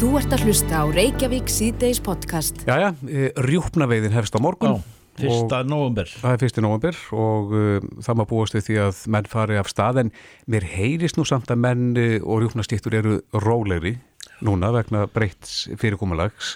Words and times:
Þú 0.00 0.14
ert 0.16 0.32
að 0.32 0.44
hlusta 0.48 0.80
á 0.80 0.84
Reykjavík 0.88 1.50
síðdeis 1.52 1.98
podcast. 2.04 2.62
Jæja, 2.68 2.94
eh, 3.04 3.28
rjúpnaveiðin 3.36 4.14
hefst 4.16 4.32
á 4.32 4.40
morgun. 4.40 4.78
Já, 4.80 5.20
fyrsta 5.20 5.58
november. 5.68 6.08
Það 6.08 6.32
er 6.32 6.40
fyrsti 6.40 6.62
november 6.64 6.96
og 7.12 7.50
uh, 7.52 7.88
það 8.00 8.16
maður 8.16 8.30
búast 8.30 8.56
við 8.56 8.64
því 8.70 8.78
að 8.86 9.00
menn 9.12 9.28
fari 9.28 9.58
af 9.60 9.68
stað 9.68 10.00
en 10.04 10.12
mér 10.48 10.64
heyrist 10.72 11.18
nú 11.20 11.26
samt 11.28 11.52
að 11.52 11.60
menn 11.66 11.90
uh, 12.00 12.16
og 12.24 12.40
rjúpnastýttur 12.46 12.96
eru 12.96 13.18
rólegri 13.44 13.98
núna 14.40 14.70
vegna 14.72 15.04
breyts 15.12 15.66
fyrirkomulags. 15.76 16.54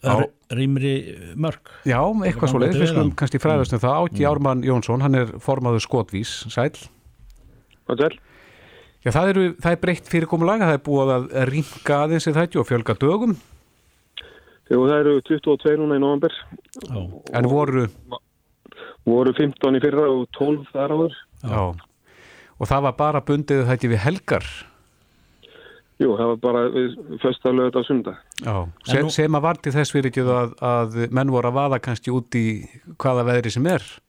Á- 0.00 0.16
R- 0.24 0.30
Rýmri 0.56 0.94
mörg. 1.36 1.60
Já, 1.84 2.00
eitthvað 2.00 2.40
ganga 2.40 2.52
svo 2.54 2.62
leiðis, 2.62 2.76
til 2.78 2.84
við 2.86 2.92
skulum 2.94 3.12
kannski 3.20 3.42
fræðast 3.42 3.76
um 3.76 3.82
það. 3.84 3.96
Átti 4.06 4.28
Ármann 4.30 4.64
Jónsson, 4.64 5.02
hann 5.04 5.18
er 5.18 5.34
formaður 5.44 5.84
skotvís, 5.84 6.32
sæl. 6.48 6.70
Hvað 7.84 8.00
vel? 8.06 8.14
Já, 9.06 9.10
það, 9.14 9.28
eru, 9.30 9.42
það 9.62 9.74
er 9.76 9.80
breytt 9.84 10.08
fyrirkomulag, 10.10 10.62
það 10.66 10.76
er 10.76 10.80
búið 10.88 11.10
að 11.14 11.26
ringa 11.52 11.98
aðeins 12.02 12.26
í 12.26 12.32
þætti 12.34 12.58
og 12.62 12.66
fjölga 12.66 12.96
dögum, 12.98 13.36
Jú, 14.66 14.80
það 14.82 14.96
eru 14.98 15.12
22 15.28 15.76
núna 15.78 15.94
í 15.94 16.02
november, 16.02 16.32
Já, 16.82 17.02
en 17.38 17.46
voru, 17.46 17.84
voru 19.06 19.34
15 19.38 19.78
í 19.78 19.82
fyrra 19.84 20.08
og 20.10 20.24
12 20.34 20.64
þar 20.72 20.94
áður. 20.96 21.14
já, 21.46 21.60
og 22.58 22.66
það 22.72 22.82
var 22.88 22.96
bara 22.98 23.20
bundið 23.22 23.62
þætti 23.68 23.92
við 23.92 24.02
helgar. 24.08 24.48
Jú, 26.02 26.10
það 26.18 26.26
var 26.32 26.40
bara 26.42 26.62
við 26.74 26.96
fyrsta 27.22 27.52
lögut 27.54 27.78
á 27.78 27.82
sunda. 27.86 28.16
Já, 28.42 28.56
sem, 28.90 29.06
nú- 29.06 29.12
sem 29.14 29.38
að 29.38 29.44
var 29.46 29.60
til 29.62 29.72
þess 29.72 29.94
fyrir 29.94 30.10
ekki 30.10 30.26
að, 30.26 30.56
að 30.60 30.98
menn 31.14 31.30
voru 31.32 31.48
að 31.48 31.56
vaða 31.62 31.78
kannski 31.86 32.10
út 32.12 32.34
í 32.36 32.44
hvaða 32.98 33.22
veðri 33.30 33.54
sem 33.54 33.66
er. 33.70 33.86
Já, 33.86 34.05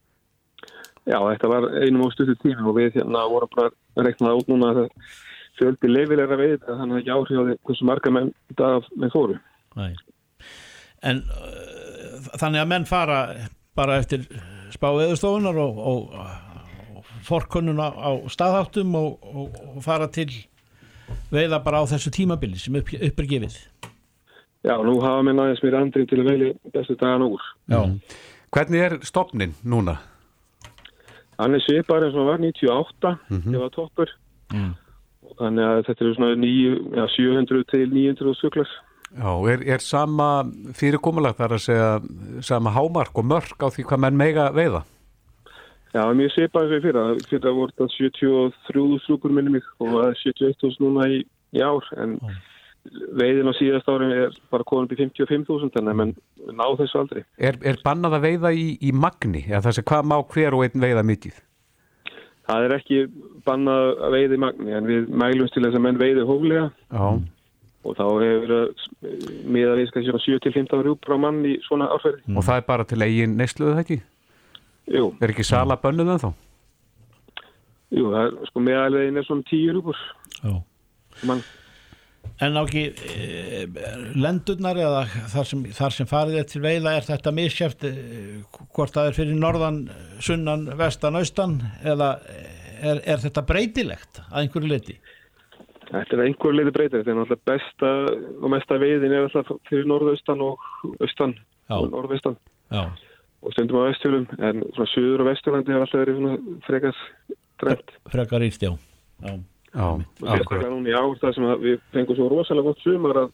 þetta 1.08 1.50
var 1.50 1.68
einum 1.80 2.04
og 2.06 2.12
stuttu 2.12 2.36
tími 2.42 2.64
og 2.68 2.76
við 2.76 2.98
hérna 2.98 3.24
vorum 3.30 3.52
bara 3.54 3.72
að 3.96 4.08
rekna 4.08 4.30
það 4.30 4.42
út 4.42 4.52
núna 4.52 4.70
að 4.72 4.80
það 4.80 5.14
fjöldi 5.58 5.90
leifilegra 5.90 6.38
við 6.38 6.56
að 6.68 6.80
hann 6.80 6.92
hafði 6.92 7.02
ekki 7.02 7.14
áhrif 7.14 7.38
á 7.40 7.44
því 7.46 7.56
hversu 7.68 7.88
marga 7.88 8.12
menn 8.14 8.34
það 8.58 8.90
með 8.94 9.14
fóru. 9.14 9.38
næ. 9.78 9.88
En 11.08 11.22
uh, 11.22 12.28
þannig 12.40 12.62
að 12.62 12.70
menn 12.72 12.86
fara 12.88 13.18
bara 13.78 13.98
eftir 14.02 14.26
spá 14.74 14.88
eðurstofunar 14.90 15.58
og, 15.62 15.78
og, 15.78 16.14
og 16.98 17.10
forkunnuna 17.26 17.88
á 17.94 18.10
staðháttum 18.30 18.94
og, 18.98 19.18
og, 19.22 19.58
og 19.74 19.82
fara 19.84 20.08
til 20.12 20.28
veiða 21.32 21.62
bara 21.64 21.82
á 21.82 21.84
þessu 21.88 22.12
tímabili 22.14 22.58
sem 22.60 22.76
upp, 22.78 22.92
upp 22.92 23.22
er 23.22 23.30
gefið. 23.32 23.58
Já, 24.66 24.74
nú 24.82 24.98
hafa 25.00 25.22
menn 25.24 25.38
aðeins 25.40 25.62
mér 25.64 25.78
andri 25.78 26.04
til 26.10 26.20
að 26.20 26.30
velja 26.32 26.54
bestu 26.74 26.98
dagan 26.98 27.28
úr. 27.28 27.42
Já. 27.70 27.80
Hvernig 28.52 28.84
er 28.84 28.96
stopnin 29.06 29.54
núna? 29.62 29.98
Hann 31.38 31.54
er 31.54 31.62
svipar 31.62 32.02
eins 32.02 32.16
og 32.16 32.24
hann 32.24 32.30
var 32.32 32.42
98, 32.42 33.14
það 33.30 33.62
var 33.62 33.72
toppur. 33.74 34.12
Mm. 34.50 34.74
Þannig 35.38 35.64
að 35.68 35.80
þetta 35.86 36.04
eru 36.04 36.14
svona 36.16 36.38
9, 36.42 36.76
já, 36.98 37.04
700 37.14 37.66
til 37.70 37.88
900 37.94 38.38
suklar. 38.40 38.76
Já, 39.08 39.30
er, 39.48 39.62
er 39.74 39.80
sama 39.80 40.28
fyrirkomulag 40.76 41.38
þar 41.38 41.56
að 41.56 41.64
segja 41.64 41.90
sama 42.44 42.72
hámark 42.74 43.16
og 43.16 43.28
mörk 43.28 43.62
á 43.64 43.68
því 43.72 43.86
hvað 43.88 44.02
menn 44.04 44.18
mega 44.20 44.50
veiða? 44.56 44.82
Já, 45.94 46.02
mjög 46.12 46.34
svipað 46.34 46.66
eins 46.66 46.74
og 46.74 46.78
í 46.78 46.84
fyrra. 46.84 47.04
Fyrra 47.30 47.54
voru 47.56 47.72
þetta 47.72 47.88
73 47.94 49.00
slúkur 49.06 49.32
minni 49.32 49.54
mig 49.56 49.70
og 49.80 49.94
það 49.94 50.10
er 50.10 50.20
71.000 50.26 50.84
núna 50.84 51.08
í, 51.08 51.22
í 51.56 51.64
ár. 51.64 51.88
En 52.02 52.18
veiðin 53.18 53.50
á 53.50 53.54
síðast 53.58 53.88
árin 53.92 54.12
er 54.14 54.36
bara 54.52 54.64
komin 54.64 54.86
upp 54.88 54.94
í 54.94 55.00
55.000 55.02 55.76
en 55.82 55.90
menn 55.98 56.14
ná 56.56 56.64
þessu 56.78 57.00
aldrei. 57.02 57.24
Er, 57.38 57.58
er 57.62 57.76
bannað 57.84 58.16
að 58.18 58.24
veiða 58.28 58.52
í, 58.56 58.68
í 58.80 58.92
magni? 58.96 59.42
Ja, 59.48 59.60
það 59.64 59.76
sé 59.78 59.84
hvað 59.90 60.08
má 60.08 60.16
hver 60.32 60.56
og 60.56 60.64
einn 60.64 60.84
veiða 60.86 61.04
mikið? 61.04 61.40
Það 62.48 62.64
er 62.64 62.74
ekki 62.78 63.00
bannað 63.44 63.90
að 64.06 64.14
veiði 64.16 64.38
í 64.38 64.42
magni 64.46 64.72
en 64.78 64.86
við 64.88 65.10
mælumst 65.20 65.52
til 65.56 65.64
þess 65.66 65.76
að 65.76 65.84
menn 65.84 65.98
veiði 66.00 66.24
hóflega 66.24 66.70
Já, 66.88 67.08
og 67.84 67.96
þá 67.98 68.04
hefur 68.08 68.54
miða 69.52 69.74
við 69.76 69.90
skal 69.90 70.04
sjá 70.06 70.16
7-15 70.24 70.80
rjúpur 70.86 71.12
á 71.12 71.18
mann 71.20 71.42
í 71.44 71.58
svona 71.68 71.90
árferði. 71.92 72.24
og 72.32 72.46
það 72.48 72.62
er 72.62 72.66
bara 72.70 72.86
til 72.88 73.02
eigin 73.04 73.36
neysluðu 73.36 73.74
það 73.76 73.82
ekki? 73.84 73.98
Jú, 74.96 75.04
Er 75.20 75.34
ekki 75.34 75.44
sala 75.44 75.76
bönnuð 75.76 76.14
en 76.14 76.22
þá? 76.24 76.30
jú, 77.98 78.08
það 78.12 78.22
er 78.24 78.48
sko 78.48 78.62
meðalvegin 78.64 79.20
er 79.20 79.28
svona 79.28 79.44
10 79.52 79.70
rjúpur 79.76 80.00
Já. 80.40 80.56
mann. 81.28 81.44
En 82.38 82.54
á 82.54 82.62
ekki 82.62 82.84
e, 82.94 83.64
lendurnar 84.14 84.78
eða 84.78 85.00
þar 85.32 85.48
sem, 85.50 85.64
þar 85.74 85.94
sem 85.96 86.06
farið 86.06 86.36
er 86.38 86.46
til 86.46 86.60
veiða 86.62 86.92
er 86.94 87.06
þetta 87.08 87.32
misjæft 87.34 87.82
e, 87.88 87.90
hvort 88.76 88.94
það 88.94 89.10
er 89.10 89.16
fyrir 89.16 89.40
norðan, 89.42 89.80
sunnan, 90.22 90.68
vestan, 90.78 91.18
austan 91.18 91.56
eða 91.82 92.12
er, 92.78 93.02
er 93.02 93.24
þetta 93.24 93.42
breytilegt 93.48 94.22
að 94.28 94.44
einhverju 94.44 94.70
liti? 94.70 94.96
Þetta 95.88 96.14
er 96.14 96.24
einhver 96.28 96.54
liði 96.54 96.74
breytir, 96.76 97.02
þetta 97.02 97.14
er 97.14 97.18
náttúrulega 97.18 97.48
besta 97.48 97.92
og 98.38 98.48
mesta 98.54 98.80
veiðin 98.84 99.18
er 99.18 99.26
alltaf 99.26 99.52
fyrir 99.70 99.90
norðaustan 99.90 100.44
og 100.44 100.64
austan 101.00 101.34
Já. 101.66 101.76
og 101.80 101.90
norðaustan 101.96 102.38
Já, 102.70 102.82
og 103.42 103.54
stundum 103.54 103.82
á 103.82 103.88
vestjölum 103.88 104.26
en 104.38 104.64
svona 104.76 104.90
söður 104.94 105.24
og 105.24 105.30
vesturlandi 105.32 105.74
hefur 105.74 105.86
alltaf 105.86 106.02
verið 106.04 106.58
frekar 106.66 107.04
dræmt. 107.62 107.94
frekar 108.12 108.44
íst, 108.46 108.62
já. 108.62 108.76
Sérstaklega 109.74 110.72
núna 110.72 110.90
í 110.90 110.96
ár 110.96 111.20
það 111.20 111.36
sem 111.36 111.46
að 111.48 111.66
við 111.66 111.78
fengum 111.94 112.18
svo 112.18 112.28
rosalega 112.32 112.70
gott 112.70 112.82
sumar 112.84 113.22
að 113.24 113.30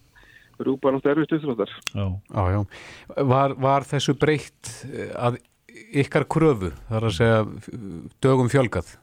rúpa 0.65 0.93
náttúrulega 0.93 1.21
erfist 1.21 1.37
uppþróttar. 1.39 1.72
já. 1.95 2.06
Já, 2.34 2.43
já. 2.55 2.61
Var, 3.33 3.55
var 3.59 3.87
þessu 3.89 4.15
breytt 4.19 4.71
eh, 4.91 5.11
að 5.15 5.41
ykkar 6.05 6.27
kröfu, 6.31 6.71
þar 6.91 7.09
að 7.09 7.17
segja 7.17 7.41
dögum 8.22 8.50
fjölgað? 8.53 8.95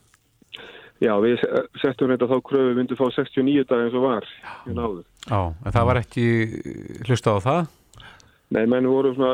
Já, 1.01 1.15
við 1.17 1.41
settum 1.81 2.11
reynda 2.11 2.29
þá 2.29 2.37
kröfu 2.45 2.75
myndum 2.77 2.99
fá 2.99 3.07
69 3.09 3.65
dag 3.67 3.83
eins 3.85 3.95
og 3.97 4.05
var 4.05 4.27
náður. 4.69 5.05
Já, 5.25 5.39
en 5.65 5.75
það 5.75 5.87
var 5.89 5.99
ekki 6.03 6.25
hlusta 7.07 7.35
á 7.35 7.39
það? 7.41 7.61
Nei, 8.51 8.65
menn 8.69 8.89
voru 8.91 9.13
svona 9.15 9.33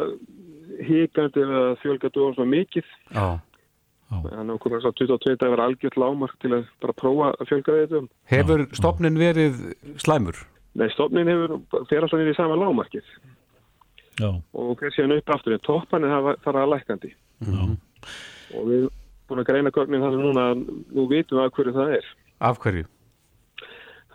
híkandi 0.87 1.43
við 1.43 1.59
að 1.59 1.75
fjölga 1.81 2.11
dögum 2.13 2.37
svona 2.37 2.53
mikið. 2.53 2.95
Já. 3.11 3.27
Þannig 4.07 4.53
að 4.55 4.59
komið 4.63 4.83
svo 4.85 4.91
22 5.01 5.35
dag 5.41 5.49
var 5.51 5.61
algjört 5.65 5.97
lámark 5.99 6.35
til 6.39 6.53
að 6.55 6.67
bara 6.83 6.93
prófa 6.95 7.31
að 7.35 7.49
fjölga 7.49 7.73
þetta. 7.81 8.01
Hefur 8.31 8.61
stopnin 8.77 9.17
verið 9.19 9.57
slæmur? 9.99 10.37
Nei, 10.79 10.87
stofnin 10.93 11.27
hefur, 11.27 11.57
fer 11.89 12.05
alltaf 12.05 12.19
niður 12.21 12.31
í 12.31 12.37
sama 12.37 12.55
lámarkið. 12.61 13.09
já. 14.17 14.29
og 14.53 14.77
hver 14.79 14.93
síðan 14.95 15.17
upp 15.17 15.29
aftur 15.35 15.53
en 15.53 15.59
toppanir 15.65 16.09
hafa 16.09 16.35
fara 16.41 16.63
að 16.65 16.71
lækandi 16.73 17.11
og 17.47 18.63
við 18.65 18.77
erum 18.79 18.93
búin 19.29 19.41
að 19.43 19.49
greina 19.51 19.71
gögnin 19.75 20.01
þar 20.01 20.15
sem 20.15 20.23
núna 20.23 20.45
nú 20.57 21.03
vitum 21.11 21.37
við 21.37 21.43
að 21.43 21.51
hverju 21.57 21.73
það 21.75 21.91
er 21.99 22.07
Af 22.47 22.57
hverju? 22.63 22.85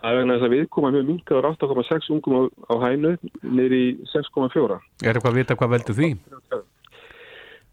það 0.00 0.10
er 0.10 0.18
vegna 0.18 0.34
þess 0.38 0.46
að 0.48 0.54
við 0.56 0.64
komum 0.74 0.94
mjög 0.96 1.06
minkaður 1.12 1.48
8,6 1.52 2.10
ungum 2.16 2.34
á, 2.34 2.42
á 2.66 2.74
hænu 2.82 3.12
niður 3.42 3.76
í 3.78 3.84
6,4 4.10 4.80
Er 5.06 5.14
eitthvað 5.14 5.30
að 5.30 5.38
vita 5.38 5.58
hvað 5.60 5.74
veldur 5.76 5.98
því? 6.00 6.10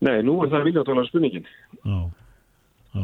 Nei, 0.02 0.22
nú 0.24 0.38
er 0.44 0.50
það 0.54 0.68
viljáttalega 0.70 1.10
spurningin 1.10 1.46
já. 1.84 1.98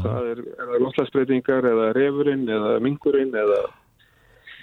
það 0.03 0.29
er, 0.31 0.39
er 0.56 0.69
það 0.72 0.83
loftlagsbreytingar 0.85 1.67
eða 1.72 1.89
refurinn 1.97 2.45
eða 2.50 2.78
mingurinn 2.83 3.33
eða, 3.44 3.63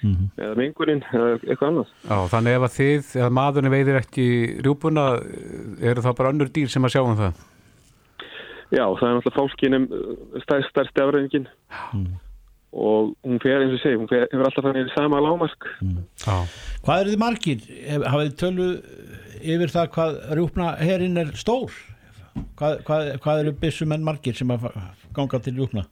Mhm. 0.02 0.24
eða 0.34 0.54
mingurinn 0.58 1.02
eða 1.14 1.26
eitthvað 1.46 1.68
annað 1.68 1.90
Já, 2.10 2.16
þannig 2.32 2.56
ef 2.56 2.64
að 2.66 2.72
þið, 2.76 3.10
eða 3.20 3.28
maðurinn 3.38 3.70
veiðir 3.70 3.98
ekki 4.00 4.24
rjúpuna, 4.66 5.04
eru 5.78 6.02
það 6.02 6.16
bara 6.18 6.32
önnur 6.34 6.50
dýr 6.50 6.72
sem 6.72 6.82
að 6.88 6.90
sjá 6.96 7.02
um 7.06 7.14
það? 7.20 7.36
já, 8.72 8.82
það 8.98 9.06
er 9.06 9.14
náttúrulega 9.14 9.36
fálkinum 9.36 9.84
stærst, 10.42 10.70
stærst 10.72 10.98
afræðingin 11.04 11.46
og 12.72 13.12
hún 13.22 13.38
fer 13.44 13.60
eins 13.62 13.76
og 13.76 13.82
segi, 13.84 13.98
hún 14.00 14.08
fer, 14.10 14.26
hefur 14.32 14.48
alltaf 14.48 14.76
í 14.80 14.84
sama 14.96 15.20
lámark 15.22 15.68
Já. 16.24 16.36
Hvað 16.82 17.00
eru 17.04 17.12
þið 17.14 17.22
margir? 17.22 17.64
Hafið 18.02 18.26
þið 18.26 18.36
tölu 18.42 18.68
yfir 19.54 19.74
það 19.76 19.90
hvað 19.94 20.20
rjúpna 20.40 20.68
herinn 20.82 21.22
er 21.22 21.30
stór? 21.38 21.70
Hvað, 22.56 22.78
hvað, 22.86 23.08
hvað 23.24 23.40
eru 23.42 23.52
byssumenn 23.60 24.04
margir 24.06 24.36
sem 24.38 24.50
að 24.54 24.68
ganga 25.16 25.40
til 25.44 25.54
rjúpna? 25.58 25.82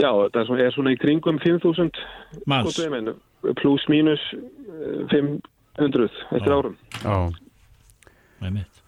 Já, 0.00 0.08
þetta 0.08 0.40
er 0.40 0.46
svona, 0.48 0.64
er 0.64 0.72
svona 0.72 0.92
í 0.94 0.98
kringum 1.00 1.38
5.000 1.42 1.98
Manns? 2.48 2.70
skotuðmenn, 2.70 3.10
pluss 3.60 3.84
mínus 3.92 4.22
eh, 4.32 5.02
500 5.12 6.06
eftir 6.38 6.54
árum. 6.54 6.76
Já. 7.02 7.16
Nei, 8.40 8.50
mitt. 8.60 8.80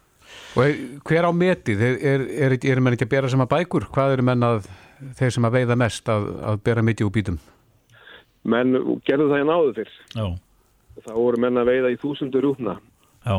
Og 0.56 0.62
er, 0.64 0.78
hver 1.08 1.28
á 1.28 1.32
metið? 1.36 1.82
Er, 1.84 1.98
er, 2.14 2.24
er, 2.46 2.54
er 2.56 2.80
menn 2.80 2.96
ekki 2.96 3.04
að 3.08 3.12
bera 3.16 3.28
sem 3.32 3.42
að 3.44 3.50
bækur? 3.52 3.86
Hvað 3.92 4.14
eru 4.16 4.25
menn 4.30 4.46
að, 4.46 4.68
þeir 5.18 5.34
sem 5.36 5.48
að 5.48 5.58
veiða 5.58 5.76
mest 5.80 6.08
að, 6.12 6.30
að 6.52 6.62
bera 6.64 6.84
mitt 6.84 7.02
í 7.02 7.06
úr 7.08 7.12
bítum? 7.12 7.36
Menn 8.48 8.72
gerðu 9.06 9.28
það 9.30 9.42
í 9.44 9.48
náðu 9.50 9.75
fyrr. 9.80 9.92
Já, 10.16 10.26
Það 11.02 11.14
voru 11.16 11.38
menn 11.40 11.56
að 11.60 11.68
veiða 11.72 11.90
í 11.92 12.00
þúsundur 12.00 12.42
rúpna. 12.44 12.75
já, 13.25 13.36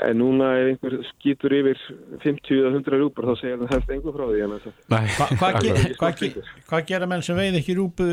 En 0.00 0.16
núna 0.16 0.46
ef 0.56 0.68
einhver 0.70 0.94
skýtur 1.10 1.52
yfir 1.52 1.80
50 2.22 2.54
eða 2.62 2.70
100 2.78 3.00
rúpur 3.02 3.26
þá 3.28 3.34
segir 3.42 3.58
það 3.60 3.72
helst 3.74 3.90
einhver 3.92 4.14
frá 4.16 4.24
því. 4.30 4.38
en 4.44 4.52
þess 4.54 4.68
að- 4.70 4.78
Nei, 4.94 5.08
Hva, 5.18 5.26
hvað, 5.42 5.58
ge, 5.60 5.72
hvað, 6.00 6.14
ge, 6.22 6.44
hvað 6.70 6.86
gera 6.88 7.08
menn 7.10 7.22
sem 7.26 7.36
veið 7.36 7.58
ekki 7.60 7.74
rúpu 7.76 8.06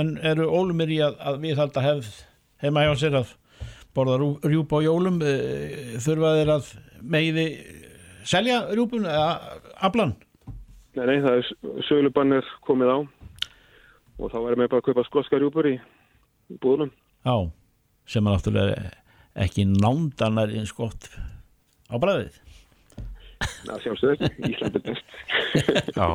en 0.00 0.14
eru 0.24 0.46
ólumir 0.48 0.88
í 0.88 0.98
að, 1.04 1.18
að 1.20 1.36
við 1.42 1.60
halda 1.60 1.84
hefð 1.84 2.08
heima 2.64 2.86
hjá 2.86 2.94
sér 3.02 3.18
að 3.20 3.34
borða 3.94 4.16
rú, 4.22 4.28
rjúpu 4.40 4.80
á 4.80 4.86
jólum 4.88 5.20
e, 5.20 5.34
þurfa 6.00 6.32
þeir 6.38 6.52
að 6.54 6.70
megiði 7.02 7.46
selja 8.24 8.62
rjúpun 8.72 9.04
eða 9.04 9.60
aflan? 9.84 10.14
Nei, 10.96 11.04
nei, 11.12 11.18
það 11.20 11.36
er 11.42 11.82
sölubannir 11.90 12.48
komið 12.64 12.88
á 12.88 12.98
og 14.18 14.32
þá 14.32 14.38
væri 14.48 14.56
með 14.62 14.70
bara 14.72 14.80
að 14.80 14.86
kaupa 14.88 15.04
skoska 15.06 15.38
rjúpur 15.38 15.68
í 15.68 15.76
búðunum. 16.56 16.90
Já, 17.28 17.36
sem 18.08 18.24
er 18.26 18.32
náttúrulega 18.34 18.88
ekki 19.44 19.66
nándanar 19.70 20.52
eins 20.54 20.74
gott 20.76 21.10
á 21.88 21.96
bræðið 21.96 22.36
Það 23.38 23.82
sjálfsögur, 23.84 24.32
Ísland 24.48 24.76
er 24.80 24.82
best. 24.82 25.12
Já, 25.94 26.06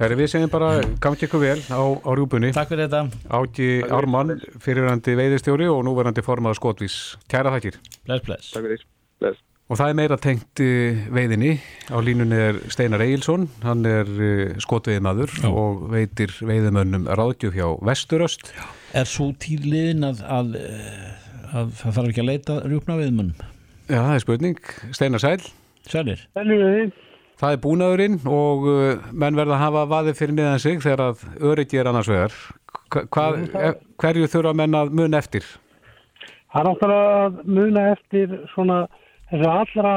Heri, 0.00 0.16
við 0.16 0.30
segjum 0.32 0.52
bara 0.52 0.70
gangi 1.04 1.26
ykkur 1.26 1.42
vel 1.42 1.58
á, 1.68 1.84
á 1.84 2.10
rjúbunni 2.16 2.52
Takk 2.56 2.72
fyrir 2.72 2.88
þetta, 2.88 3.02
Áki 3.28 3.68
Ármann, 3.92 4.38
fyrirverandi 4.64 5.18
veiðistjóri 5.20 5.68
og 5.68 5.82
núverandi 5.84 6.24
formaður 6.24 6.62
skotvís 6.62 7.00
Kæra 7.28 7.52
þakkir 7.52 7.76
bless 8.08 8.24
bless 8.24 8.54
Takk 8.56 8.70
fyrir. 8.70 8.86
Bless. 9.20 9.44
Og 9.72 9.78
það 9.80 9.90
er 9.90 9.96
meira 9.96 10.16
tengt 10.20 10.60
uh, 10.60 11.04
veiðinni. 11.16 11.54
Á 11.88 11.96
línunni 12.04 12.36
er 12.50 12.58
Steinar 12.68 13.00
Egilson, 13.00 13.46
hann 13.64 13.80
er 13.88 14.10
uh, 14.12 14.50
skotveiðmaður 14.60 15.32
Já. 15.40 15.48
og 15.48 15.86
veitir 15.94 16.34
veiðimönnum 16.44 17.06
ráðgjöf 17.08 17.56
hjá 17.56 17.70
Vesturöst. 17.88 18.50
Er 18.92 19.08
svo 19.08 19.30
tíliðin 19.40 20.04
að, 20.04 20.20
að, 20.28 20.50
eh, 20.60 21.23
að 21.54 21.72
það 21.78 21.96
þarf 21.96 22.10
ekki 22.10 22.22
að 22.22 22.30
leita 22.30 22.58
rjúpna 22.64 22.98
viðmunum? 22.98 23.48
Já, 23.84 23.98
það 23.98 24.14
er 24.14 24.22
spurning. 24.24 24.60
Steinar 24.96 25.22
Sæl, 25.22 25.40
Sælir? 25.90 26.22
það 27.40 27.50
er 27.50 27.60
búnaðurinn 27.64 28.18
og 28.30 28.68
uh, 28.70 29.08
menn 29.12 29.36
verða 29.38 29.58
að 29.58 29.64
hafa 29.64 29.86
vaðið 29.90 30.18
fyrir 30.20 30.36
niðan 30.38 30.62
sig 30.62 30.80
þegar 30.84 31.02
að 31.10 31.24
öryggi 31.50 31.80
er 31.80 31.90
annars 31.90 32.10
vegar. 32.10 32.36
Hva, 32.94 33.04
hvað, 33.12 33.40
eh, 33.58 33.72
hverju 34.00 34.30
þurfa 34.30 34.54
menn 34.56 34.76
að 34.78 34.92
mun 34.94 35.18
eftir? 35.18 35.46
Það 36.54 36.60
er 36.60 36.68
náttúrulega 36.68 37.16
að 37.24 37.40
muna 37.56 37.84
eftir 37.92 38.36
svona 38.52 38.78
þessu 39.30 39.50
allra 39.50 39.94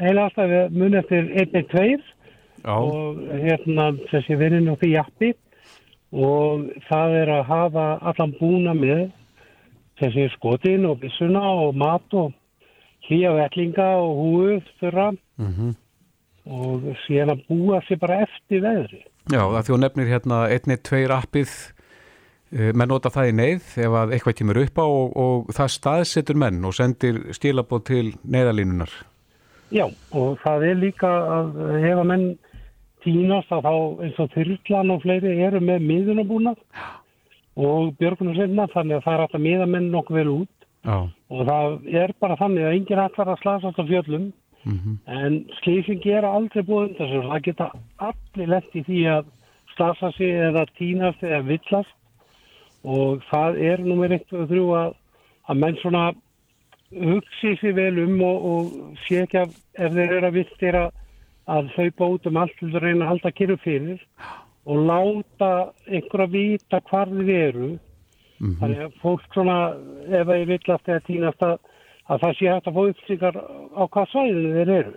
heilasta 0.00 0.48
við 0.50 0.76
muna 0.82 1.02
eftir 1.02 1.30
1-2 1.44 1.84
Já, 2.62 2.74
og 2.74 3.18
hérna 3.42 3.88
þessi 4.10 4.38
vinnin 4.38 4.70
og 4.72 4.78
því 4.80 4.92
jappi 4.96 5.32
og 6.12 6.68
það 6.88 7.16
er 7.22 7.32
að 7.38 7.44
hafa 7.48 7.86
allan 8.10 8.34
búna 8.38 8.74
með 8.76 9.04
þessi 10.00 10.28
skotin 10.36 10.86
og 10.88 11.00
byssuna 11.02 11.42
og 11.66 11.76
mat 11.76 12.16
og 12.16 12.32
hlýja 13.08 13.32
vellinga 13.36 13.88
og 14.00 14.20
húð 14.22 14.74
þurra 14.80 15.10
mm 15.36 15.72
og 16.48 16.88
síðan 17.04 17.36
að 17.36 17.44
búa 17.50 17.80
sér 17.86 18.00
bara 18.02 18.22
eftir 18.24 18.62
veðri. 18.64 19.04
Já 19.30 19.42
það 19.46 19.70
hún 19.70 19.84
nefnir 19.84 20.10
hérna 20.10 20.40
1-2 20.50 21.02
appið, 21.14 21.52
uh, 22.56 22.70
menn 22.74 22.90
nota 22.90 23.12
það 23.14 23.30
í 23.30 23.36
neyð 23.38 23.68
ef 23.86 23.98
að 24.00 24.14
eitthvað 24.16 24.38
kemur 24.40 24.62
upp 24.64 24.82
á 24.82 24.86
og, 24.86 25.16
og 25.24 25.52
það 25.54 25.74
staðsetur 25.76 26.40
menn 26.42 26.64
og 26.66 26.74
sendir 26.76 27.20
stílabóð 27.36 27.84
til 27.92 28.06
neyðalínunar. 28.26 28.94
Já, 29.72 29.86
og 30.12 30.40
það 30.42 30.66
er 30.68 30.80
líka 30.82 31.10
að 31.38 31.54
hefa 31.80 32.02
menn 32.04 32.26
tínast 33.02 33.54
að 33.54 33.64
þá 33.66 33.74
eins 34.04 34.18
og 34.20 34.34
þyrlan 34.34 34.92
og 34.94 35.06
fleiri 35.06 35.38
eru 35.46 35.62
með 35.64 35.86
miðunabúna 35.88 36.52
og 37.56 37.96
björgunarsveitna 38.00 38.68
þannig 38.72 38.98
að 38.98 39.04
það 39.06 39.14
er 39.14 39.24
alltaf 39.26 39.44
miða 39.46 39.66
menn 39.68 39.90
nokkuð 39.92 40.20
vel 40.20 40.28
út. 40.40 40.54
Já, 40.82 40.96
og 41.30 41.42
það 41.46 41.90
er 42.02 42.14
bara 42.20 42.36
þannig 42.40 42.64
að 42.66 42.76
enginn 42.76 43.02
ætlar 43.04 43.32
að 43.32 43.42
slasast 43.42 43.78
á 43.78 43.84
fjöllum. 43.86 44.32
Mhm. 44.64 44.98
en 45.06 45.44
slísing 45.58 46.02
gera 46.02 46.28
aldrei 46.30 46.62
búið 46.62 46.92
undan 46.92 47.08
sér. 47.10 47.28
Það 47.30 47.42
geta 47.42 47.70
allir 47.98 48.48
lett 48.48 48.76
í 48.78 48.82
því 48.86 49.00
að 49.10 49.24
slasa 49.74 50.12
sig 50.12 50.30
eða 50.38 50.66
tínast 50.78 51.22
eða 51.22 51.42
villast. 51.46 51.96
Og 52.84 53.22
það 53.30 53.58
er 53.58 53.78
nummer 53.78 54.12
1 54.12 54.32
og 54.32 54.48
3 54.48 54.62
að, 54.78 54.94
að 55.48 55.58
menn 55.58 55.76
svona 55.82 56.04
hugsi 56.92 57.56
sér 57.60 57.74
vel 57.74 57.98
um 58.04 58.22
og, 58.22 58.46
og 58.52 58.96
sé 59.06 59.22
ekki 59.22 59.42
að 59.42 59.54
ef 59.78 59.92
þeir 59.96 60.16
eru 60.18 60.26
að 60.28 60.38
vittir 60.38 60.78
að, 60.78 60.90
að 61.48 61.70
hlaupa 61.76 62.10
út 62.14 62.26
um 62.26 62.40
allt 62.42 62.56
til 62.58 62.70
að 62.70 62.82
reyna 62.82 63.04
að 63.04 63.12
halda 63.12 63.34
kyrru 63.38 63.58
fyrir 63.62 64.02
og 64.62 64.84
láta 64.86 65.52
einhver 65.88 66.26
að 66.26 66.36
vita 66.36 66.80
hvar 66.90 67.10
þið 67.10 67.32
eru 67.36 67.70
þannig 68.42 68.84
að 68.86 69.00
fólk 69.02 69.24
svona 69.34 69.56
ef 70.10 70.28
þeir 70.28 70.46
villast 70.50 70.88
eða 70.90 71.02
tínast 71.06 71.44
að, 71.46 71.56
að 72.10 72.22
það 72.24 72.38
sé 72.38 72.48
hægt 72.50 72.68
að 72.68 72.78
fá 72.78 72.82
upplýsingar 72.82 73.40
á 73.42 73.82
hvað 73.94 74.08
svæðinu 74.12 74.54
þeir 74.58 74.72
eru. 74.78 74.94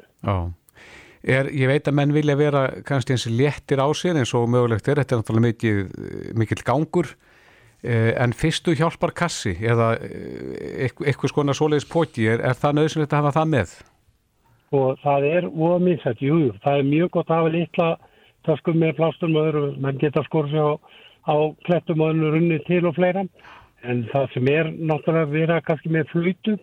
Er, 1.25 1.49
ég 1.49 1.69
veit 1.71 1.87
að 1.89 1.97
menn 1.97 2.13
vilja 2.13 2.37
vera 2.37 2.65
kannski 2.85 3.15
eins 3.15 3.25
léttir 3.29 3.81
á 3.81 3.89
sér 3.97 4.19
eins 4.21 4.33
og 4.37 4.45
mögulegt 4.53 4.89
er, 4.89 5.01
þetta 5.01 5.15
er 5.15 5.21
náttúrulega 5.23 5.45
mikil, 5.47 5.77
mikil 6.37 6.59
gangur, 6.65 7.09
eh, 7.81 8.11
en 8.21 8.33
fyrstu 8.37 8.75
hjálpar 8.77 9.13
kassi 9.17 9.55
eða 9.57 9.95
eh, 9.97 10.85
eitthvað 10.85 11.33
skona 11.33 11.57
svoleiðis 11.57 11.89
póki, 11.89 12.27
er, 12.29 12.45
er 12.45 12.57
það 12.57 12.77
nöðsynlegt 12.77 13.13
að 13.13 13.23
hafa 13.23 13.37
það 13.39 13.53
með? 13.55 13.77
og 14.75 14.99
það 15.03 15.27
er 15.29 15.47
óminsett, 15.49 16.21
jú, 16.23 16.37
jú, 16.45 16.51
það 16.63 16.79
er 16.79 16.89
mjög 16.89 17.11
gott 17.15 17.31
að 17.31 17.41
hafa 17.41 17.53
litla 17.53 17.89
töskum 18.45 18.79
með 18.81 18.95
plástum 18.99 19.35
og 19.35 19.49
öðru, 19.49 19.65
menn 19.81 19.99
geta 20.01 20.23
skor 20.27 20.49
sig 20.51 20.61
á, 20.61 20.77
á 21.29 21.35
klettum 21.67 22.03
og 22.05 22.13
öðru 22.13 22.31
runni 22.35 22.61
til 22.67 22.85
og 22.85 22.95
fleira, 22.97 23.25
en 23.83 24.05
það 24.13 24.31
sem 24.33 24.49
er 24.53 24.71
náttúrulega 24.71 25.33
vera 25.33 25.59
kannski 25.65 25.91
með 25.93 26.09
flutu 26.13 26.55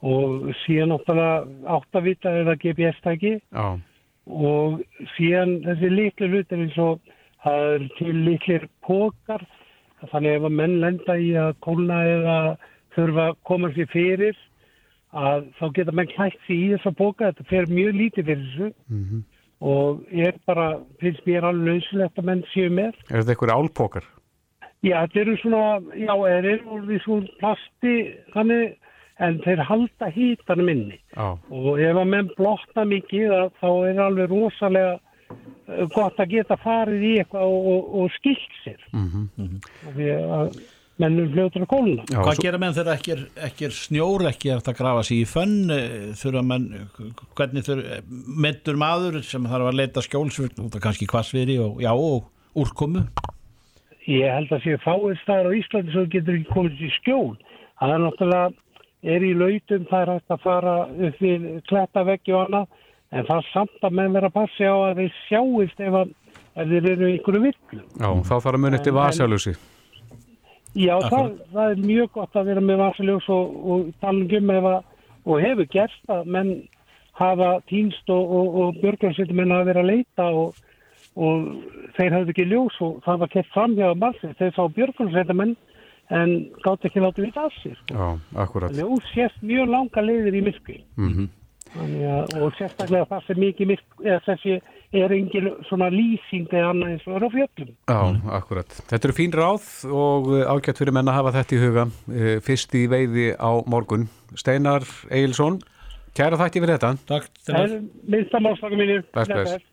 og 0.00 0.50
síðan 0.64 0.94
náttúrulega 0.94 1.70
áttavita 1.76 2.34
eða 2.42 2.56
GPS-tæki 2.60 3.36
Já, 3.38 3.66
og 4.30 4.82
síðan 5.16 5.58
þessi 5.64 5.90
litlu 5.92 6.28
hlutir 6.30 6.64
eins 6.64 6.78
og 6.80 7.00
það 7.44 7.66
er 7.70 7.88
til 7.98 8.14
litlir 8.26 8.68
pókar, 8.86 9.44
þannig 10.12 10.38
ef 10.38 10.46
að 10.48 10.56
menn 10.60 10.78
lenda 10.84 11.16
í 11.16 11.32
að 11.40 11.56
kólna 11.64 12.00
eða 12.08 12.38
þurfa 12.94 13.26
að 13.30 13.42
koma 13.48 13.72
sér 13.74 13.90
fyrir 13.92 14.38
að 15.10 15.48
þá 15.58 15.64
geta 15.74 15.94
menn 15.96 16.10
klætt 16.12 16.38
sér 16.46 16.56
í 16.56 16.70
þessa 16.74 16.92
póka, 16.96 17.30
þetta 17.30 17.48
fer 17.50 17.70
mjög 17.70 17.96
lítið 17.98 18.30
fyrir 18.30 18.44
þessu. 18.46 18.72
Mhm. 18.88 19.22
Og 19.60 20.04
er 20.10 20.38
bara, 20.48 20.72
finnst 21.02 21.26
mér 21.28 21.46
alveg 21.50 21.76
lausilegt 21.76 22.18
að 22.20 22.28
menn 22.30 22.44
séu 22.54 22.70
með. 22.72 22.96
Er 23.10 23.20
þetta 23.20 23.34
eitthvað 23.34 23.56
álpókar? 23.56 24.06
Já, 24.80 24.94
þetta 25.02 25.20
eru 25.20 25.34
svona, 25.42 25.64
já, 25.92 26.12
þeir 26.16 26.46
eru 26.54 26.76
úr 26.76 26.86
því 26.88 27.00
svona 27.04 27.34
plasti, 27.42 27.96
þannig, 28.32 28.78
en 29.20 29.38
þeir 29.44 29.62
halda 29.68 30.08
hítanum 30.14 30.72
inni 30.72 30.98
Já, 31.12 31.36
og 31.36 31.70
ef 31.76 32.00
að 32.00 32.10
menn 32.14 32.32
blotna 32.38 32.86
mikið 32.88 33.36
þá 33.60 33.68
er 33.90 34.02
alveg 34.06 34.32
rosalega 34.32 34.96
eh, 34.96 35.86
gott 35.94 36.20
að 36.20 36.34
geta 36.34 36.58
farið 36.60 37.06
í 37.06 37.14
eitthvað 37.20 37.54
og, 37.54 37.70
og, 37.74 37.90
og 38.00 38.14
skilt 38.18 38.60
sér 38.64 38.84
mhm. 38.96 39.58
af 39.86 39.98
því 39.98 40.12
að 40.16 40.60
mennum 41.00 41.30
fljótur 41.32 41.64
að 41.64 41.70
kóluna. 41.72 42.04
Já, 42.10 42.18
Hvað 42.20 42.34
svo- 42.36 42.44
gera 42.44 42.58
menn 42.62 42.74
þegar 42.76 42.94
ekki 42.98 43.12
er, 43.14 43.22
ekki 43.48 43.66
er 43.68 43.74
snjór, 43.76 44.24
ekki 44.30 44.50
er 44.52 44.60
hægt 44.60 44.70
að 44.72 44.78
grafa 44.80 45.02
sig 45.08 45.22
í 45.22 45.26
fönn, 45.30 45.56
eh, 45.72 46.12
þurfa 46.20 46.42
menn, 46.46 46.66
hvernig 47.38 47.64
þurfa, 47.66 48.00
meittur 48.46 48.76
maður 48.80 49.20
sem 49.24 49.44
þarf 49.48 49.68
að 49.72 49.78
leita 49.80 50.04
skjólsvöld 50.06 50.58
út 50.66 50.76
af 50.76 50.82
kannski 50.86 51.06
hvassveri 51.10 51.58
og, 51.64 51.80
já, 51.80 51.92
og 51.94 52.28
úrkomu? 52.56 53.06
Ég 54.08 54.26
held 54.34 54.50
að 54.50 54.62
sé 54.64 54.76
fáið 54.82 55.18
staðar 55.22 55.50
á 55.50 55.58
Íslandi 55.58 55.92
svo 55.94 56.04
getur 56.10 56.34
ekki 56.38 56.52
komið 56.54 56.78
til 56.80 56.92
skjól. 56.98 57.36
Það 57.80 57.92
er 57.94 58.00
náttúrulega, 58.04 58.54
er 59.14 59.20
í 59.24 59.32
lautum, 59.38 59.84
það 59.90 60.02
er 60.02 60.12
hægt 60.14 60.32
að 60.34 60.40
fara 60.44 60.74
upp 61.08 61.18
við 61.20 61.44
klettaveggi 61.70 62.34
og 62.34 62.46
annað, 62.48 62.66
en 63.12 63.24
það 63.28 63.36
er 63.42 63.46
samt 63.52 63.84
að 63.86 63.94
menn 64.00 64.12
vera 64.16 64.28
að 64.30 64.36
passi 64.40 64.64
á 64.66 64.74
að 64.88 64.96
þeir 65.00 65.12
sjáist 65.28 65.80
ef, 65.86 65.94
að, 66.00 66.10
ef 66.56 66.68
þeir 66.72 66.88
eru 66.94 67.06
í 67.08 67.12
einhverju 67.18 67.42
villu. 67.46 67.82
já, 68.00 68.08
þá 68.28 68.34
þarf 68.40 68.50
að 68.54 68.60
muni 68.64 68.76
eftir 68.80 68.92
En- 68.92 68.98
vasalösi. 69.00 69.54
Já, 70.78 70.94
það, 71.10 71.30
það 71.50 71.70
er 71.70 71.80
mjög 71.82 72.10
gott 72.14 72.36
að 72.38 72.50
vera 72.52 72.62
með 72.62 72.82
vasaljós 72.84 73.28
og, 73.34 73.54
og 73.72 73.88
tala 74.02 74.38
um 74.38 74.52
ef 74.54 74.68
að, 74.70 74.76
og 75.24 75.40
hefur 75.42 75.70
gerst 75.72 76.12
að 76.14 76.28
menn 76.36 76.52
hafa 77.20 77.48
týnst 77.68 78.12
og, 78.12 78.34
og, 78.38 78.60
og 78.60 78.78
björgjarsveitum 78.82 79.40
menn 79.40 79.54
hafa 79.54 79.68
verið 79.70 79.82
að 79.82 79.90
leita 79.90 80.28
og, 80.42 80.60
og 81.18 81.50
þeir 81.96 82.16
hafði 82.16 82.34
ekki 82.36 82.46
ljós 82.52 82.78
og 82.86 83.02
það 83.06 83.24
var 83.24 83.32
kett 83.34 83.50
framhjáða 83.56 83.98
maður 84.04 84.38
þeir 84.38 84.54
sá 84.56 84.62
björgjarsveitum 84.78 85.42
menn 85.42 85.56
en 86.10 86.32
gátt 86.64 86.86
ekki 86.88 87.02
látið 87.02 87.28
vita 87.28 87.44
af 87.46 87.58
sér. 87.62 87.76
Já, 87.90 88.06
akkurat. 88.42 88.74
Ljós 88.74 89.12
sést 89.14 89.42
mjög 89.46 89.70
langa 89.70 90.02
leiðir 90.02 90.38
í 90.38 90.46
Mhm. 90.96 91.28
Þannig 91.70 92.02
að, 92.10 92.32
og 92.42 92.54
sérstaklega 92.58 93.06
það 93.06 93.26
sem 93.26 93.38
mikið 93.38 93.68
myrk, 93.70 93.84
eða 94.02 94.20
þessi 94.26 94.56
er 94.98 95.12
engin 95.14 95.50
svona 95.68 95.86
lýsing 95.92 96.48
eða 96.50 96.72
annað 96.72 96.94
eins 96.94 97.04
og 97.06 97.16
er 97.16 97.26
á 97.26 97.30
fjöllum. 97.30 97.68
Já, 97.86 98.00
akkurat. 98.40 98.78
Þetta 98.90 99.08
eru 99.08 99.16
fín 99.16 99.34
ráð 99.36 99.68
og 99.86 100.30
uh, 100.32 100.40
ágætt 100.50 100.80
fyrir 100.82 100.94
menn 100.96 101.10
að 101.10 101.18
hafa 101.20 101.34
þetta 101.38 101.56
í 101.56 101.60
huga. 101.62 101.84
Uh, 102.10 102.32
Fyrst 102.46 102.74
í 102.74 102.86
veiði 102.90 103.28
á 103.38 103.50
morgun. 103.70 104.08
Steinar 104.38 104.86
Egilson, 105.10 105.60
kæra 106.18 106.40
þætti 106.40 106.64
fyrir 106.64 106.78
þetta. 106.78 106.92
Takk. 107.10 107.30
Það 107.46 107.60
er 107.62 107.76
minnsta 108.16 108.42
málstakar 108.42 108.82
mínir. 108.82 109.06
Bless, 109.14 109.30
bless. 109.30 109.68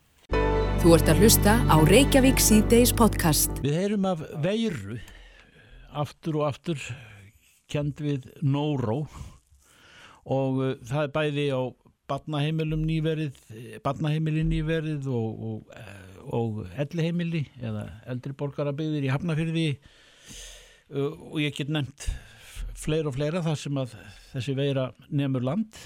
Þú 0.83 0.93
ert 0.93 1.09
að 1.09 1.23
hlusta 1.23 1.57
á 1.65 1.77
Reykjavík 1.89 2.43
síðdeis 2.43 2.93
podcast. 2.93 3.57
Við 3.65 3.79
heyrum 3.81 4.05
af 4.11 4.21
veiru 4.45 4.99
aftur 5.97 6.43
og 6.43 6.51
aftur 6.51 6.77
kend 7.71 7.97
við 8.05 8.29
Nóró 8.45 9.01
og 10.27 10.61
uh, 10.61 10.73
það 10.85 11.07
er 11.07 11.13
bæði 11.17 11.49
á 11.57 11.61
barnaheimilum 12.07 12.85
nýverið 12.87 13.41
barnaheimili 13.85 14.45
nýverið 14.47 15.09
og, 15.11 15.43
og, 15.49 15.75
og 16.37 16.61
elliheimili 16.79 17.43
eða 17.59 17.87
eldri 18.07 18.35
borgarabygðir 18.39 19.07
í 19.07 19.11
Hafnafyrði 19.11 19.67
uh, 19.75 21.11
og 21.33 21.37
ég 21.43 21.55
get 21.57 21.71
nefnt 21.73 22.09
fleira 22.77 23.09
og 23.11 23.17
fleira 23.17 23.43
þar 23.45 23.59
sem 23.59 23.79
að 23.81 23.95
þessi 24.31 24.57
veira 24.57 24.89
nefnur 25.09 25.45
land 25.45 25.79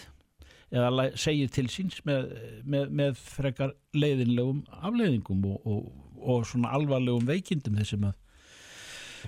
eða 0.71 1.09
segir 1.19 1.51
til 1.51 1.67
síns 1.71 1.99
með, 2.07 2.31
með, 2.63 2.91
með 2.95 3.19
frekar 3.19 3.73
leiðinlegum 3.97 4.63
afleiðingum 4.79 5.45
og, 5.51 5.65
og, 5.67 5.87
og 6.21 6.45
svona 6.47 6.71
alvarlegum 6.77 7.27
veikindum 7.27 7.79
þessum 7.81 8.07
að 8.11 8.17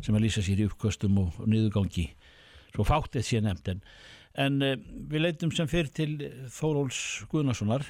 sem 0.01 0.15
að 0.15 0.23
lýsa 0.25 0.41
sér 0.41 0.63
í 0.63 0.67
uppkostum 0.69 1.19
og, 1.21 1.35
og 1.37 1.49
niðurgangi. 1.51 2.07
Svo 2.73 2.85
fáttið 2.87 3.27
sé 3.27 3.41
nefnd 3.43 3.75
en, 3.75 3.83
en 4.39 4.61
uh, 4.63 4.77
við 5.11 5.27
leitum 5.27 5.51
sem 5.53 5.69
fyrir 5.69 5.91
til 5.93 6.15
Þóróls 6.53 7.01
Guðnarssonar 7.31 7.85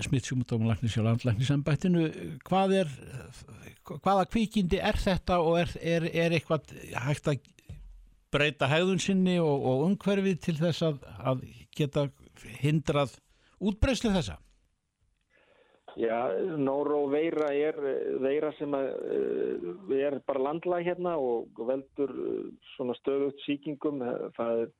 smittsjúmundómalagnis 0.00 0.94
hjá 0.96 1.04
landlæknisembættinu. 1.04 2.06
Hvað 2.48 2.76
er 2.80 2.92
hvaða 3.84 4.28
kvíkindi 4.30 4.80
er 4.80 4.96
þetta 5.00 5.40
og 5.44 5.58
er, 5.62 5.74
er, 5.80 6.06
er 6.08 6.36
eitthvað 6.36 6.70
hægt 7.06 7.28
að 7.28 7.42
breyta 8.32 8.70
hægðun 8.70 9.02
sinni 9.02 9.36
og, 9.42 9.66
og 9.68 9.84
umhverfið 9.88 10.38
til 10.46 10.56
þess 10.60 10.86
að, 10.86 11.02
að 11.20 11.44
geta 11.76 12.06
hindrað 12.62 13.18
útbreyslu 13.60 14.14
þessa? 14.14 14.38
Já, 16.00 16.32
Nóró 16.56 17.02
veira 17.12 17.50
er 17.52 17.76
veira 18.24 18.48
sem 18.56 18.72
að, 18.72 18.86
er 19.92 20.16
bara 20.24 20.46
landlæg 20.46 20.86
hérna 20.86 21.18
og 21.20 21.60
veldur 21.68 22.14
svona 22.72 22.96
stöðut 22.96 23.42
síkingum 23.44 24.00
það 24.38 24.62
er 24.62 24.72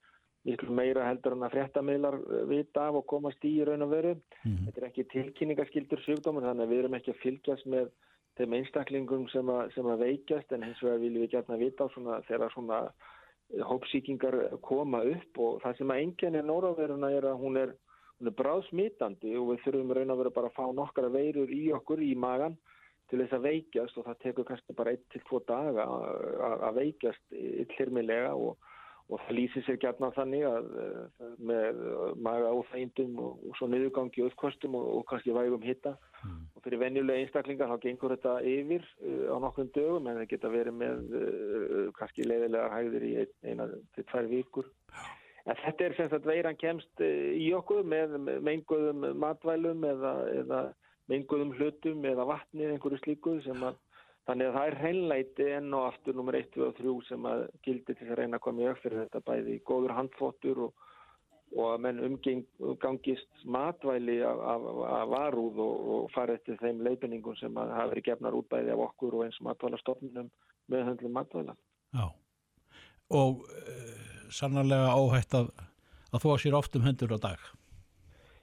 miklu 0.49 0.75
meira 0.75 1.07
heldur 1.07 1.37
en 1.37 1.47
að 1.47 1.55
fréttamiðlar 1.57 2.17
vita 2.51 2.89
af 2.89 2.99
og 3.01 3.07
komast 3.11 3.45
í 3.47 3.53
raun 3.67 3.87
og 3.87 3.93
veru. 3.93 4.15
Mm. 4.43 4.65
Þetta 4.67 4.81
er 4.81 4.89
ekki 4.89 5.09
tilkynningaskildur 5.13 6.03
sjúkdómar 6.07 6.49
þannig 6.49 6.67
að 6.67 6.75
við 6.75 6.83
erum 6.83 6.99
ekki 6.99 7.15
að 7.15 7.23
fylgjast 7.23 7.71
með 7.71 7.93
þeim 8.41 8.59
einstaklingum 8.59 9.29
sem 9.31 9.49
að, 9.53 9.63
sem 9.77 9.89
að 9.93 10.05
veikjast 10.07 10.55
en 10.57 10.67
hins 10.67 10.83
vegar 10.83 11.03
viljum 11.03 11.27
við 11.27 11.35
gætna 11.37 11.61
vita 11.61 11.89
svona 11.93 12.21
þegar 12.29 12.55
svona 12.55 12.83
hópsíkingar 13.69 14.39
koma 14.65 15.03
upp 15.05 15.41
og 15.45 15.59
það 15.63 15.79
sem 15.79 15.93
að 15.93 16.05
enginn 16.07 16.39
er 16.39 16.47
Nóróveruna 16.49 17.11
er 17.13 17.27
að 17.29 17.43
hún 17.43 17.59
er 17.61 17.75
hún 18.23 18.31
er 18.31 18.37
bráðsmitandi 18.39 19.35
og 19.35 19.49
við 19.51 19.65
þurfum 19.65 19.97
raun 19.97 20.15
að 20.15 20.21
vera 20.23 20.35
bara 20.37 20.51
að 20.53 20.57
fá 20.57 20.67
nokkara 20.77 21.11
veirur 21.11 21.51
í 21.51 21.65
okkur 21.75 22.03
í 22.07 22.13
magan 22.15 22.55
til 23.11 23.19
þess 23.19 23.35
að 23.37 23.47
veikjast 23.49 23.99
og 23.99 24.07
það 24.07 24.21
tekur 24.23 24.47
kannski 24.49 24.77
bara 24.79 24.93
1-2 24.95 25.41
daga 25.49 25.87
að 26.69 26.79
veikjast 26.79 27.35
illirmilega 27.35 28.31
og, 28.39 28.55
og 29.09 29.21
það 29.25 29.37
lýsir 29.39 29.65
sér 29.67 29.79
gætna 29.83 30.13
þannig 30.17 30.45
að 30.49 30.69
með 31.51 31.81
maga 32.25 32.53
óþægindum 32.57 33.19
og, 33.23 33.41
og 33.49 33.59
svo 33.59 33.69
niðurgangi 33.73 34.23
og 34.25 34.31
uppkostum 34.31 34.77
og, 34.79 34.87
og 34.99 35.07
kannski 35.11 35.35
vægum 35.37 35.65
hitta 35.67 35.95
mm. 36.23 36.39
og 36.57 36.67
fyrir 36.67 36.83
venjulega 36.85 37.25
einstaklingar 37.25 37.73
þá 37.73 37.83
gengur 37.87 38.15
þetta 38.17 38.37
yfir 38.53 38.87
á 39.29 39.37
nokkrum 39.43 39.73
dögum 39.77 40.07
en 40.11 40.23
það 40.23 40.31
geta 40.35 40.53
verið 40.53 40.79
með 40.79 41.17
kannski 41.99 42.29
leiðilega 42.29 42.71
hægðir 42.77 43.09
í 43.09 43.13
eina 43.51 43.69
til 43.97 44.07
tvær 44.13 44.31
vikur. 44.31 44.71
En 45.43 45.59
þetta 45.59 45.85
er 45.85 45.97
sem 45.99 46.11
sagt 46.11 46.27
veiran 46.29 46.59
kemst 46.59 47.03
eh, 47.03 47.33
í 47.35 47.49
okkur 47.57 47.83
með 47.87 48.15
menguðum 48.47 49.09
matvælum 49.19 49.83
eða, 49.89 50.13
eða 50.31 50.61
menguðum 51.11 51.55
hlutum 51.57 52.05
eða 52.07 52.27
vatni 52.29 52.67
eða 52.67 52.77
einhverju 52.77 53.01
slíku 53.03 53.35
sem 53.43 53.65
að 53.67 53.81
þannig 54.29 54.49
að 54.49 54.57
það 54.57 54.71
er 54.71 54.79
hreinleiti 54.83 55.51
enn 55.57 55.77
og 55.77 55.89
aftur 55.89 56.17
nummer 56.19 56.39
1, 56.39 56.49
2 56.55 56.65
og 56.69 56.79
3 56.79 56.95
sem 57.09 57.29
að 57.33 57.45
gildi 57.67 57.99
til 57.99 58.09
að 58.09 58.19
reyna 58.21 58.39
að 58.39 58.47
koma 58.47 58.65
í 58.65 58.71
auk 58.71 58.81
fyrir 58.85 59.05
þetta 59.05 59.25
bæði 59.29 59.57
í 59.57 59.63
góður 59.71 59.97
handfóttur 59.99 60.63
og, 60.69 60.87
og 61.57 61.69
að 61.73 61.85
menn 61.87 62.01
umgangist 62.07 63.45
matvæli 63.45 64.21
af, 64.27 64.47
af, 64.55 64.71
af 64.93 65.13
varúð 65.13 65.61
og, 65.67 65.93
og 65.97 66.09
fara 66.15 66.39
eftir 66.39 66.61
þeim 66.63 66.81
leipiningum 66.87 67.37
sem 67.41 67.61
að 67.61 67.77
hafa 67.77 67.93
verið 67.93 68.09
gefnar 68.13 68.39
út 68.39 68.51
bæði 68.53 68.75
af 68.77 68.87
okkur 68.89 69.19
og 69.19 69.27
eins 69.27 69.43
matvælastofnunum 69.45 70.33
með 70.73 70.91
höndlum 70.91 71.17
matvæla. 71.19 71.59
Já 71.93 72.07
og 73.13 73.45
uh, 73.45 74.29
sannarlega 74.33 74.95
óhætt 74.97 75.35
að, 75.37 75.51
að 76.13 76.25
þó 76.25 76.29
að 76.33 76.41
sér 76.45 76.57
oft 76.57 76.79
um 76.79 76.87
hendur 76.87 77.13
á 77.17 77.19
dag. 77.21 77.51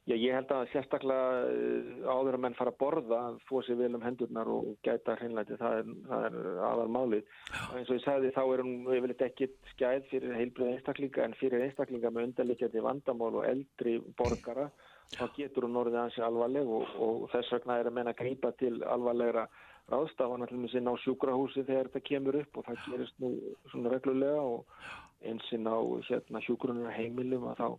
Já, 0.10 0.16
ég 0.18 0.34
held 0.34 0.50
að 0.50 0.72
sérstaklega 0.72 1.42
uh, 1.46 1.90
áður 2.10 2.40
að 2.40 2.42
menn 2.42 2.56
fara 2.58 2.72
að 2.74 2.80
borða 2.82 3.18
að 3.28 3.36
þó 3.46 3.52
sér 3.68 3.78
vel 3.78 3.92
um 3.94 4.06
hendurnar 4.08 4.50
og 4.50 4.72
gæta 4.88 5.14
hreinlæti, 5.20 5.58
það 5.60 5.82
er, 5.84 5.92
það 6.08 6.24
er 6.30 6.38
aðal 6.66 6.88
málið. 6.96 7.36
Og 7.60 7.76
eins 7.78 7.92
og 7.92 8.00
ég 8.00 8.06
sagði 8.08 8.32
þá 8.34 8.42
er 8.42 8.64
hún 8.66 8.74
yfirleitt 8.96 9.22
ekkit 9.28 9.74
skæð 9.76 10.08
fyrir 10.10 10.34
heilbrið 10.40 10.72
einstaklinga 10.72 11.28
en 11.28 11.38
fyrir 11.38 11.66
einstaklinga 11.68 12.14
með 12.16 12.30
undarleikjandi 12.32 12.84
vandamál 12.88 13.38
og 13.38 13.46
eldri 13.52 14.00
borgara 14.18 14.66
þá 15.14 15.26
getur 15.38 15.66
hún 15.68 15.78
orðið 15.84 16.02
hansi 16.02 16.26
alvarleg 16.26 16.74
og, 16.74 16.98
og 17.06 17.30
þess 17.36 17.54
vegna 17.54 17.78
er 17.78 17.90
að 17.90 17.98
menna 18.00 18.18
grípa 18.18 18.52
til 18.58 18.80
alvarlegra 18.90 19.46
ráðstafan 19.90 20.46
allir 20.46 20.74
sinna 20.74 20.94
á 20.94 21.02
sjúkrahúsi 21.02 21.66
þegar 21.66 21.90
þetta 21.90 22.06
kemur 22.10 22.42
upp 22.42 22.60
og 22.60 22.68
það 22.68 22.84
gerist 22.90 23.22
nú 23.22 23.32
svona 23.72 23.94
reglulega 23.94 24.42
og 24.42 24.84
einsinn 25.26 25.70
á 25.70 25.78
hérna, 26.10 26.42
sjúkrunar 26.46 26.94
heimilum 26.94 27.50
að 27.50 27.62
þá 27.62 27.70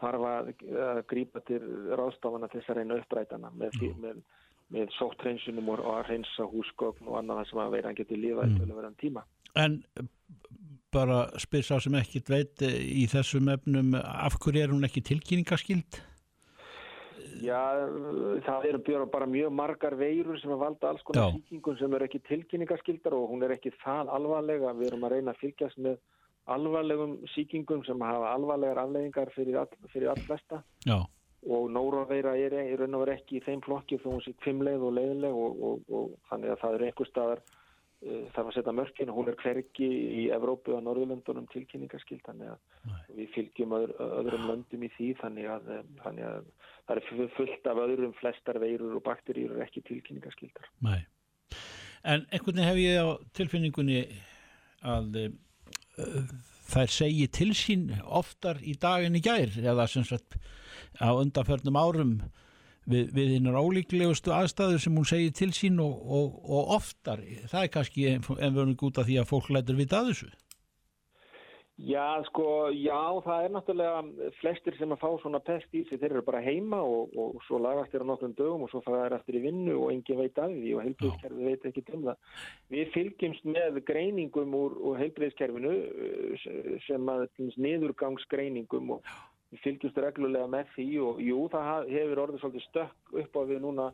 þarf 0.00 0.28
að, 0.28 0.52
að 0.86 1.02
grípa 1.10 1.42
til 1.48 1.60
ráðstafana 1.98 2.48
til 2.50 2.60
þess 2.60 2.72
að 2.72 2.80
reyna 2.80 2.98
upprætana 3.02 3.52
með, 3.58 3.78
með, 4.02 4.22
með 4.74 4.94
sóttreinsunum 4.98 5.72
og 5.74 5.84
að 5.92 6.02
reynsa 6.10 6.48
húsgögn 6.48 7.10
og 7.10 7.20
annað 7.20 7.44
sem 7.50 7.62
að 7.62 7.76
vera 7.76 7.90
hann 7.90 8.00
getur 8.00 8.22
lífað 8.22 8.50
mm. 8.50 8.58
til 8.60 8.68
að 8.70 8.80
vera 8.80 8.92
en 8.92 9.00
tíma. 9.02 9.26
En 9.62 9.78
bara 10.92 11.24
spyr 11.40 11.64
sá 11.64 11.76
sem 11.80 11.94
ekkit 11.98 12.32
veit 12.32 12.64
í 12.68 13.04
þessum 13.10 13.50
efnum 13.52 13.94
af 13.98 14.36
hverju 14.40 14.64
er 14.64 14.72
hún 14.74 14.88
ekki 14.88 15.04
tilkynningaskild? 15.08 16.02
Já, 17.42 17.58
það 18.46 18.66
eru 18.70 19.06
bara 19.10 19.26
mjög 19.26 19.54
margar 19.56 19.96
veirur 19.98 20.38
sem 20.38 20.52
að 20.54 20.60
valda 20.62 20.92
alls 20.92 21.02
konar 21.06 21.32
síkingum 21.34 21.78
sem 21.80 21.94
eru 21.96 22.06
ekki 22.06 22.20
tilkynningaskildar 22.28 23.16
og 23.16 23.32
hún 23.32 23.42
er 23.42 23.56
ekki 23.56 23.72
það 23.82 24.12
alvarlega. 24.14 24.74
Við 24.78 24.92
erum 24.92 25.06
að 25.08 25.16
reyna 25.16 25.34
að 25.34 25.40
fylgjast 25.40 25.80
með 25.82 25.98
alvarlegum 26.50 27.16
síkingum 27.34 27.84
sem 27.86 28.00
hafa 28.02 28.34
alvarlegar 28.34 28.82
afleggingar 28.82 29.32
fyrir 29.34 29.58
all, 29.62 29.74
fyrir 29.92 30.10
all 30.10 30.22
flesta. 30.26 30.62
Já. 30.86 30.98
Og 31.42 31.70
Nóraveira 31.74 32.36
er 32.38 32.54
í 32.62 32.76
raun 32.78 32.94
og 32.94 33.04
verið 33.04 33.18
ekki 33.18 33.40
í 33.40 33.44
þeim 33.46 33.64
flokki 33.64 33.98
þó 34.02 34.12
hún 34.12 34.22
sé 34.22 34.34
kvimleið 34.44 34.84
og 34.86 34.94
leiðileg 34.98 35.40
og, 35.44 35.62
og, 35.68 35.90
og 35.90 36.12
þannig 36.30 36.54
að 36.54 36.60
það 36.62 36.76
eru 36.78 36.88
einhver 36.88 37.10
staðar 37.10 37.42
Eh, 38.02 38.24
þarf 38.34 38.48
að 38.50 38.56
setja 38.56 38.72
mörkin 38.74 39.10
og 39.12 39.18
hún 39.20 39.28
er 39.30 39.36
hverki 39.38 39.86
í 39.86 40.22
Evrópu 40.34 40.72
og 40.74 40.80
Norðurlöndunum 40.82 41.44
tilkynningaskild 41.52 42.24
þannig 42.26 42.48
að 42.50 42.88
Nei. 42.90 43.02
við 43.18 43.28
fylgjum 43.36 43.74
öðr, 43.76 43.92
öðrum 44.18 44.48
löndum 44.48 44.82
í 44.82 44.88
því 44.96 45.10
þannig 45.20 45.46
að, 45.54 45.68
eh, 45.70 45.84
þannig 46.00 46.26
að 46.26 46.48
það 46.88 46.96
er 46.96 47.30
fullt 47.36 47.68
af 47.70 47.82
öðrum 47.84 48.16
flestar 48.18 48.58
veirur 48.58 48.96
og 48.98 49.04
bakteríur 49.06 49.54
er 49.54 49.62
ekki 49.68 49.84
tilkynningaskildar 49.86 50.66
Nei. 50.82 50.98
En 52.02 52.26
einhvern 52.34 52.58
veginn 52.58 52.70
hef 52.72 52.82
ég 52.82 52.98
á 52.98 53.08
tilfinningunni 53.38 54.00
að 54.82 55.20
uh, 55.20 55.30
þær 56.72 56.92
segi 56.92 57.26
til 57.28 57.50
sín 57.56 57.88
oftar 58.04 58.60
í 58.64 58.76
daginn 58.80 59.18
í 59.18 59.24
gær 59.24 59.52
eða 59.60 59.88
sem 59.90 60.06
sagt 60.08 60.38
á 61.00 61.12
undanförnum 61.12 61.76
árum 61.76 62.14
við, 62.88 63.10
við 63.14 63.34
hinnar 63.36 63.60
ólíklegustu 63.60 64.32
aðstæður 64.34 64.80
sem 64.82 64.96
hún 64.96 65.08
segir 65.08 65.34
til 65.36 65.50
sín 65.56 65.80
og, 65.82 65.98
og, 66.02 66.38
og 66.48 66.72
oftar, 66.78 67.22
það 67.50 67.66
er 67.66 67.72
kannski 67.76 68.06
enverðing 68.16 68.86
út 68.88 69.02
af 69.02 69.08
því 69.08 69.20
að 69.20 69.28
fólk 69.30 69.52
lætur 69.52 69.78
vita 69.78 70.00
að 70.00 70.12
þessu 70.12 70.30
Já, 71.82 72.22
sko, 72.28 72.70
já, 72.70 72.98
það 73.24 73.44
er 73.44 73.52
náttúrulega 73.56 74.28
flestir 74.38 74.76
sem 74.78 74.92
að 74.94 75.00
fá 75.00 75.08
svona 75.18 75.40
pest 75.42 75.72
í 75.74 75.80
sig, 75.88 75.98
þeir 75.98 76.12
eru 76.12 76.22
bara 76.28 76.42
heima 76.44 76.78
og, 76.78 77.10
og 77.18 77.40
svo 77.48 77.58
lagast 77.58 77.90
þeir 77.90 78.04
á 78.06 78.10
nokkrum 78.12 78.36
dögum 78.38 78.62
og 78.62 78.70
svo 78.70 78.82
fara 78.84 79.08
þeir 79.08 79.16
eftir 79.16 79.38
í 79.40 79.42
vinnu 79.48 79.74
og 79.80 79.90
engin 79.90 80.20
veit 80.20 80.38
af 80.38 80.52
því 80.52 80.76
og 80.76 80.84
heilbríðskerfi 80.86 81.48
veit 81.48 81.66
ekki 81.72 81.82
til 81.88 82.04
það. 82.04 82.36
Við 82.70 82.92
fylgjumst 82.94 83.50
með 83.56 83.80
greiningum 83.88 84.54
úr, 84.60 84.78
heilbríðskerfinu 85.00 85.74
sem 86.86 87.12
að 87.16 87.26
niðurgangsgreiningum 87.66 88.94
og 88.94 89.10
við 89.50 89.64
fylgjumst 89.66 90.00
reglulega 90.06 90.54
með 90.54 90.70
því 90.76 90.88
og 91.08 91.20
jú, 91.26 91.42
það 91.56 91.92
hefur 91.96 92.24
orðið 92.28 92.44
svolítið 92.44 92.66
stökk 92.68 93.18
upp 93.24 93.36
á 93.36 93.42
við 93.50 93.62
núna 93.66 93.90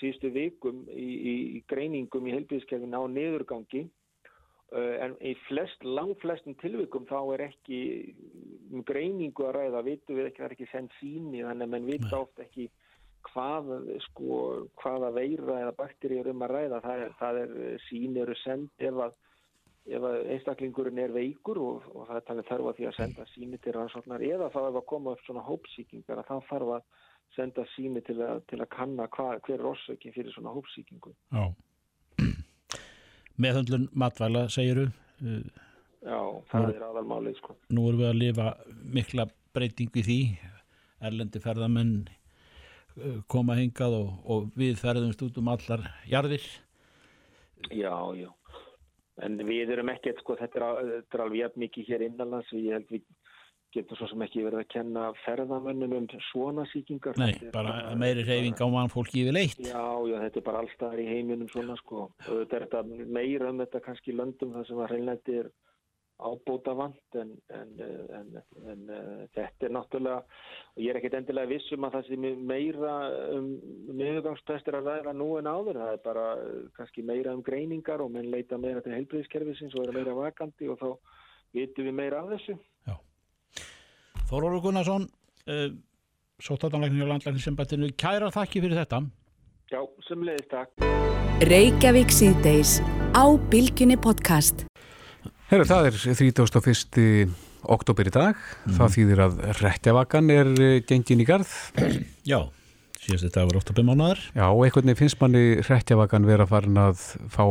síðustu 0.00 0.34
vikum 0.34 0.82
í, 0.90 1.08
í, 1.30 1.34
greiningum 1.70 2.26
í 2.26 2.34
helbíðskefinu 2.34 3.00
á 3.00 3.04
niðurgangi 3.14 3.86
uh, 3.86 3.99
en 4.70 5.16
í 5.26 5.32
flest, 5.48 5.82
langflestum 5.82 6.54
tilvikum 6.60 7.06
þá 7.08 7.18
er 7.34 7.46
ekki 7.48 7.80
um 8.70 8.84
greiningu 8.86 9.48
að 9.48 9.56
ræða, 9.56 9.82
vitum 9.86 10.18
við 10.18 10.28
ekki, 10.28 10.42
það 10.42 10.48
er 10.48 10.54
ekki 10.56 10.68
sendt 10.70 10.94
síni, 11.00 11.42
þannig 11.42 11.66
að 11.66 11.72
menn 11.72 11.88
vita 11.88 12.20
oft 12.20 12.42
ekki 12.42 12.68
hvað, 13.26 13.72
sko, 14.06 14.36
hvaða 14.80 15.10
veira 15.16 15.58
eða 15.64 15.74
bakteríur 15.80 16.30
um 16.30 16.44
að 16.46 16.54
ræða, 16.54 16.80
það 16.84 17.02
er, 17.06 17.16
það 17.18 17.40
er 17.40 17.56
síni 17.88 18.22
eru 18.22 18.36
sendt 18.44 18.86
ef 18.86 19.02
að 19.08 19.18
ef 19.90 20.04
einstaklingurinn 20.06 21.00
er 21.02 21.12
veikur 21.14 21.58
og, 21.58 21.86
og 21.96 22.04
það 22.06 22.18
er 22.18 22.26
talið 22.28 22.48
þarf 22.50 22.66
að 22.70 22.76
því 22.78 22.86
að 22.86 22.98
senda 22.98 23.24
síni 23.32 23.58
til 23.64 23.72
rannsóknar 23.74 24.22
eða 24.22 24.50
þá 24.52 24.58
ef 24.60 24.76
að 24.76 24.88
koma 24.92 25.14
upp 25.16 25.24
svona 25.24 25.44
hópsíkingar 25.46 26.20
að 26.20 26.28
þá 26.28 26.50
þarf 26.50 26.74
að 26.76 27.08
senda 27.34 27.64
síni 27.72 28.02
til 28.04 28.18
að, 28.22 28.42
til 28.52 28.60
að 28.60 28.70
kanna 28.76 29.08
hva, 29.16 29.32
hver 29.40 29.56
er 29.56 29.70
orsökin 29.72 30.14
fyrir 30.14 30.36
svona 30.36 30.52
hópsíkingu 30.54 31.14
Já 31.32 31.48
Meðhundlun 33.40 33.88
matvæla 33.96 34.46
segiru 34.52 34.90
Já, 36.00 36.16
það 36.48 36.64
nú, 36.64 36.72
er 36.72 36.86
aðalmálið 36.86 37.36
sko. 37.36 37.54
Nú 37.76 37.84
erum 37.90 38.00
við 38.00 38.08
að 38.08 38.20
lifa 38.22 38.48
mikla 38.96 39.26
breytingu 39.56 40.00
í 40.00 40.04
því. 40.06 40.18
Erlendi 41.04 41.42
ferðamenn 41.44 41.94
uh, 42.08 43.20
koma 43.30 43.56
hingað 43.58 43.98
og, 43.98 44.10
og 44.24 44.50
við 44.56 44.78
ferðumst 44.80 45.24
út 45.26 45.40
um 45.40 45.50
allar 45.52 45.84
jarðir. 46.08 46.46
Já, 47.68 47.92
já. 48.16 48.30
En 49.20 49.36
við 49.44 49.74
erum 49.74 49.92
ekkert 49.92 50.22
sko, 50.24 50.38
þetta 50.40 50.60
er, 50.60 50.92
þetta 50.94 51.18
er 51.18 51.24
alveg 51.26 51.58
mikið 51.60 51.92
hér 51.92 52.06
innanlands. 52.06 52.52
Við 52.56 52.72
held 52.72 52.94
við 52.94 53.04
getum 53.74 53.98
svo 53.98 54.08
sem 54.10 54.24
ekki 54.26 54.44
verið 54.44 54.62
að 54.62 54.68
kenna 54.74 55.06
ferðamönnum 55.24 55.96
um 56.00 56.08
svona 56.30 56.66
síkingar 56.72 57.18
Nei, 57.20 57.32
bara, 57.54 57.76
bara 57.76 57.96
meiri 57.98 58.26
reyfing 58.26 58.58
á 58.58 58.66
mann 58.72 58.92
fólki 58.92 59.24
yfir 59.24 59.36
leitt. 59.36 59.62
Já, 59.62 59.86
já, 60.10 60.16
þetta 60.26 60.40
er 60.42 60.46
bara 60.50 60.62
allstaðar 60.64 61.02
í 61.02 61.08
heiminum 61.08 61.50
svona 61.52 61.78
sko, 61.80 62.10
þetta 62.26 62.58
er 62.58 62.68
þetta 62.68 63.10
meira 63.18 63.50
um 63.50 63.64
þetta 63.64 63.82
kannski 63.86 64.16
löndum 64.16 64.54
þar 64.56 64.70
sem 64.70 64.84
að 64.84 64.94
reynleiti 64.94 65.40
er 65.44 65.50
ábúta 66.20 66.74
vant 66.76 67.16
en, 67.16 67.30
en, 67.54 67.70
en, 68.18 68.34
en 68.68 68.82
þetta 69.34 69.66
er 69.66 69.72
náttúrulega 69.72 70.18
og 70.20 70.82
ég 70.82 70.92
er 70.92 70.98
ekkert 71.00 71.16
endilega 71.20 71.50
vissum 71.50 71.86
að 71.86 71.96
það 71.96 72.08
sé 72.08 72.34
meira 72.50 72.94
um 73.36 73.48
miðugangstestir 73.96 74.76
að 74.78 74.90
ræða 74.90 75.14
nú 75.16 75.30
en 75.40 75.48
áður. 75.50 75.80
Það 75.80 75.94
er 75.94 76.02
bara 76.04 76.26
kannski 76.76 77.04
meira 77.06 77.34
um 77.36 77.44
greiningar 77.46 78.04
og 78.04 78.12
menn 78.14 78.30
leita 78.32 78.60
meira 78.60 78.84
til 78.84 78.94
heilbreyðskerfisins 78.98 79.76
og 79.78 79.86
er 79.86 79.96
meira 79.96 80.16
vakandi 80.18 80.68
og 80.72 80.80
þá 80.82 80.90
vitum 81.56 81.88
við 81.88 81.96
meira 82.02 82.20
af 82.22 82.34
þessu. 82.34 82.58
Já. 82.88 82.96
Þóróru 84.30 84.60
Gunnarsson 84.62 85.08
uh, 85.50 85.70
Sóttatanlækning 86.38 87.02
og 87.02 87.08
landlækning 87.10 87.42
sem 87.42 87.56
bættinu 87.58 87.88
kæra 87.98 88.28
þakki 88.30 88.62
fyrir 88.62 88.78
þetta 88.78 89.00
Já, 89.72 89.80
sem 90.06 90.22
leiðist 90.22 90.52
takk 90.52 90.84
Reykjavík 91.50 92.14
síðdeis 92.14 92.76
á 93.10 93.26
Bilginni 93.50 93.98
podcast 93.98 94.62
Herra, 95.50 95.66
það 95.66 95.88
er 95.88 95.98
31. 96.14 97.34
oktober 97.74 98.06
í 98.06 98.12
dag. 98.14 98.38
Mm. 98.38 98.76
Það 98.76 98.92
þýðir 98.94 99.22
að 99.24 99.40
réttjavakan 99.58 100.30
er 100.30 100.50
eh, 100.62 100.76
gengin 100.86 101.24
í 101.24 101.26
garð. 101.26 101.50
Já, 102.22 102.38
síðast 103.00 103.26
þetta 103.26 103.44
var 103.48 103.58
oktober 103.60 103.86
mánuðar. 103.88 104.22
Já, 104.36 104.44
einhvern 104.46 104.88
veginn 104.90 104.98
finnst 104.98 105.20
manni 105.22 105.44
réttjavakan 105.64 106.28
vera 106.28 106.46
farin 106.50 106.80
að 106.80 107.04
fá 107.32 107.44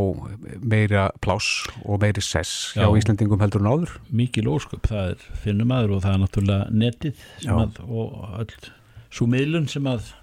meira 0.62 1.08
pláss 1.26 1.66
og 1.86 2.02
meiri 2.04 2.24
sess 2.24 2.76
Já. 2.78 2.84
hjá 2.86 3.00
Íslandingum 3.02 3.42
heldur 3.44 3.66
en 3.66 3.72
áður. 3.74 3.96
Mikið 4.14 4.50
lósköp, 4.50 4.90
það 4.92 5.16
er 5.16 5.28
finnum 5.44 5.74
aður 5.76 5.98
og 5.98 6.04
það 6.06 6.16
er 6.16 6.24
náttúrulega 6.26 6.70
netið 6.84 7.26
að, 7.56 7.82
og 7.90 8.40
öll 8.44 8.72
svo 9.10 9.26
miðlun 9.30 9.70
sem 9.72 9.90
að 9.90 10.14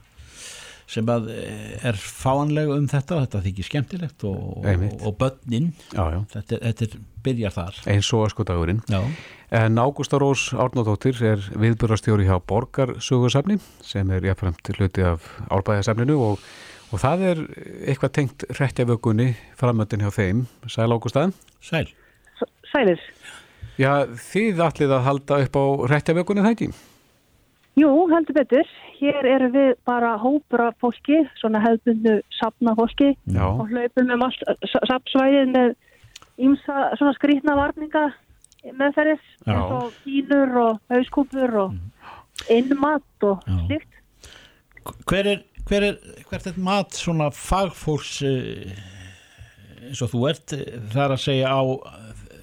sem 0.87 1.09
að 1.11 1.31
eh, 1.35 1.75
er 1.91 1.99
fáanleg 1.99 2.71
um 2.71 2.87
þetta 2.91 3.23
þetta 3.25 3.43
þykir 3.47 3.69
skemmtilegt 3.71 4.27
og, 4.29 4.63
og, 4.63 4.85
og 5.01 5.17
börnin. 5.19 5.73
Já, 5.93 6.05
já. 6.15 6.21
Þetta, 6.37 6.61
þetta 6.69 6.87
er 6.87 7.01
byrjar 7.27 7.57
þar. 7.57 7.81
Eins 7.91 8.13
og 8.15 8.27
aðskotagurinn 8.27 8.85
en 9.55 9.79
Ágústa 9.79 10.19
Rós 10.19 10.49
Árnóðdóttir 10.55 11.19
er 11.23 11.43
viðbjörnastjóri 11.55 12.27
hjá 12.27 12.39
Borgarsögursafni 12.51 13.61
sem 13.87 14.11
er 14.11 14.25
jáfnframt 14.27 14.73
hluti 14.75 15.05
af 15.07 15.27
árbæðasafninu 15.55 16.17
og, 16.19 16.43
og 16.91 17.03
það 17.03 17.23
er 17.31 17.43
eitthvað 17.87 18.15
tengt 18.19 18.47
réttjafökunni 18.59 19.35
framöndin 19.59 20.03
hjá 20.03 20.11
þeim. 20.15 20.45
Sæl 20.67 20.91
Ágústa. 20.91 21.29
Sæl. 21.63 21.87
Sælir. 22.73 23.01
Já, 23.79 24.07
þið 24.33 24.63
ætlið 24.67 24.97
að 24.97 25.07
halda 25.07 25.41
upp 25.47 25.59
á 25.61 25.65
réttjafökunni 25.95 26.45
það 26.45 26.57
ekki? 26.57 26.71
Jú, 27.77 27.91
heldur 28.11 28.39
betur. 28.39 28.71
Hér 28.97 29.27
eru 29.29 29.49
við 29.53 29.73
bara 29.89 30.15
hópur 30.21 30.63
af 30.69 30.77
fólki, 30.81 31.23
svona 31.41 31.61
hefðbundu 31.65 32.21
sapna 32.39 32.73
fólki 32.79 33.11
Já. 33.29 33.45
og 33.45 33.69
hlaupum 33.69 34.13
um 34.15 34.25
sapsvæðið 34.31 35.53
með 35.53 35.75
ímsa 36.47 36.87
svona 36.97 37.17
skrítna 37.17 37.57
varninga 37.59 38.07
meðferðis, 38.77 39.27
eins 39.47 39.75
og 39.77 39.93
kínur 40.05 40.57
og 40.63 40.81
hauskúpur 40.91 41.59
og 41.67 42.51
innmat 42.53 43.27
og 43.27 43.45
slikt. 43.67 44.01
Hver 45.07 45.31
er, 45.33 45.43
hver 45.69 45.89
er, 45.91 45.97
hvert 46.31 46.49
er 46.51 46.59
mat 46.63 46.95
svona 46.95 47.31
fagfólks 47.35 48.21
eh, 48.27 48.77
eins 49.87 50.03
og 50.03 50.13
þú 50.13 50.23
ert 50.31 50.55
þar 50.95 51.17
að 51.17 51.25
segja 51.27 51.53
á 51.53 51.63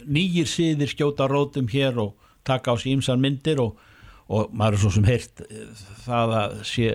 nýjir 0.03 0.49
síðir 0.49 0.91
skjóta 0.91 1.27
rótum 1.31 1.67
hér 1.71 1.99
og 2.03 2.13
taka 2.47 2.75
á 2.75 2.75
sér 2.75 2.97
ímsan 2.97 3.21
myndir 3.23 3.61
og 3.63 3.79
og 4.27 4.53
maður 4.55 4.77
er 4.77 4.83
svo 4.83 4.91
sem 4.95 5.07
heirt 5.07 5.43
eh, 5.47 5.65
það 6.05 6.35
að 6.39 6.55
sé 6.67 6.91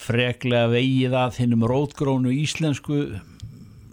freklega 0.00 0.70
vegið 0.72 1.16
að 1.18 1.40
hinnum 1.42 1.66
rótgrónu 1.68 2.32
íslensku 2.32 3.02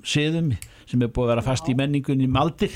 siðum 0.07 0.53
sem 0.87 1.01
er 1.03 1.11
búið 1.11 1.25
að 1.25 1.31
vera 1.33 1.47
fast 1.49 1.67
í 1.71 1.75
menningunni 1.77 2.29
maldir 2.31 2.73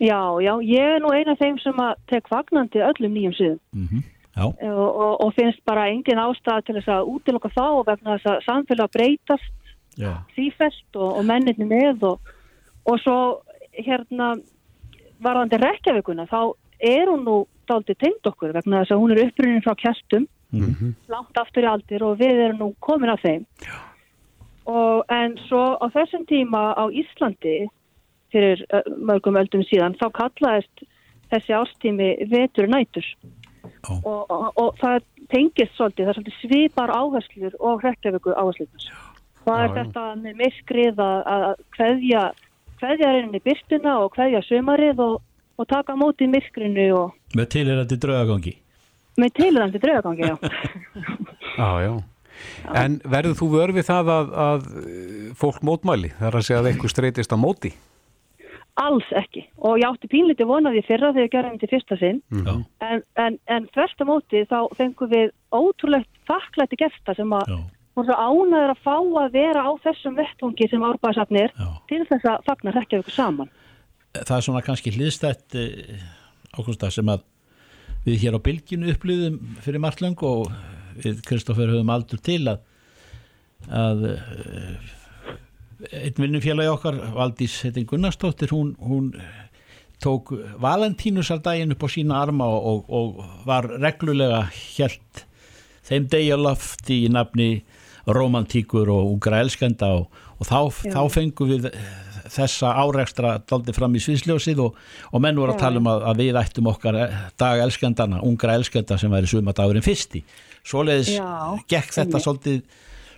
Já, 0.00 0.40
já, 0.40 0.54
ég 0.64 0.94
er 0.96 1.02
nú 1.04 1.12
eina 1.12 1.34
af 1.34 1.40
þeim 1.42 1.58
sem 1.60 1.80
að 1.84 1.98
tek 2.08 2.28
vagnandi 2.32 2.80
öllum 2.80 3.12
nýjum 3.12 3.34
siðum 3.36 3.58
mm 3.76 3.88
-hmm. 3.88 4.02
og, 4.44 4.88
og, 4.88 5.14
og 5.24 5.34
finnst 5.36 5.60
bara 5.64 5.88
engin 5.88 6.20
ástæða 6.20 6.64
til 6.64 6.74
þess 6.78 6.88
að 6.88 7.10
útilokka 7.14 7.50
þá 7.56 7.66
og 7.68 7.86
vegna 7.86 8.16
þess 8.16 8.30
að 8.32 8.44
samfélag 8.48 8.90
breytast 8.96 9.52
já. 9.96 10.12
sífælt 10.36 10.96
og, 10.96 11.16
og 11.18 11.24
menninni 11.24 11.64
með 11.64 12.04
og 12.84 12.96
svo 13.04 13.42
hérna 13.72 14.36
varðandi 15.20 15.60
rekjavíkuna 15.60 16.26
þá 16.26 16.56
er 16.80 17.06
hún 17.10 17.24
nú 17.24 17.36
daldi 17.70 17.96
tengd 17.98 18.30
okkur 18.30 18.54
vegna 18.56 18.82
þess 18.82 18.94
að 18.94 19.02
hún 19.02 19.14
er 19.14 19.22
upprunnin 19.24 19.64
frá 19.64 19.74
kjastum 19.78 20.26
mm 20.52 20.68
-hmm. 20.70 20.94
langt 21.14 21.40
aftur 21.42 21.66
í 21.66 21.70
aldir 21.72 22.04
og 22.04 22.18
við 22.18 22.44
erum 22.44 22.58
nú 22.58 22.68
komin 22.80 23.10
af 23.14 23.22
þeim. 23.22 23.46
Og, 24.66 25.04
en 25.08 25.36
svo 25.48 25.78
á 25.82 25.86
þessum 25.90 26.26
tíma 26.26 26.74
á 26.76 26.84
Íslandi 26.90 27.68
fyrir 28.30 28.64
mörgum 28.98 29.40
öldum 29.40 29.64
síðan 29.66 29.96
þá 29.98 30.06
kallaðist 30.14 30.84
þessi 31.30 31.52
ástími 31.54 32.30
vetur 32.30 32.68
nætur. 32.68 33.06
Oh. 33.88 34.00
og, 34.04 34.30
og, 34.30 34.52
og 34.56 34.76
það 34.76 35.02
tengist 35.30 35.72
svolítið, 35.76 36.04
það 36.04 36.08
er 36.08 36.14
svolítið 36.14 36.40
svipar 36.40 36.90
áherslur 36.90 37.54
og 37.60 37.80
hrekkjaföku 37.82 38.30
áherslur 38.36 38.68
það 39.44 39.64
er 39.64 39.74
þetta 39.78 40.04
með 40.20 40.38
miskrið 40.44 41.02
að 41.04 41.48
hverja 41.76 42.22
hverja 42.80 43.10
reyninni 43.12 43.42
byrstuna 43.44 43.96
og 44.04 44.14
hverja 44.16 44.40
sömarið 44.46 45.02
og 45.04 45.16
og 45.60 45.68
taka 45.68 45.96
móti 45.98 46.26
í 46.26 46.30
myrkrinu 46.32 46.86
og... 46.96 47.18
Með 47.36 47.50
tilirandi 47.56 47.98
draugagangi? 48.00 48.54
Með 49.20 49.34
tilirandi 49.36 49.82
draugagangi, 49.82 50.30
já. 50.30 50.36
já, 51.60 51.70
já. 51.84 51.92
En 52.80 52.96
verður 53.04 53.36
þú 53.36 53.48
vörfið 53.52 53.86
það 53.90 54.10
að, 54.14 54.32
að 54.46 54.68
fólk 55.36 55.60
mótmæli 55.66 56.12
þar 56.16 56.38
að 56.38 56.46
segja 56.46 56.60
að 56.62 56.70
eitthvað 56.70 56.94
streytist 56.94 57.34
á 57.36 57.38
móti? 57.40 57.74
Alls 58.80 59.08
ekki 59.18 59.42
og 59.58 59.76
ég 59.82 59.90
átti 59.90 60.08
pínliti 60.08 60.46
vonaði 60.48 60.80
fyrra 60.86 61.10
þegar 61.12 61.26
ég 61.26 61.32
gerði 61.34 61.50
þetta 61.56 61.70
fyrsta 61.74 61.98
sinn 62.00 62.22
mm. 62.32 62.62
en, 62.86 63.02
en, 63.20 63.36
en 63.50 63.66
þversta 63.74 64.06
móti 64.08 64.44
þá 64.48 64.70
fengum 64.78 65.10
við 65.10 65.34
ótrúlegt 65.52 66.08
þakklætti 66.30 66.78
gefta 66.80 67.16
sem 67.18 67.34
að 67.36 67.50
voru 67.98 68.08
svo 68.08 68.16
ánæður 68.16 68.72
að 68.72 68.84
fá 68.86 68.96
að 68.96 69.34
vera 69.34 69.66
á 69.66 69.70
þessum 69.84 70.16
vettvangi 70.16 70.70
sem 70.70 70.86
árbæðsafnir 70.86 71.52
til 71.90 72.00
þess 72.08 72.30
að 72.30 72.46
fagnar 72.46 72.78
rekja 72.78 73.02
ykkur 73.02 73.16
saman 73.18 73.50
það 74.14 74.36
er 74.36 74.46
svona 74.46 74.64
kannski 74.66 74.94
hliðstætt 74.94 75.58
eh, 75.58 76.00
ákvæmsta 76.56 76.90
sem 76.94 77.12
að 77.12 77.26
við 78.06 78.22
hér 78.24 78.38
á 78.40 78.44
bylginu 78.46 78.94
upplýðum 78.94 79.38
fyrir 79.64 79.82
margt 79.82 80.02
lang 80.02 80.22
og 80.26 80.50
við 81.00 81.20
Kristófer 81.28 81.70
höfum 81.70 81.92
aldur 81.92 82.20
til 82.24 82.42
að 82.50 82.66
að 83.68 84.06
eh, 84.14 84.90
einn 86.00 86.16
vinnufélagi 86.16 86.72
okkar 86.72 86.98
Valdís 87.14 87.60
Heitin 87.64 87.86
Gunnarsdóttir 87.88 88.52
hún, 88.54 88.74
hún 88.80 89.12
tók 90.00 90.32
Valentínusardaginn 90.60 91.74
upp 91.74 91.84
á 91.84 91.88
sína 91.92 92.20
arma 92.22 92.48
og, 92.48 92.88
og, 92.88 93.20
var 93.46 93.68
reglulega 93.80 94.46
helt 94.76 95.24
þeim 95.86 96.08
degjalaft 96.12 96.90
í 96.92 97.02
nafni 97.12 97.62
romantíkur 98.08 98.88
og 98.92 99.14
ungra 99.14 99.42
elskenda 99.44 99.92
og, 100.00 100.22
og 100.40 100.48
þá, 100.48 100.88
þá 100.88 101.02
fengum 101.12 101.52
við 101.52 101.68
þessa 102.30 102.74
áreikstra 102.82 103.32
daldi 103.48 103.74
fram 103.76 103.96
í 103.96 104.02
sviðsljósið 104.02 104.62
og, 104.64 104.78
og 105.10 105.24
menn 105.24 105.40
voru 105.40 105.54
að 105.54 105.62
tala 105.64 105.82
um 105.82 105.90
að, 105.90 106.04
að 106.10 106.22
við 106.22 106.38
ættum 106.40 106.70
okkar 106.70 107.00
eh, 107.00 107.18
dag 107.40 107.64
elskendana, 107.64 108.22
ungra 108.26 108.56
elskenda 108.58 108.98
sem 109.00 109.12
væri 109.12 109.30
sumadagurinn 109.30 109.84
fyrsti. 109.84 110.22
Svoleiðis 110.66 111.14
Já, 111.16 111.58
gekk 111.70 111.94
þetta 111.96 112.18
ennig. 112.18 112.26
svolítið 112.26 112.62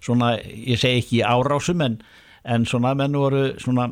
svona, 0.03 0.33
ég 0.43 0.81
segi 0.81 1.03
ekki 1.03 1.23
árásum 1.27 1.85
en, 1.87 1.99
en 2.45 2.67
svona 2.69 2.95
menn 2.99 3.19
voru 3.19 3.45
svona 3.63 3.91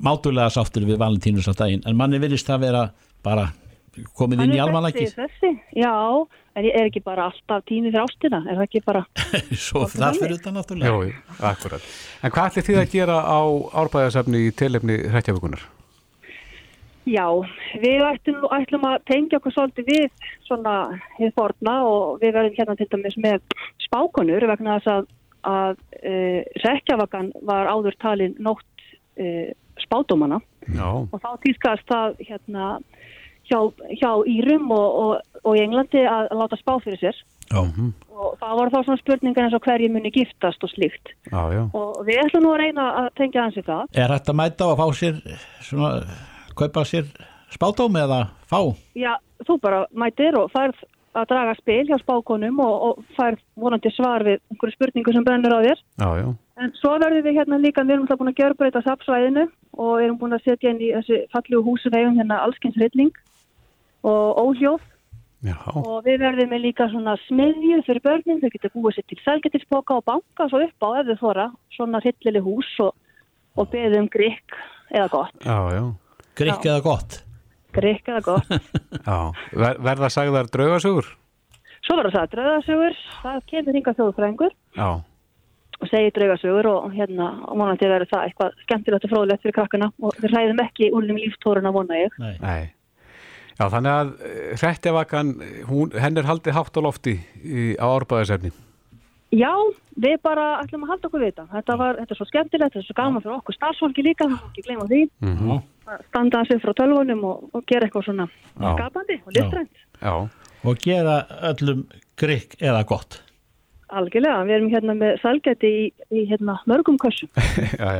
mátulega 0.00 0.50
sáttur 0.54 0.86
við 0.88 1.00
valentínus 1.02 1.50
á 1.50 1.54
daginn. 1.54 1.82
En 1.86 1.98
manni 1.98 2.20
virðist 2.22 2.48
það 2.48 2.66
vera 2.68 2.84
bara 3.26 3.50
komið 4.16 4.44
inn 4.44 4.54
í 4.54 4.60
almanlæki 4.62 5.08
Já, 5.76 5.94
er, 6.54 6.68
er 6.70 6.86
ekki 6.86 7.02
bara 7.04 7.28
alltaf 7.30 7.64
tími 7.68 7.90
fyrir 7.90 8.04
ástina, 8.04 8.40
er 8.46 8.58
það 8.58 8.64
ekki 8.66 8.82
bara 8.86 9.04
Svo 9.66 9.84
þar 9.90 10.16
fyrir 10.18 10.38
þetta 10.38 10.54
náttúrulega. 10.54 10.94
Jó, 10.94 11.36
akkurat. 11.50 11.90
En 12.22 12.34
hvað 12.34 12.50
ætlir 12.50 12.68
þið 12.70 12.80
að 12.82 12.96
gera 12.96 13.20
á 13.26 13.40
árbæðasafni 13.82 14.46
í 14.46 14.56
telefni 14.56 14.98
hrettjafökunar? 15.10 15.68
Já, 17.08 17.26
við 17.80 18.02
ætlum, 18.04 18.44
ætlum 18.54 18.84
að 18.86 18.98
tengja 19.08 19.38
okkur 19.40 19.54
svolítið 19.54 19.88
við 19.88 20.26
svona 20.46 20.74
við 21.16 21.32
forna 21.38 21.78
og 21.88 22.20
við 22.20 22.34
verðum 22.36 22.58
hérna 22.58 22.76
til 22.76 22.88
dæmis 22.92 23.16
með 23.20 23.56
spákonur 23.86 24.46
vegna 24.50 24.76
þess 24.78 24.92
að, 24.92 25.08
að 25.48 25.80
e, 26.04 26.12
hrettjavakan 26.60 27.32
var 27.48 27.70
áður 27.72 27.96
talin 28.04 28.36
nótt 28.38 28.84
e, 29.16 29.50
spátumana 29.80 30.42
og 30.76 31.16
þá 31.16 31.30
týrkast 31.42 31.88
það 31.88 32.20
hérna 32.28 32.68
hjá, 33.50 33.60
hjá 33.98 34.10
Írum 34.30 34.70
og, 34.74 34.88
og, 35.02 35.42
og 35.44 35.58
í 35.58 35.64
Englandi 35.64 36.04
að 36.06 36.30
láta 36.38 36.58
spá 36.60 36.76
fyrir 36.84 37.00
sér 37.02 37.16
já. 37.50 37.60
Mhm. 37.62 37.92
og 38.20 38.36
það 38.40 38.56
voru 38.58 38.70
þá 38.74 38.78
svona 38.84 39.00
spurningar 39.00 39.46
eins 39.46 39.56
og 39.56 39.64
hverju 39.66 39.90
muni 39.92 40.12
giftast 40.14 40.64
og 40.64 40.70
slíkt 40.70 41.14
já, 41.30 41.42
já. 41.54 41.62
og 41.74 42.04
við 42.06 42.22
ætlum 42.24 42.46
nú 42.46 42.54
að 42.54 42.62
reyna 42.64 42.86
að 43.02 43.10
tengja 43.18 43.46
hans 43.46 43.58
í 43.58 43.66
það 43.66 43.84
Er 43.94 44.14
þetta 44.14 44.32
að 44.32 44.40
mæta 44.42 44.68
og 44.68 44.72
að 44.72 44.80
fá 44.80 44.86
sér 45.00 45.20
svona, 45.66 45.90
kaupa 46.54 46.84
sér 46.84 47.10
spátóm 47.50 47.98
eða 47.98 48.22
fá? 48.46 48.60
Já, 48.94 49.14
þú 49.46 49.60
bara 49.60 49.84
mætir 49.92 50.38
og 50.38 50.50
færð 50.54 50.84
að 51.18 51.26
draga 51.32 51.56
spil 51.58 51.88
hjá 51.88 51.96
spákonum 51.98 52.60
og, 52.62 52.74
og 52.86 53.16
færð 53.16 53.40
vonandi 53.58 53.90
svar 53.96 54.22
við 54.22 54.38
einhverju 54.52 54.76
spurningu 54.76 55.14
sem 55.14 55.26
brennur 55.26 55.56
á 55.58 55.60
þér 55.66 55.80
Já, 55.80 56.10
já 56.22 56.28
En 56.60 56.74
svo 56.76 56.92
verðum 57.00 57.24
við 57.24 57.38
hérna 57.38 57.56
líka, 57.56 57.82
við 57.88 57.94
erum 57.94 58.02
alltaf 58.04 58.18
búin 58.20 58.30
að 58.34 58.40
gjörbreyta 58.42 58.82
sapsvæðinu 58.84 59.46
og 59.80 60.02
erum 60.04 60.18
búin 60.20 60.36
að 60.36 60.44
setja 60.44 60.68
inn 60.74 60.82
í 60.84 60.90
þessu 60.92 61.22
fallegu 61.32 61.62
húsum 61.64 61.94
eigum 61.96 62.18
hérna 62.20 62.42
allskynnsreitling 62.44 63.14
og 64.06 64.40
óhljóð 64.44 64.86
Já. 65.40 65.56
og 65.72 66.02
við 66.04 66.18
verðum 66.20 66.50
með 66.52 66.64
líka 66.66 66.86
svona 66.92 67.14
smiðju 67.24 67.78
fyrir 67.86 68.02
börnin, 68.04 68.40
þau 68.42 68.50
getur 68.52 68.72
búið 68.74 68.98
sér 68.98 69.06
til 69.08 69.20
selgetilsboka 69.24 69.96
og 69.96 70.04
banka 70.04 70.48
svo 70.50 70.60
upp 70.66 70.84
á 70.84 70.88
ef 71.00 71.06
þau 71.08 71.20
þóra 71.22 71.46
svona 71.72 72.00
hryllileg 72.04 72.44
hús 72.44 72.68
og, 72.84 72.90
og 73.56 73.70
beðum 73.72 74.08
grikk 74.12 74.58
eða 74.92 75.08
gott 75.14 75.46
Já, 75.46 75.58
já. 75.72 75.84
Grikk 76.36 76.66
eða 76.68 76.82
gott? 76.84 77.16
Grikk 77.72 78.10
eða 78.12 78.20
gott 78.26 78.52
Ver, 79.62 79.80
verða 79.80 80.10
sagðar 80.12 80.50
draugasögur? 80.52 81.08
Svo 81.86 81.96
verður 81.96 82.18
það 82.18 82.34
draugasögur, 82.34 82.98
það 83.22 83.38
kemur 83.52 83.78
hinga 83.78 83.94
þjóðfræðingur 83.96 84.52
Já. 84.76 84.88
og 85.80 85.88
segir 85.88 86.12
draugasögur 86.18 86.68
og 86.68 86.90
hérna 86.92 87.30
og 87.48 87.56
vonandi 87.62 87.88
verður 87.88 88.12
það 88.12 88.26
eitthvað 88.28 88.60
skemmtilegt 88.66 89.08
og 89.08 89.14
fróðlegt 89.14 89.46
fyrir 89.46 89.56
krakkana 89.56 89.88
og 90.04 90.20
við 90.20 90.36
ræðum 90.36 90.60
ekki 90.66 90.90
úr 90.92 91.08
þeim 91.08 91.22
líftóruna 91.22 91.72
vona 91.72 92.02
ég. 92.02 92.20
Nei. 92.20 92.34
Nei. 92.44 92.68
Já, 93.60 93.66
þannig 93.68 93.92
að 93.92 94.10
hrettjavakan, 94.56 95.30
henn 96.00 96.16
er 96.16 96.28
haldið 96.28 96.56
hátt 96.56 96.78
á 96.78 96.80
lofti 96.80 97.18
í, 97.44 97.74
á 97.76 97.84
árbæðisefni. 97.92 98.52
Já, 99.36 99.52
við 100.00 100.16
bara 100.24 100.46
ætlum 100.62 100.86
að 100.86 100.94
halda 100.94 101.08
okkur 101.10 101.22
við 101.22 101.32
þetta. 101.34 101.44
Þetta, 101.52 101.76
var, 101.82 101.98
þetta 102.00 102.14
er 102.14 102.18
svo 102.18 102.26
skemmtilegt, 102.30 102.72
þetta 102.72 102.80
er 102.80 102.86
svo 102.88 102.96
gaman 102.98 103.22
fyrir 103.22 103.36
okkur 103.36 103.56
starfsfólki 103.58 104.04
líka, 104.06 104.28
ekki 104.48 104.64
gleyma 104.64 104.86
því. 104.88 105.02
Mm 105.20 105.36
-hmm. 105.36 105.60
Standa 106.08 106.40
að 106.40 106.48
sig 106.48 106.62
frá 106.62 106.72
tölvunum 106.78 107.24
og, 107.28 107.44
og 107.52 107.66
gera 107.66 107.86
eitthvað 107.86 108.06
svona 108.08 108.26
Já. 108.30 108.72
skapandi 108.78 109.20
og 109.26 109.32
listrænt. 109.36 109.76
Já. 110.00 110.14
Og 110.64 110.78
gera 110.78 111.16
öllum 111.50 111.84
grikk 112.16 112.56
eða 112.62 112.82
gott. 112.86 113.20
Algjörlega, 113.90 114.44
við 114.46 114.54
erum 114.54 114.68
hérna 114.70 114.94
með 114.94 115.16
salgæti 115.18 115.68
í, 115.68 115.86
í 116.14 116.20
hérna, 116.30 116.60
mörgum 116.70 116.98
kössum. 117.00 117.30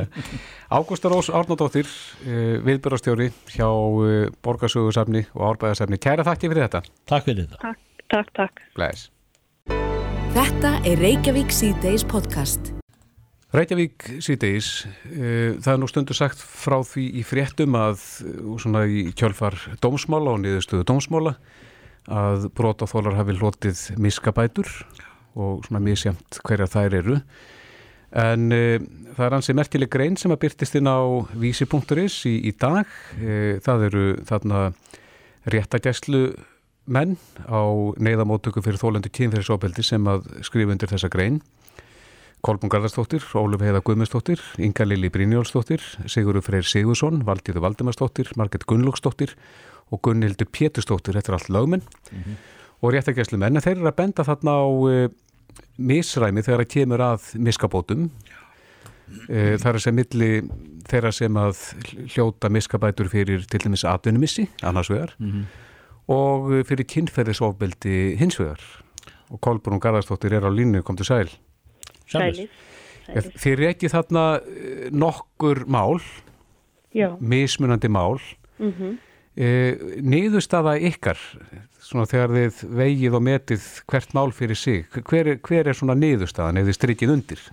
Ágústa 0.75 1.11
Rós 1.11 1.27
Árnóttóttir, 1.35 1.89
uh, 2.23 2.59
viðbörastjóri 2.63 3.27
hjá 3.51 3.67
uh, 3.67 4.29
Borgarsögursafni 4.45 5.25
og 5.35 5.49
Árbæðarsafni. 5.49 5.99
Kæra 5.99 6.23
þakki 6.27 6.51
fyrir 6.51 6.67
þetta. 6.67 6.81
Takk 7.11 7.27
fyrir 7.27 7.43
þetta. 7.43 7.59
Takk, 7.65 8.05
takk, 8.13 8.31
takk. 8.39 8.63
Blæs. 8.77 9.09
Þetta 10.31 10.73
er 10.87 11.03
Reykjavík 11.03 11.51
C-Days 11.51 12.07
podcast. 12.07 12.71
Reykjavík 13.51 14.07
síðdeis, 14.23 14.71
uh, 15.11 15.59
það 15.59 15.71
er 15.75 15.83
nú 15.83 15.91
stundu 15.91 16.15
sagt 16.15 16.39
frá 16.39 16.79
því 16.87 17.09
í 17.19 17.27
fréttum 17.27 17.75
að 17.75 17.99
svona 18.63 18.87
í 18.87 19.09
kjölfar 19.11 19.59
dómsmála 19.83 20.37
og 20.37 20.43
niðurstöðu 20.45 20.87
dómsmála 20.87 21.35
að 22.07 22.47
brotaþólar 22.57 23.19
hafi 23.19 23.35
hlotið 23.37 23.87
miskabætur 24.01 24.71
og 25.35 25.65
svona 25.65 25.81
misjamt 25.83 26.39
hverja 26.45 26.69
þær 26.71 26.97
eru. 27.01 27.17
En 28.11 28.51
uh, 28.51 28.77
það 29.15 29.25
er 29.25 29.35
hansi 29.37 29.55
merkileg 29.55 29.91
grein 29.91 30.17
sem 30.19 30.33
að 30.33 30.41
byrtist 30.45 30.75
inn 30.79 30.89
á 30.91 30.99
vísi.is 31.39 32.17
í, 32.27 32.35
í 32.49 32.55
dag. 32.59 32.87
Uh, 33.19 33.59
það 33.63 33.87
eru 33.89 34.05
þarna 34.27 34.71
réttagæslu 35.51 36.25
menn 36.91 37.15
á 37.47 37.61
neyðamótöku 38.01 38.63
fyrir 38.65 38.81
þólendu 38.81 39.11
kynferðisofbeldi 39.13 39.85
sem 39.85 40.07
að 40.09 40.27
skrifa 40.45 40.75
undir 40.75 40.91
þessa 40.91 41.11
grein. 41.13 41.41
Kolbún 42.41 42.71
Garðarsdóttir, 42.73 43.21
Óluf 43.37 43.61
Heiða 43.61 43.83
Guðmundsdóttir 43.85 44.41
Inga 44.65 44.87
Lili 44.87 45.11
Brynjólfsdóttir 45.13 45.83
Sigurður 46.09 46.47
Freyr 46.47 46.65
Sigursson, 46.65 47.21
Valdíður 47.27 47.61
Valdimarsdóttir 47.67 48.31
Marget 48.39 48.65
Gunnlóksdóttir 48.65 49.35
og 49.93 50.01
Gunnhildur 50.07 50.49
Pétursdóttir, 50.49 51.17
þetta 51.19 51.33
er 51.33 51.37
allt 51.37 51.51
lögmenn. 51.53 51.83
Mm 51.83 52.23
-hmm. 52.23 52.35
Og 52.81 52.93
réttagæslu 52.95 53.39
menn 53.41 53.57
en 53.57 53.63
þeir 53.63 53.77
eru 53.77 53.89
að 53.91 53.97
benda 53.99 54.25
þarna 54.25 54.57
á 54.57 54.65
uh, 54.65 55.07
misræmi 55.77 56.43
þegar 56.45 56.63
það 56.63 56.71
kemur 56.75 57.03
að 57.05 57.27
miskabótum 57.47 58.07
uh, 58.09 59.55
það 59.61 59.69
er 59.73 59.81
sem 59.85 59.97
milli 59.97 60.31
þeirra 60.89 61.11
sem 61.15 61.37
að 61.37 61.61
hljóta 62.13 62.49
miskabætur 62.49 63.11
fyrir 63.11 63.45
til 63.49 63.61
dæmis 63.63 63.85
atvinnumissi, 63.87 64.47
annars 64.63 64.89
vegar 64.89 65.15
mm 65.19 65.31
-hmm. 65.31 65.45
og 66.07 66.65
fyrir 66.67 66.87
kynferðisofbeldi 66.87 68.17
hins 68.19 68.39
vegar 68.39 68.61
og 69.29 69.39
Kolbrún 69.39 69.79
Garðarsdóttir 69.79 70.33
er 70.33 70.43
á 70.43 70.51
línu, 70.51 70.81
kom 70.81 70.97
til 70.97 71.05
sæl 71.05 71.29
Sælir. 72.11 72.49
Þið 73.11 73.55
reykið 73.59 73.91
þarna 73.91 74.39
nokkur 74.91 75.65
mál 75.65 76.01
Já. 76.93 77.17
mismunandi 77.19 77.87
mál 77.87 78.19
mm 78.59 78.71
-hmm. 78.71 78.97
e, 79.35 79.77
niðurstaða 80.01 80.77
ykkar 80.79 81.17
svona 81.91 82.07
þegar 82.09 82.33
þið 82.37 82.61
vegið 82.79 83.17
og 83.17 83.25
metið 83.27 83.67
hvert 83.91 84.15
mál 84.17 84.31
fyrir 84.35 84.59
sig 84.59 84.87
hver, 85.09 85.35
hver 85.43 85.69
er 85.69 85.77
svona 85.77 85.97
niðurstaðan 85.99 86.61
eða 86.61 86.71
þið 86.71 86.79
strykið 86.79 87.13
undir? 87.17 87.43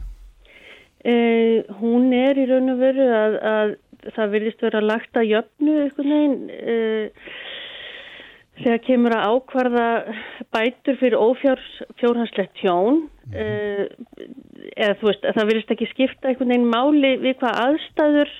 Uh, 0.98 1.62
hún 1.78 2.10
er 2.16 2.38
í 2.38 2.48
raun 2.48 2.72
og 2.74 2.80
veru 2.80 3.06
að, 3.14 3.36
að 3.52 3.76
það 4.14 4.34
virðist 4.34 4.64
vera 4.66 4.82
lagt 4.82 5.18
að 5.18 5.30
jöfnu 5.32 5.76
eitthvað 5.84 6.10
neginn 6.10 6.38
uh, 6.58 7.30
þegar 8.58 8.82
kemur 8.86 9.14
að 9.14 9.34
ákvarða 9.34 9.88
bætur 10.54 10.98
fyrir 10.98 11.18
ófjórhanslegt 11.22 12.56
tjón 12.58 13.04
mm. 13.30 13.38
uh, 13.38 13.84
eða 14.74 14.98
þú 15.00 15.10
veist 15.10 15.26
að 15.26 15.38
það 15.38 15.50
virðist 15.52 15.74
ekki 15.74 15.90
skipta 15.92 16.30
einhvern 16.30 16.54
veginn 16.54 16.72
máli 16.72 17.14
við 17.22 17.38
hvað 17.42 17.60
aðstæður 17.66 18.34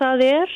það 0.00 0.26
er 0.26 0.54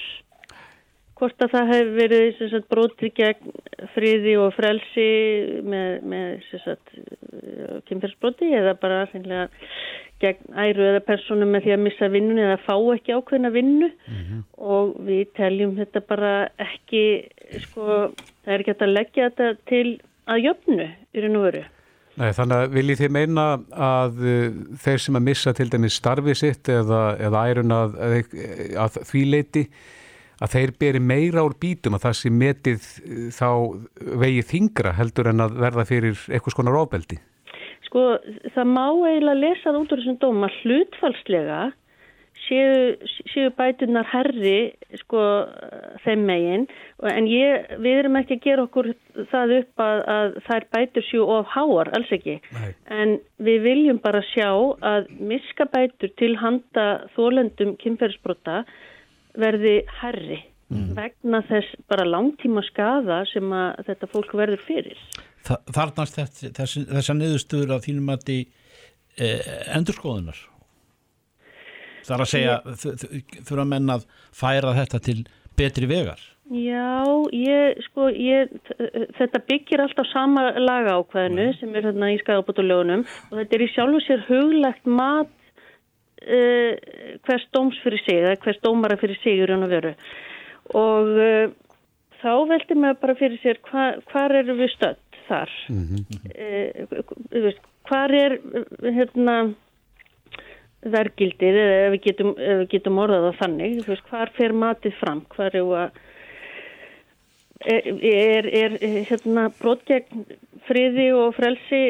hvort 1.18 1.44
að 1.44 1.52
það 1.52 1.70
hefur 1.72 1.92
verið 1.98 2.40
sagt, 2.40 2.70
brotið 2.72 3.12
gegn 3.18 3.52
friði 3.94 4.36
og 4.40 4.54
frelsi 4.56 5.10
með, 5.62 6.06
með 6.10 6.48
kynferðsbroti 7.88 8.50
eða 8.58 8.74
bara 8.80 9.04
reynilega 9.10 9.48
gegn 10.22 10.56
æru 10.56 10.88
eða 10.88 11.04
persónu 11.04 11.46
með 11.48 11.66
því 11.66 11.74
að 11.74 11.84
missa 11.84 12.08
vinnun 12.12 12.42
eða 12.42 12.58
fá 12.64 12.74
ekki 12.94 13.14
ákveðna 13.16 13.52
vinnu 13.54 13.90
mm 13.90 14.18
-hmm. 14.18 14.42
og 14.56 14.96
við 15.06 15.24
teljum 15.38 15.76
þetta 15.78 16.02
bara 16.08 16.34
ekki 16.58 17.04
sko, 17.66 18.10
það 18.44 18.54
er 18.54 18.64
ekki 18.64 18.76
að 18.78 18.96
leggja 18.96 19.30
þetta 19.30 19.48
til 19.70 19.88
að 20.30 20.44
jöfnu 20.48 20.90
í 21.14 21.24
raun 21.24 21.40
og 21.40 21.48
veru 21.50 21.64
Nei, 22.14 22.30
þannig 22.30 22.56
að 22.56 22.74
viljið 22.76 23.00
þið 23.00 23.10
meina 23.10 23.44
að 23.74 24.20
uh, 24.22 24.50
þeir 24.78 25.00
sem 25.02 25.16
að 25.18 25.26
missa 25.26 25.52
til 25.52 25.66
dæmis 25.70 25.96
starfið 25.98 26.36
sitt 26.38 26.68
eða, 26.70 27.02
eða 27.18 27.42
ærun 27.50 27.74
að, 27.74 27.96
að, 28.06 28.36
að 28.84 28.98
því 29.10 29.22
leiti 29.32 29.64
að 30.42 30.56
þeir 30.56 30.74
beri 30.80 31.02
meira 31.02 31.44
úr 31.46 31.54
bítum 31.60 31.96
að 31.98 32.08
það 32.08 32.18
sem 32.20 32.40
metið 32.40 32.88
þá 33.36 33.48
vegið 34.24 34.50
þingra 34.50 34.96
heldur 34.98 35.30
en 35.30 35.46
að 35.46 35.56
verða 35.66 35.86
fyrir 35.88 36.26
eitthvað 36.30 36.56
skonar 36.56 36.80
ofbeldi? 36.82 37.20
Sko, 37.86 38.04
það 38.56 38.70
má 38.72 38.86
eiginlega 39.06 39.40
lesað 39.40 39.80
út 39.80 39.94
úr 39.94 40.02
þessum 40.02 40.20
dóma 40.22 40.50
hlutfalslega 40.60 41.62
séu, 42.44 42.94
séu 43.32 43.50
bætunar 43.56 44.06
herri 44.10 44.74
sko 45.02 45.22
þeim 46.04 46.24
megin 46.28 46.66
en 47.10 47.28
ég, 47.30 47.68
við 47.82 48.00
erum 48.02 48.18
ekki 48.20 48.38
að 48.38 48.46
gera 48.46 48.64
okkur 48.66 48.90
það 49.30 49.54
upp 49.60 49.84
að, 49.84 50.00
að 50.16 50.38
þær 50.48 50.66
bætur 50.76 51.06
séu 51.08 51.28
of 51.36 51.52
háar, 51.54 51.92
alls 51.96 52.10
ekki 52.14 52.38
Nei. 52.54 52.72
en 52.92 53.16
við 53.44 53.62
viljum 53.68 54.00
bara 54.04 54.24
sjá 54.32 54.50
að 54.84 55.08
miska 55.20 55.68
bætur 55.72 56.12
til 56.20 56.34
handa 56.40 56.88
þólendum 57.16 57.76
kynferðsbrota 57.82 58.64
verði 59.40 59.76
herri 60.00 60.40
mm. 60.72 60.90
vegna 60.96 61.42
þess 61.48 61.76
bara 61.90 62.06
langtíma 62.08 62.64
skada 62.66 63.22
sem 63.30 63.52
að 63.54 63.84
þetta 63.88 64.10
fólk 64.12 64.34
verður 64.38 64.64
fyrir. 64.66 65.00
Þa, 65.44 65.60
Þarnast 65.76 66.18
þess, 66.18 66.44
þess, 66.56 66.82
þessa 66.90 67.16
niðurstöður 67.18 67.76
á 67.76 67.78
þínum 67.84 68.12
að 68.14 68.26
því 68.28 68.38
eh, 69.18 69.54
endurskoðunar? 69.76 70.42
Það 72.04 72.14
er 72.14 72.22
að 72.22 72.30
segja 72.34 72.56
þurfa 73.48 73.64
menn 73.68 73.92
að 73.94 74.06
færa 74.36 74.74
þetta 74.76 75.00
til 75.06 75.20
betri 75.56 75.88
vegar? 75.88 76.20
Já, 76.52 77.06
ég, 77.32 77.78
sko, 77.86 78.10
ég, 78.12 78.50
þetta 79.16 79.40
byggir 79.48 79.80
alltaf 79.80 80.10
sama 80.10 80.50
laga 80.60 80.98
ákveðinu 80.98 81.46
sem 81.56 81.72
er 81.72 81.88
hérna 81.88 82.10
í 82.12 82.18
skagabótulegunum 82.20 83.06
og 83.30 83.38
þetta 83.38 83.56
er 83.56 83.64
í 83.64 83.70
sjálfu 83.72 84.02
sér 84.04 84.26
huglegt 84.28 84.84
mat 84.84 85.30
uh, 86.24 87.18
hvers 87.26 87.46
dóms 87.56 87.80
fyrir 87.84 88.02
sig 88.04 88.20
eða 88.20 88.38
hvers 88.44 88.62
dómara 88.64 88.98
fyrir 89.00 89.20
sig 89.22 89.40
í 89.40 89.46
raun 89.48 89.66
og 89.66 89.74
veru 89.74 89.94
og 90.74 91.12
uh, 91.16 91.46
þá 92.22 92.32
veldi 92.52 92.78
maður 92.78 93.02
bara 93.02 93.18
fyrir 93.20 93.42
sér 93.42 93.60
hva, 93.68 93.90
hvar 94.10 94.34
eru 94.40 94.56
við 94.60 94.72
stödd 94.76 95.20
þar 95.28 95.52
mm 95.68 95.84
-hmm. 95.90 97.44
uh, 97.44 97.52
hvar 97.88 98.14
er 98.14 98.38
hérna 98.82 99.36
vergildið 100.84 101.56
eða 101.60 101.76
ef 101.84 101.92
við 101.94 102.02
getum, 102.08 102.34
ef 102.36 102.58
við 102.60 102.68
getum 102.74 102.98
orðað 103.00 103.30
á 103.32 103.32
þannig, 103.40 103.78
veist, 103.88 104.10
hvar 104.10 104.32
fer 104.36 104.52
matið 104.52 104.98
fram, 105.00 105.22
hvar 105.32 105.56
er 105.56 105.70
að 105.84 106.02
er, 107.64 107.86
er, 108.04 108.76
er 108.82 109.04
hérna 109.08 109.48
brot 109.60 109.84
gegn 109.88 110.26
friði 110.68 111.10
og 111.16 111.34
frelsi 111.38 111.82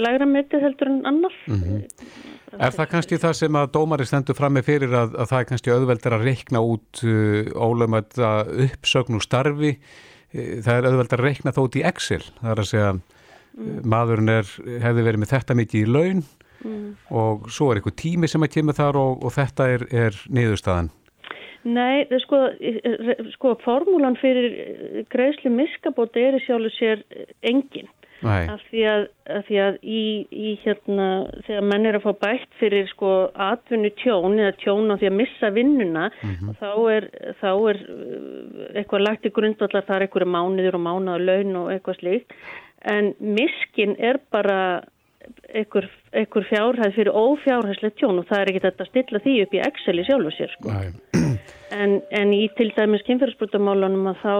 lægra 0.00 0.26
metið 0.28 0.66
heldur 0.66 0.90
en 0.92 1.06
annar 1.08 1.34
mm 1.46 1.62
-hmm. 1.62 2.29
Er 2.58 2.74
það 2.74 2.90
kannski 2.90 3.20
það 3.22 3.36
sem 3.38 3.58
að 3.60 3.72
dómari 3.76 4.06
stendur 4.08 4.38
fram 4.38 4.56
með 4.56 4.66
fyrir 4.66 4.94
að, 4.96 5.14
að 5.14 5.30
það 5.30 5.40
er 5.40 5.48
kannski 5.52 5.74
auðveldur 5.74 6.16
að 6.16 6.26
reikna 6.26 6.62
út 6.66 7.02
uh, 7.06 7.52
ólöfum 7.54 7.98
að 8.00 8.52
uppsögn 8.66 9.20
og 9.20 9.24
starfi 9.26 9.76
það 10.30 10.74
er 10.74 10.88
auðveldur 10.90 11.22
að 11.22 11.26
reikna 11.26 11.54
það 11.54 11.64
út 11.68 11.78
í 11.78 11.86
Excel 11.90 12.22
það 12.26 12.52
er 12.52 12.62
að 12.62 12.68
segja 12.70 12.90
mm. 12.94 13.80
maðurinn 13.90 14.34
er, 14.34 14.52
hefði 14.82 15.06
verið 15.06 15.22
með 15.22 15.32
þetta 15.36 15.58
mikið 15.62 15.80
í 15.80 15.90
laun 15.90 16.22
Mm. 16.60 16.92
og 17.08 17.46
svo 17.48 17.70
er 17.70 17.78
eitthvað 17.78 17.94
tími 18.02 18.28
sem 18.28 18.42
að 18.44 18.50
kemur 18.52 18.76
þar 18.76 18.98
og, 19.00 19.22
og 19.24 19.32
þetta 19.32 19.64
er, 19.72 19.84
er 19.96 20.16
niðurstaðan 20.28 20.90
Nei, 21.60 22.06
sko, 22.22 22.38
sko 23.34 23.54
formúlan 23.60 24.16
fyrir 24.16 25.06
greiðslu 25.12 25.52
miskabóti 25.52 26.22
er 26.24 26.38
í 26.38 26.40
sjálfu 26.46 26.70
sér 26.72 27.02
engin. 27.44 27.90
Af 28.24 28.62
því 28.70 28.84
að, 28.88 29.04
af 29.38 29.46
því 29.48 29.58
að 29.64 29.78
í, 29.82 30.02
í 30.30 30.54
hérna, 30.64 31.08
þegar 31.46 31.66
menn 31.72 31.88
er 31.88 31.98
að 31.98 32.06
fá 32.06 32.12
bætt 32.26 32.56
fyrir 32.60 32.88
sko 32.92 33.12
atvinnu 33.48 33.90
tjón 34.00 34.38
eða 34.38 34.54
tjón 34.62 34.92
á 34.92 34.96
því 35.00 35.10
að 35.10 35.18
missa 35.18 35.50
vinnuna 35.54 36.06
mm 36.10 36.32
-hmm. 36.34 36.54
þá, 36.60 36.70
er, 36.96 37.08
þá 37.40 37.50
er 37.72 37.82
uh, 37.82 38.64
eitthvað 38.74 39.06
lagt 39.06 39.26
í 39.26 39.34
grundvallar 39.34 39.86
þar 39.88 40.06
eitthvað 40.06 40.32
mánuður 40.36 40.78
og 40.78 40.86
mánuður 40.86 41.26
laun 41.28 41.60
og 41.64 41.72
eitthvað 41.74 42.00
slíkt 42.00 42.34
en 42.90 43.14
miskin 43.20 43.96
er 43.98 44.20
bara 44.32 44.82
einhver, 45.54 45.86
einhver 46.16 46.46
fjárhæð 46.48 46.96
fyrir 46.96 47.12
ófjárhæðslega 47.12 47.98
tjón 47.98 48.22
og 48.22 48.26
það 48.30 48.40
er 48.40 48.50
ekki 48.50 48.64
þetta 48.64 48.84
að 48.84 48.90
stilla 48.90 49.22
því 49.24 49.36
upp 49.44 49.54
í 49.54 49.62
Excel 49.66 50.00
í 50.00 50.06
sjálfu 50.08 50.32
sér 50.36 50.54
sko. 50.54 50.74
en, 51.82 52.00
en 52.10 52.32
í 52.34 52.42
til 52.56 52.70
dæmis 52.76 53.04
kynferðsbrutamálunum 53.08 54.10
að 54.12 54.22
þá 54.24 54.34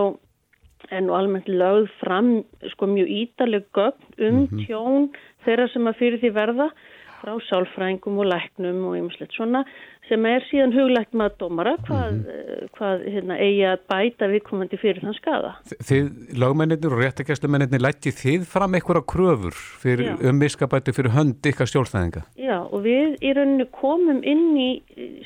er 0.88 1.02
nú 1.04 1.14
almennt 1.16 1.48
lögð 1.48 1.90
fram 2.00 2.30
sko 2.72 2.86
mjög 2.86 3.08
ítaleg 3.08 3.66
gögn 3.76 4.02
um 4.18 4.46
-hmm. 4.46 4.66
tjón 4.66 5.10
þeirra 5.44 5.68
sem 5.72 5.86
að 5.86 5.98
fyrir 6.00 6.20
því 6.20 6.30
verða 6.34 6.70
frá 7.20 7.36
sálfrængum 7.48 8.18
og 8.18 8.30
læknum 8.32 8.84
og 8.88 8.96
einmislegt 8.98 9.36
svona 9.36 9.64
sem 10.10 10.26
er 10.26 10.44
síðan 10.48 10.74
huglegt 10.74 11.14
með 11.14 11.28
að 11.28 11.36
dómara 11.40 11.72
hvað, 11.86 12.06
mm 12.10 12.20
-hmm. 12.26 12.68
hvað 12.76 13.04
hérna, 13.14 13.36
eigi 13.38 13.64
að 13.70 13.82
bæta 13.92 14.28
viðkomandi 14.32 14.78
fyrir 14.80 15.02
þann 15.04 15.18
skada. 15.18 15.52
Þið, 15.88 16.10
lagmennir 16.42 16.90
og 16.90 17.02
réttakæstumennir, 17.02 17.82
lætti 17.84 18.10
þið 18.22 18.46
fram 18.50 18.74
einhverja 18.74 19.06
kröfur 19.12 19.56
fyrir, 19.82 20.16
um 20.26 20.38
miskabæti 20.42 20.94
fyrir 20.96 21.14
hönd 21.14 21.46
ykkar 21.46 21.70
stjórnstæðinga? 21.70 22.24
Já, 22.36 22.58
og 22.58 22.82
við 22.84 23.18
í 23.22 23.34
rauninu 23.36 23.66
komum 23.70 24.22
inn 24.22 24.56
í 24.58 24.70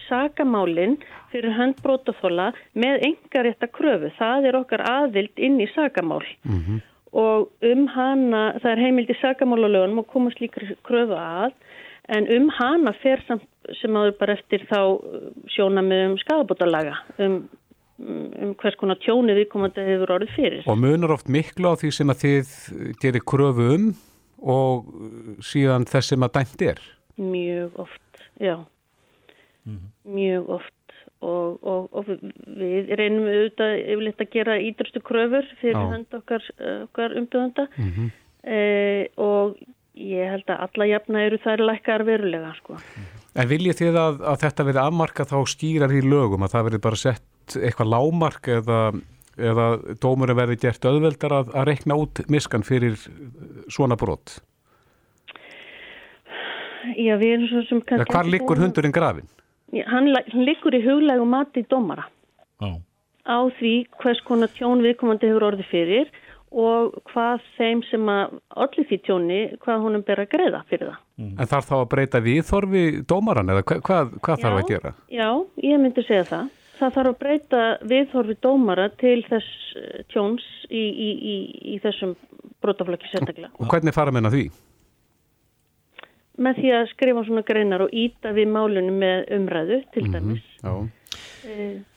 sagamálinn 0.09 0.99
fyrir 1.33 1.57
hönd 1.57 1.81
brótaþóla 1.83 2.53
með 2.75 3.09
enga 3.09 3.47
rétta 3.47 3.71
kröfu. 3.71 4.13
Það 4.19 4.51
er 4.51 4.61
okkar 4.61 4.85
aðvild 4.85 5.39
inn 5.39 5.61
í 5.61 5.69
sagamál. 5.75 6.25
Mm 6.45 6.61
-hmm. 6.61 6.83
Og 7.15 7.49
um 7.63 7.87
hana, 7.87 8.59
það 8.59 8.71
er 8.73 8.83
heimild 8.85 9.11
í 9.11 9.21
sagamálulegunum 9.23 9.99
og 9.99 10.07
komast 10.07 10.41
líka 10.41 10.61
kröfu 10.83 11.15
að 11.15 11.53
en 12.09 12.29
um 12.37 12.49
hana 12.59 12.93
fer 13.03 13.23
samt 13.29 13.47
sem 13.81 13.97
áður 13.97 14.17
bara 14.19 14.37
eftir 14.37 14.67
þá 14.69 14.81
uh, 14.81 15.29
sjóna 15.55 15.85
með 15.85 16.03
um 16.11 16.17
skadabótalaga 16.21 16.99
um, 17.19 17.39
um 17.99 18.55
hvers 18.61 18.77
konar 18.81 19.01
tjóni 19.01 19.37
viðkomandi 19.39 19.87
hefur 19.87 20.17
orðið 20.19 20.35
fyrir. 20.37 20.67
Og 20.69 20.81
munar 20.81 21.15
oft 21.15 21.31
miklu 21.33 21.73
á 21.73 21.75
því 21.81 21.93
sem 21.95 22.13
að 22.13 22.25
þið 22.25 22.53
gerir 23.01 23.25
kröfu 23.25 23.71
um 23.77 23.89
og 24.45 24.89
síðan 25.45 25.89
þess 25.89 26.13
sem 26.13 26.27
að 26.27 26.35
dæmt 26.37 26.65
er? 26.67 26.81
Mjög 27.17 27.79
oft, 27.87 28.25
já. 28.43 28.57
Mm 29.65 29.79
-hmm. 29.79 29.91
Mjög 30.15 30.49
oft 30.59 30.75
og, 31.25 31.63
og, 31.65 31.89
og 31.95 32.09
við 32.59 32.91
reynum 32.99 33.29
auðvitað 33.29 33.79
yfirleitt 33.79 34.21
að 34.21 34.33
gera 34.35 34.59
ídröstu 34.61 35.01
kröfur 35.01 35.49
fyrir 35.61 35.79
hönd 35.79 36.19
okkar, 36.19 36.45
okkar 36.85 37.17
umbyrðanda 37.21 37.67
mm 37.77 37.91
-hmm. 37.91 38.11
eh, 38.43 39.07
og 39.17 39.57
Ég 39.95 40.27
held 40.27 40.49
að 40.51 40.63
alla 40.67 40.87
jafna 40.91 41.21
eru 41.23 41.39
þær 41.39 41.61
lækkar 41.69 42.03
verulega 42.07 42.51
sko. 42.59 42.79
En 43.39 43.51
viljið 43.51 43.79
þið 43.79 43.99
að, 43.99 44.17
að 44.27 44.41
þetta 44.43 44.67
verði 44.69 44.83
afmarka 44.83 45.27
þá 45.31 45.37
skýrar 45.53 45.95
í 45.95 46.01
lögum 46.03 46.43
að 46.47 46.55
það 46.55 46.67
verði 46.69 46.81
bara 46.87 46.99
sett 46.99 47.57
eitthvað 47.61 47.91
lámark 47.93 48.51
eða, 48.57 48.81
eða 49.39 49.69
dómurinn 50.03 50.39
verði 50.39 50.59
gert 50.65 50.89
öðveldar 50.91 51.37
að, 51.39 51.55
að 51.55 51.69
rekna 51.71 51.99
út 52.03 52.25
miskan 52.31 52.67
fyrir 52.67 52.99
svona 53.71 53.99
brot? 54.01 54.41
Já, 56.99 57.15
við 57.21 57.31
erum 57.37 57.47
svo 57.53 57.63
sem 57.69 57.85
kannski... 57.87 58.11
Hvar 58.11 58.29
liggur 58.29 58.61
hundurinn 58.61 58.95
grafin? 58.95 59.31
Já, 59.75 59.87
hann, 59.91 60.11
hann 60.11 60.47
liggur 60.47 60.75
í 60.75 60.83
huglægu 60.85 61.27
mati 61.29 61.63
dómara. 61.71 62.09
Á. 62.63 62.75
Á 63.25 63.39
því 63.57 63.75
hvers 64.03 64.21
konar 64.27 64.51
tjón 64.59 64.83
viðkomandi 64.85 65.31
hefur 65.31 65.49
orðið 65.53 65.71
fyrir 65.71 66.11
og 66.55 66.99
hvað 67.11 67.45
þeim 67.57 67.81
sem 67.89 68.11
að 68.11 68.35
allir 68.65 68.89
því 68.89 68.99
tjóni, 69.07 69.39
hvað 69.63 69.87
honum 69.87 70.05
ber 70.07 70.23
að 70.23 70.29
greiða 70.35 70.61
fyrir 70.71 70.91
það. 70.91 70.99
Mm. 71.19 71.31
En 71.39 71.51
þarf 71.51 71.71
þá 71.71 71.77
að 71.79 71.89
breyta 71.95 72.21
viðþorfi 72.25 72.85
dómaran 73.11 73.55
eða 73.55 73.65
hvað, 73.67 73.81
hvað, 73.89 74.13
hvað 74.21 74.37
já, 74.37 74.45
þarf 74.45 74.61
að 74.61 74.69
gera? 74.71 74.93
Já, 75.15 75.29
ég 75.65 75.83
myndi 75.83 76.05
segja 76.07 76.27
það. 76.31 76.53
Það 76.75 76.95
þarf 76.99 77.13
að 77.13 77.19
breyta 77.23 77.63
viðþorfi 77.95 78.37
dómara 78.43 78.89
til 79.01 79.17
þess 79.29 79.73
eh, 79.79 80.05
tjóns 80.11 80.47
í, 80.69 80.85
í, 80.85 81.09
í, 81.15 81.35
í 81.75 81.81
þessum 81.83 82.15
brotaflöki 82.63 83.11
sérstaklega. 83.13 83.53
Og 83.59 83.71
hvernig 83.71 83.95
fara 83.97 84.15
menna 84.15 84.33
því? 84.35 84.49
Með 86.45 86.61
því 86.61 86.71
að 86.75 86.87
skrifa 86.91 87.23
svona 87.27 87.45
greinar 87.47 87.85
og 87.85 87.93
íta 87.95 88.35
við 88.35 88.49
málunum 88.51 88.97
með 88.99 89.27
umræðu 89.37 89.83
til 89.95 90.07
mhm, 90.07 90.15
dæmis. 90.15 90.47
Mm 90.63 90.71
-hmm. 90.71 90.93
Já. 90.95 91.51
E 91.51 91.94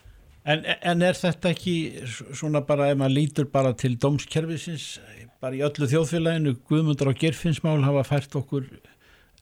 En, 0.48 0.62
en 0.64 1.04
er 1.04 1.16
þetta 1.18 1.52
ekki 1.52 1.74
svona 2.08 2.62
bara 2.64 2.88
ef 2.92 3.00
maður 3.00 3.16
lítur 3.18 3.48
bara 3.52 3.74
til 3.76 3.98
dómskerfisins 4.00 4.94
bara 5.42 5.58
í 5.58 5.64
öllu 5.66 5.88
þjóðfélaginu 5.90 6.54
Guðmundur 6.68 7.12
og 7.12 7.18
Gerfinsmál 7.20 7.82
hafa 7.84 8.04
fært 8.08 8.36
okkur 8.38 8.64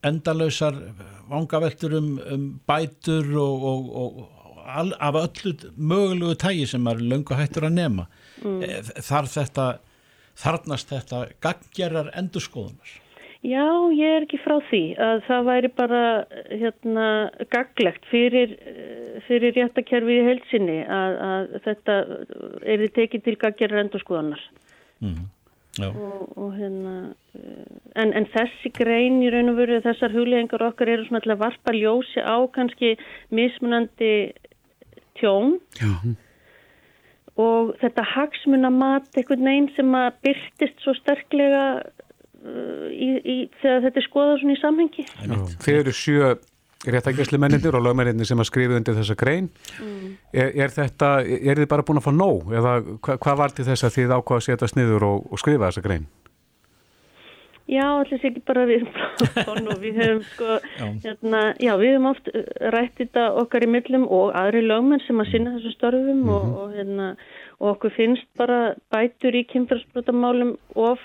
endalösar 0.06 0.76
vangaveltur 1.30 1.96
um, 1.98 2.10
um 2.32 2.48
bætur 2.68 3.30
og, 3.40 3.64
og, 3.70 3.86
og 4.02 4.66
all, 4.66 4.92
af 4.98 5.18
öllu 5.22 5.54
mögulegu 5.76 6.34
tægi 6.42 6.66
sem 6.66 6.86
er 6.90 7.00
löngu 7.00 7.38
hættur 7.38 7.68
að 7.68 7.78
nema 7.78 8.06
mm. 8.42 8.62
Eh, 8.66 8.92
þarf 9.06 9.32
þetta 9.38 9.66
þarnast 10.36 10.92
þetta 10.92 11.22
gaggerar 11.40 12.10
endurskoðunar 12.18 12.98
Já, 13.46 13.66
ég 13.94 14.10
er 14.16 14.24
ekki 14.24 14.40
frá 14.42 14.56
því 14.70 14.82
að 14.98 15.20
það 15.28 15.44
væri 15.46 15.68
bara 15.78 16.02
hérna, 16.50 17.06
gaglegt 17.52 18.08
fyrir, 18.10 18.56
fyrir 19.28 19.54
réttakerfi 19.54 20.16
í 20.18 20.24
heilsinni 20.26 20.80
að, 20.82 21.16
að 21.28 21.56
þetta 21.68 21.96
er 22.64 22.82
þið 22.82 22.94
tekið 22.96 23.24
til 23.26 23.36
gaggerar 23.44 23.82
endurskoðanar. 23.84 24.42
Mm. 25.04 25.24
Og, 25.84 26.22
og 26.40 26.54
hérna, 26.56 26.94
en, 28.00 28.14
en 28.16 28.26
þessi 28.32 28.72
grein 28.74 29.20
í 29.20 29.28
raun 29.30 29.52
og 29.52 29.58
veru 29.60 29.82
þessar 29.84 30.14
huglegingar 30.16 30.64
okkar 30.70 30.88
eru 30.94 31.04
svona 31.04 31.20
alltaf 31.20 31.42
varpa 31.42 31.74
ljósi 31.76 32.24
á 32.24 32.36
kannski 32.54 32.94
mismunandi 33.28 34.12
tjón 35.20 35.58
Já. 35.76 35.92
og 37.36 37.74
þetta 37.82 38.06
hagsmunamat 38.14 39.20
einhvern 39.20 39.50
veginn 39.50 39.70
sem 39.76 39.92
að 40.00 40.16
byrtist 40.24 40.80
svo 40.80 40.96
sterklega 40.96 41.66
í, 42.92 43.08
í, 43.20 43.38
þegar 43.62 43.86
þetta 43.86 44.02
er 44.02 44.06
skoðað 44.08 44.36
svona 44.42 44.56
í 44.56 44.60
samhengi. 44.60 45.06
Þeir 45.64 45.80
eru 45.80 45.96
sjö 45.96 46.34
réttækjasli 46.86 47.40
mennindir 47.40 47.74
og 47.74 47.82
lögmennindir 47.86 48.28
sem 48.28 48.40
að 48.40 48.50
skrifa 48.50 48.76
undir 48.78 48.98
þessa 48.98 49.16
grein. 49.18 49.48
Mm. 49.80 50.12
Er, 50.34 50.52
er 50.66 50.74
þetta, 50.74 51.16
er 51.24 51.62
þið 51.62 51.70
bara 51.72 51.86
búin 51.86 52.00
að 52.00 52.06
fá 52.06 52.12
nóg 52.14 52.52
eða 52.54 52.76
hva, 52.84 53.16
hvað 53.16 53.40
var 53.40 53.56
til 53.56 53.66
þess 53.66 53.88
að 53.88 53.96
þið 53.96 54.14
ákvaða 54.18 54.42
að 54.42 54.46
setja 54.50 54.70
sniður 54.70 55.08
og, 55.08 55.26
og 55.32 55.42
skrifa 55.42 55.70
þessa 55.70 55.84
grein? 55.86 56.06
Já, 57.66 57.82
allir 57.98 58.20
sé 58.22 58.28
ekki 58.28 58.44
bara 58.46 58.62
við 58.68 58.84
við 59.82 59.96
hefum 59.98 60.20
sko 60.28 60.58
já. 60.78 60.84
Hérna, 61.02 61.40
já, 61.58 61.72
við 61.80 61.96
hefum 61.96 62.10
oft 62.12 62.28
uh, 62.30 62.44
rætt 62.70 63.00
þetta 63.00 63.24
okkar 63.42 63.66
í 63.66 63.70
millum 63.72 64.06
og 64.06 64.36
aðri 64.38 64.62
lögmenn 64.62 65.02
sem 65.02 65.18
að 65.18 65.32
sinna 65.32 65.56
þessum 65.56 65.74
störfum 65.74 66.20
mm 66.20 66.28
-hmm. 66.28 66.36
og, 66.36 66.44
mhm. 66.44 66.60
og, 66.62 66.76
hérna, 66.76 67.08
og 67.58 67.70
okkur 67.74 67.96
finnst 67.96 68.28
bara 68.38 68.60
bætur 68.94 69.34
í 69.34 69.42
kynfærsbrotamálum 69.50 70.54
of 70.74 71.02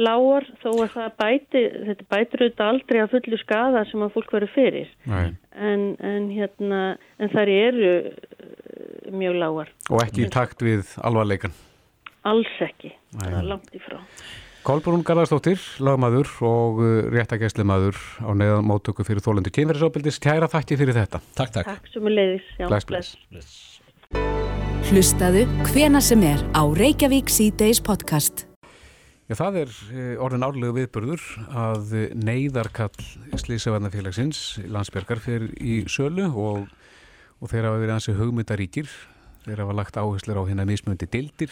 lágar 0.00 0.46
þó 0.62 0.70
að 0.72 0.94
það 0.94 1.10
bæti, 1.20 1.62
þetta 1.88 2.06
bætir 2.10 2.44
auðvitað 2.44 2.70
aldrei 2.70 3.00
að 3.02 3.12
fullu 3.14 3.40
skada 3.42 3.82
sem 3.90 4.04
að 4.04 4.14
fólk 4.16 4.32
verður 4.34 4.54
fyrir 4.54 4.88
en, 5.08 5.84
en, 5.98 6.30
hérna, 6.34 6.80
en 7.18 7.34
þar 7.34 7.52
eru 7.52 7.92
uh, 8.00 9.12
mjög 9.14 9.38
lágar. 9.42 9.74
Og 9.90 10.02
ekki 10.04 10.26
í 10.26 10.32
takt 10.32 10.64
við 10.64 10.96
alvarleikan? 11.04 11.54
Alls 12.24 12.56
ekki, 12.64 12.94
Nei. 13.18 13.28
það 13.28 13.38
er 13.42 13.52
langt 13.52 13.76
ifrá. 13.76 14.00
Kolbrún 14.64 15.02
Garðarsdóttir, 15.04 15.60
lagmaður 15.84 16.30
og 16.48 16.80
uh, 16.80 16.94
réttakæslimaður 17.12 17.98
á 18.24 18.32
neðan 18.32 18.64
móttöku 18.64 19.04
fyrir 19.04 19.20
þólendu 19.24 19.52
kynverðisofbildis. 19.52 20.18
Kæra 20.24 20.48
þakki 20.48 20.80
fyrir 20.80 20.96
þetta. 20.96 21.20
Takk, 21.36 21.52
takk. 21.58 21.68
Takk 21.68 21.92
sem 21.92 22.08
er 22.08 22.16
leiðis. 22.16 22.48
Bless, 22.64 22.88
bless. 22.88 23.14
bless. 23.28 23.52
Hlustaðu 24.88 25.44
hvena 25.68 26.00
sem 26.04 26.24
er 26.24 26.40
á 26.56 26.64
Reykjavík 26.64 27.28
C-Days 27.32 27.84
podcast. 27.84 28.46
Já, 29.24 29.38
það 29.40 29.58
er 29.62 29.70
eh, 29.96 30.16
orðin 30.20 30.44
árlegu 30.44 30.74
viðbörður 30.76 31.22
að 31.56 31.94
neyðarkall 32.20 33.06
Slísavarnafélagsins, 33.40 34.40
landsbergar, 34.68 35.22
fyrir 35.24 35.54
í 35.64 35.78
sölu 35.88 36.26
og, 36.28 36.66
og 37.40 37.52
þeir 37.52 37.70
hafa 37.70 37.80
verið 37.80 37.94
hansi 37.94 38.16
hugmyndaríkir. 38.18 38.90
Þeir 39.46 39.64
hafa 39.64 39.78
lagt 39.80 39.96
áherslur 39.96 40.42
á 40.44 40.48
hérna 40.50 40.68
mismöndi 40.68 41.08
dildir 41.08 41.48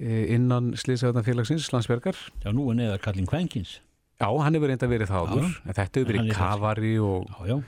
eh, 0.00 0.32
innan 0.32 0.72
Slísavarnafélagsins, 0.80 1.68
landsbergar. 1.76 2.16
Já, 2.40 2.54
nú 2.56 2.70
er 2.72 2.80
neyðarkallin 2.80 3.28
kvænkins. 3.28 3.82
Já, 4.18 4.32
hann 4.32 4.56
hefur 4.56 4.72
reynda 4.72 4.88
verið 4.90 5.12
það 5.12 5.28
áður, 5.28 5.50
en 5.60 5.76
þetta 5.76 6.00
hefur 6.00 6.12
verið 6.16 6.34
kavari 6.40 6.98
og, 7.04 7.28
já, 7.28 7.52
já. 7.52 7.58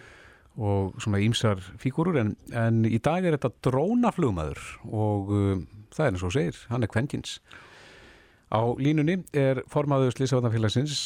og 0.58 0.96
svona 0.98 1.20
ímsar 1.22 1.60
fígurur, 1.78 2.16
en, 2.24 2.32
en 2.56 2.86
í 2.88 2.98
dag 3.04 3.22
er 3.22 3.36
þetta 3.36 3.68
drónaflugmaður 3.68 4.64
og 4.88 5.30
um, 5.36 5.66
það 5.92 6.06
er 6.06 6.16
eins 6.16 6.24
og 6.26 6.34
segir, 6.34 6.68
hann 6.72 6.88
er 6.88 6.90
kvænkins. 6.90 7.36
Á 8.50 8.60
línunni 8.82 9.20
er 9.36 9.62
formaður 9.70 10.16
Slísavatnafélagsins 10.16 10.96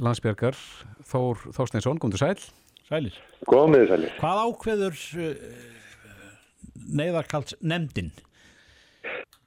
landsbjörgar 0.00 0.56
Þór 1.08 1.42
Þórsteinsson, 1.52 2.00
góður 2.00 2.22
sæl 2.22 2.38
Sælir 2.88 3.18
Góðið 3.48 3.90
sælir 3.90 4.14
Hvað 4.16 4.40
ákveður 4.46 5.02
uh, 5.20 5.34
neyðarkalds 6.88 7.58
nefndin? 7.60 8.10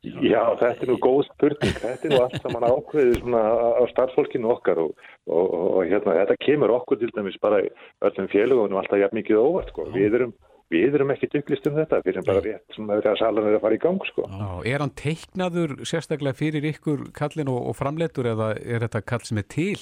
Já, 0.02 0.42
þetta 0.58 0.82
er 0.82 0.90
nú 0.90 0.96
góð 0.98 1.20
spurning. 1.28 1.76
Þetta 1.78 2.08
er 2.08 2.14
nú 2.16 2.22
allt 2.24 2.38
saman 2.42 2.64
ákveðið 2.66 3.20
svona 3.20 3.42
á 3.78 3.84
starffólkinu 3.92 4.50
okkar 4.50 4.80
og, 4.82 4.96
og, 5.30 5.44
og, 5.46 5.68
og 5.76 5.92
hérna, 5.92 6.16
þetta 6.24 6.38
kemur 6.42 6.74
okkur 6.74 6.98
til 6.98 7.12
dæmis 7.14 7.38
bara 7.42 7.60
öllum 8.08 8.30
félagunum 8.32 8.80
alltaf 8.82 8.98
jafn 8.98 9.20
mikið 9.20 9.42
óvart. 9.44 9.70
Sko. 9.70 9.86
Við 9.94 10.18
erum, 10.18 10.34
við 10.72 10.98
erum 10.98 11.12
ekki 11.14 11.30
dugglist 11.32 11.68
um 11.70 11.76
þetta 11.78 12.00
fyrir 12.06 12.26
bara 12.28 12.44
rétt 12.46 12.76
sem 12.76 12.88
að 12.92 13.10
salan 13.20 13.50
er 13.50 13.58
að 13.58 13.66
fara 13.66 13.78
í 13.78 13.82
gang. 13.82 14.06
Sko. 14.08 14.28
Já, 14.28 14.48
er 14.74 14.84
hann 14.84 14.94
teiknaður 15.00 15.76
sérstaklega 15.88 16.38
fyrir 16.38 16.68
ykkur 16.72 17.10
kallin 17.18 17.52
og 17.52 17.74
framleitur 17.80 18.32
eða 18.32 18.54
er 18.60 18.86
þetta 18.86 19.04
kall 19.12 19.26
sem 19.28 19.42
er 19.42 19.48
til? 19.52 19.76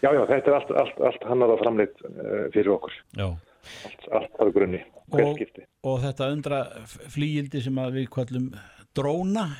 Já, 0.00 0.10
já, 0.16 0.22
þetta 0.30 0.50
er 0.50 0.56
allt, 0.56 0.74
allt, 0.80 1.00
allt 1.10 1.24
hann 1.28 1.44
að 1.44 1.56
framleitt 1.60 2.04
uh, 2.08 2.44
fyrir 2.54 2.74
okkur. 2.76 2.94
Já. 3.18 3.26
Allt, 3.86 4.06
allt 4.16 4.38
á 4.40 4.44
grunni, 4.54 4.80
skipti. 5.12 5.66
Og 5.84 5.98
þetta 6.00 6.30
undra 6.32 6.60
flíildi 6.88 7.60
sem 7.60 7.80
við 7.92 8.06
kvallum 8.12 8.54
dróna, 8.96 9.50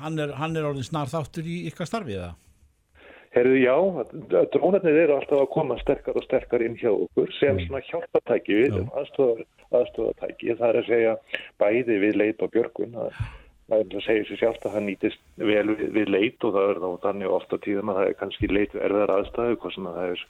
hann 0.00 0.16
er, 0.18 0.32
hann 0.40 0.56
er 0.56 0.66
orðin 0.70 0.86
snar 0.86 1.10
þáttur 1.12 1.46
í 1.46 1.62
ykkar 1.68 1.90
starfið 1.90 2.24
það? 2.24 2.38
Herðu, 3.30 3.58
já, 3.62 3.74
drónarnir 4.54 4.96
eru 5.04 5.14
alltaf 5.14 5.44
að 5.44 5.50
koma 5.54 5.76
sterkar 5.78 6.16
og 6.18 6.24
sterkar 6.26 6.64
inn 6.66 6.74
hjá 6.80 6.90
okkur 6.90 7.30
sem 7.36 7.54
mm. 7.54 7.68
svona 7.68 7.82
hjálpatæki 7.86 8.56
við, 8.58 8.78
aðstofatæki, 9.70 10.56
það 10.58 10.66
er 10.68 10.78
að 10.80 10.88
segja 10.88 11.12
bæði 11.62 12.00
við 12.02 12.18
leit 12.18 12.42
og 12.42 12.50
björgun 12.56 12.98
að 13.04 13.20
það 13.70 14.04
segir 14.04 14.26
sér 14.28 14.40
sjálft 14.40 14.64
að 14.66 14.74
það 14.76 14.84
nýtist 14.86 15.20
vel 15.40 15.66
við, 15.70 15.82
við 15.94 16.10
leit 16.10 16.46
og 16.46 16.54
það 16.56 16.70
er 16.70 16.80
þá 16.82 16.88
þannig 17.04 17.34
ofta 17.36 17.58
tíðum 17.64 17.92
að 17.92 17.98
það 18.00 18.08
er 18.08 18.16
kannski 18.20 18.50
leit 18.50 18.74
erfiðar 18.74 19.12
aðstæðu 19.14 19.58
hvað 19.62 19.74
sem 19.76 19.88
að 19.90 19.98
það 19.98 20.14
er, 20.14 20.24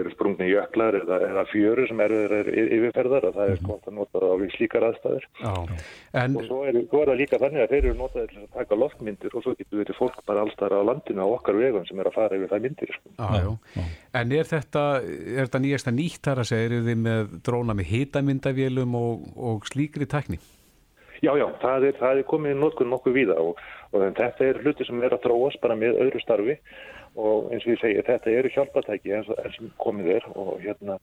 eru 0.00 0.12
sprungni 0.14 0.48
jöklar 0.48 0.98
eða, 0.98 1.18
eða 1.28 1.44
fjöru 1.52 1.86
sem 1.88 2.02
erfiðar 2.06 2.34
er 2.38 2.50
yfirferðar 2.78 3.28
og 3.28 3.38
það 3.38 3.52
er 3.52 3.62
gott 3.68 3.88
að 3.88 3.96
nota 3.98 4.22
það 4.22 4.34
á 4.34 4.36
við 4.42 4.54
slíkar 4.56 4.88
aðstæður 4.88 5.28
en... 5.42 6.36
og 6.38 6.48
svo 6.48 6.60
er, 6.68 6.80
svo 6.88 7.02
er 7.02 7.12
það 7.12 7.22
líka 7.22 7.42
þannig 7.44 7.64
að 7.64 7.72
þeir 7.74 7.80
eru 7.84 7.94
notaði 8.02 8.32
til 8.32 8.42
að 8.42 8.50
taka 8.58 8.80
loftmyndir 8.82 9.38
og 9.38 9.46
svo 9.46 9.56
getur 9.58 9.82
við 9.82 9.90
til 9.90 9.98
fólk 9.98 10.20
bara 10.28 10.44
allstara 10.46 10.82
á 10.82 10.88
landinu 10.88 11.24
á 11.24 11.28
okkar 11.28 11.60
vegum 11.60 11.88
sem 11.88 12.02
er 12.02 12.10
að 12.10 12.18
fara 12.18 12.38
yfir 12.38 12.52
það 12.52 12.68
myndir 12.68 12.94
sko. 12.96 13.14
já, 13.18 13.48
já. 13.76 13.88
En 14.18 14.32
er 14.34 14.48
þetta, 14.48 14.84
er 15.04 15.42
þetta 15.46 15.62
nýjasta 15.64 15.92
nýtt 15.94 16.22
þar 16.24 16.42
að 16.42 16.50
segja, 16.50 16.68
eru 16.68 16.84
þið 16.86 17.02
með 17.04 17.34
dróna 17.44 17.76
með 17.76 17.90
hitamyndavélum 17.92 18.96
og, 18.98 19.26
og 19.36 19.68
slíkri 19.68 20.08
tækni? 20.08 20.40
Já, 21.24 21.32
já, 21.38 21.46
það 21.62 21.88
er, 21.88 21.98
það 21.98 22.20
er 22.20 22.28
komið 22.30 22.54
í 22.54 22.60
nótkunn 22.60 22.92
nokkuð 22.92 23.16
víða 23.16 23.36
og, 23.42 23.60
og 23.92 24.06
þetta 24.18 24.46
er 24.46 24.62
hluti 24.62 24.86
sem 24.86 25.02
er 25.02 25.16
að 25.16 25.24
þróast 25.26 25.60
bara 25.62 25.76
með 25.78 25.98
öðru 26.04 26.22
starfi 26.22 26.58
og 27.18 27.52
eins 27.52 27.66
og 27.66 27.72
ég 27.72 27.80
segi, 27.82 28.02
þetta 28.06 28.34
eru 28.38 28.52
hjálpatæki 28.54 29.14
eins 29.16 29.30
og 29.32 29.54
sem 29.56 29.70
komið 29.82 30.10
er 30.18 30.28
og 30.34 30.58
hérna 30.62 30.98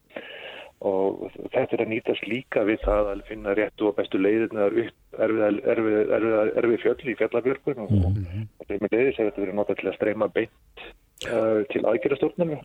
og 0.85 1.31
þetta 1.53 1.77
er 1.77 1.83
að 1.85 1.91
nýtast 1.93 2.27
líka 2.29 2.63
við 2.67 2.81
það 2.83 3.09
að 3.13 3.23
finna 3.29 3.55
réttu 3.57 3.89
og 3.89 3.95
bestu 3.97 4.19
leiðirnaðar 4.19 4.77
upp 4.83 5.19
erfið, 5.25 5.59
erfið, 5.73 5.97
erfið, 6.17 6.35
erfið 6.61 6.83
fjöll 6.83 7.11
í 7.11 7.17
fjallabjörgun 7.21 7.81
og 7.85 7.91
mm 7.91 8.05
-hmm. 8.05 8.47
þetta 8.59 8.73
er 8.73 8.83
með 8.83 8.95
leiðis 8.95 9.19
að 9.19 9.25
þetta 9.29 9.43
verið 9.43 9.59
notað 9.59 9.79
til 9.79 9.89
að 9.89 9.95
streyma 9.95 10.27
beint 10.27 10.85
uh, 11.31 11.59
til 11.71 11.83
aðgerastjórnum 11.85 12.55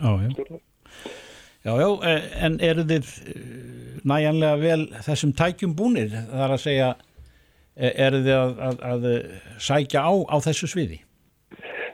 Já, 1.61 1.77
já, 1.77 1.89
en 2.41 2.55
eru 2.65 2.83
þið 2.89 3.09
næjanlega 4.09 4.57
vel 4.57 4.85
þessum 5.05 5.33
tækjum 5.37 5.75
búnir? 5.77 6.09
Það 6.09 6.45
er 6.45 6.55
að 6.55 6.63
segja 6.63 6.95
eru 7.81 8.25
þið 8.27 8.35
að, 8.39 8.59
að, 8.69 8.83
að 8.91 9.07
sækja 9.59 10.05
á 10.05 10.13
á 10.29 10.37
þessu 10.45 10.71
sviði? 10.71 11.01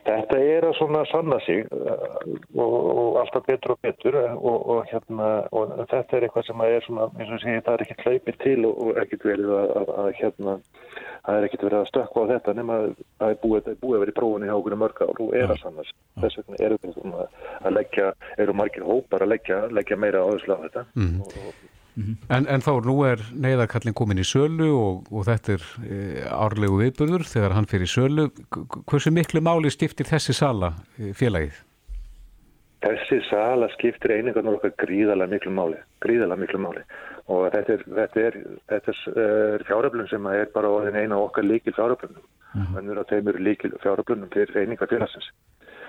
Þetta 0.06 0.36
er 0.38 0.64
að 0.68 0.76
svona 0.78 1.00
sanna 1.10 1.36
sig 1.42 1.64
uh, 1.74 2.02
og, 2.54 2.74
og 2.92 3.16
alltaf 3.22 3.46
betur 3.48 3.74
og 3.74 3.80
betur 3.82 4.18
og, 4.20 4.54
og, 4.54 4.84
hérna, 4.86 5.30
og 5.50 5.72
þetta 5.90 6.18
er 6.18 6.26
eitthvað 6.26 6.46
sem 6.46 6.62
er 6.66 6.86
svona, 6.86 7.08
eins 7.18 7.32
og 7.34 7.42
sé, 7.42 7.56
það 7.66 7.72
er 7.74 7.84
ekkert 7.84 8.04
hlaupið 8.06 8.38
til 8.44 8.68
og 8.70 9.00
ekkert 9.02 9.26
verið 9.32 9.52
að, 9.58 9.92
að 10.04 10.10
hérna, 10.20 10.56
það 11.26 11.40
er 11.40 11.48
ekkert 11.48 11.66
verið 11.66 11.78
að 11.80 11.90
stökka 11.90 12.22
á 12.22 12.30
þetta 12.32 12.56
nema 12.60 12.80
að 12.84 12.88
það 13.02 13.34
er 13.34 13.40
búið, 13.42 13.70
búið 13.82 13.98
að 13.98 14.04
vera 14.04 14.14
í 14.14 14.18
prófunni 14.20 14.50
hjá 14.50 14.56
okkur 14.60 14.78
mörg 14.84 15.02
ár 15.02 15.22
og 15.26 15.38
er 15.42 15.54
að 15.54 15.62
sanna 15.64 15.86
sig. 15.88 15.96
Þess 16.22 16.40
vegna 16.42 16.60
eru 16.68 16.82
við 16.84 17.14
að 17.16 17.72
leggja, 17.74 18.12
eru 18.44 18.58
margir 18.62 18.86
hópar 18.86 19.26
að 19.26 19.34
leggja, 19.34 19.64
leggja 19.74 19.98
meira 19.98 20.22
áherslu 20.22 20.54
á 20.54 20.64
þetta 20.68 20.86
mm. 20.94 21.16
og 21.26 21.75
Mm 21.96 22.02
-hmm. 22.04 22.36
En, 22.36 22.46
en 22.46 22.60
þá 22.60 22.72
nú 22.84 22.96
er 23.04 23.18
neyðarkallin 23.32 23.94
komin 23.94 24.18
í 24.18 24.24
sölu 24.24 24.68
og, 24.76 25.06
og 25.10 25.24
þetta 25.24 25.52
er 25.52 25.62
e, 25.90 25.96
árlegu 26.28 26.76
viðbörður 26.82 27.24
þegar 27.24 27.54
hann 27.56 27.70
fyrir 27.70 27.88
sölu. 27.88 28.28
Hversu 28.90 29.10
miklu 29.10 29.40
máli 29.40 29.70
stiftir 29.70 30.06
þessi 30.06 30.32
sala 30.36 30.74
e, 30.98 31.12
félagið? 31.12 31.56
Þessi 32.84 33.22
sala 33.30 33.68
skiptir 33.72 34.12
einingarnar 34.12 34.58
okkar 34.58 34.74
gríðalega 34.82 35.32
miklu 35.32 35.50
máli, 35.50 35.78
gríðalega 36.04 36.40
miklu 36.40 36.58
máli 36.60 36.82
og 37.32 37.48
þetta 37.54 37.72
er, 37.72 37.82
þetta 37.98 38.20
er, 38.28 38.36
þetta 38.70 38.94
er 39.24 39.64
fjáröflun 39.66 40.08
sem 40.10 40.26
er 40.26 40.50
bara 40.54 40.68
eina 40.92 41.18
okkar 41.18 41.44
líkil 41.44 41.74
fjáröflunum. 41.74 42.22
Mm 42.54 42.62
-hmm. 42.62 42.74
Þannig 42.74 42.98
að 42.98 43.08
þeim 43.10 43.28
eru 43.28 43.42
líkil 43.48 43.72
fjáröflunum 43.82 44.30
fyrir 44.34 44.60
einingar 44.60 44.88
félagsins. 44.92 45.32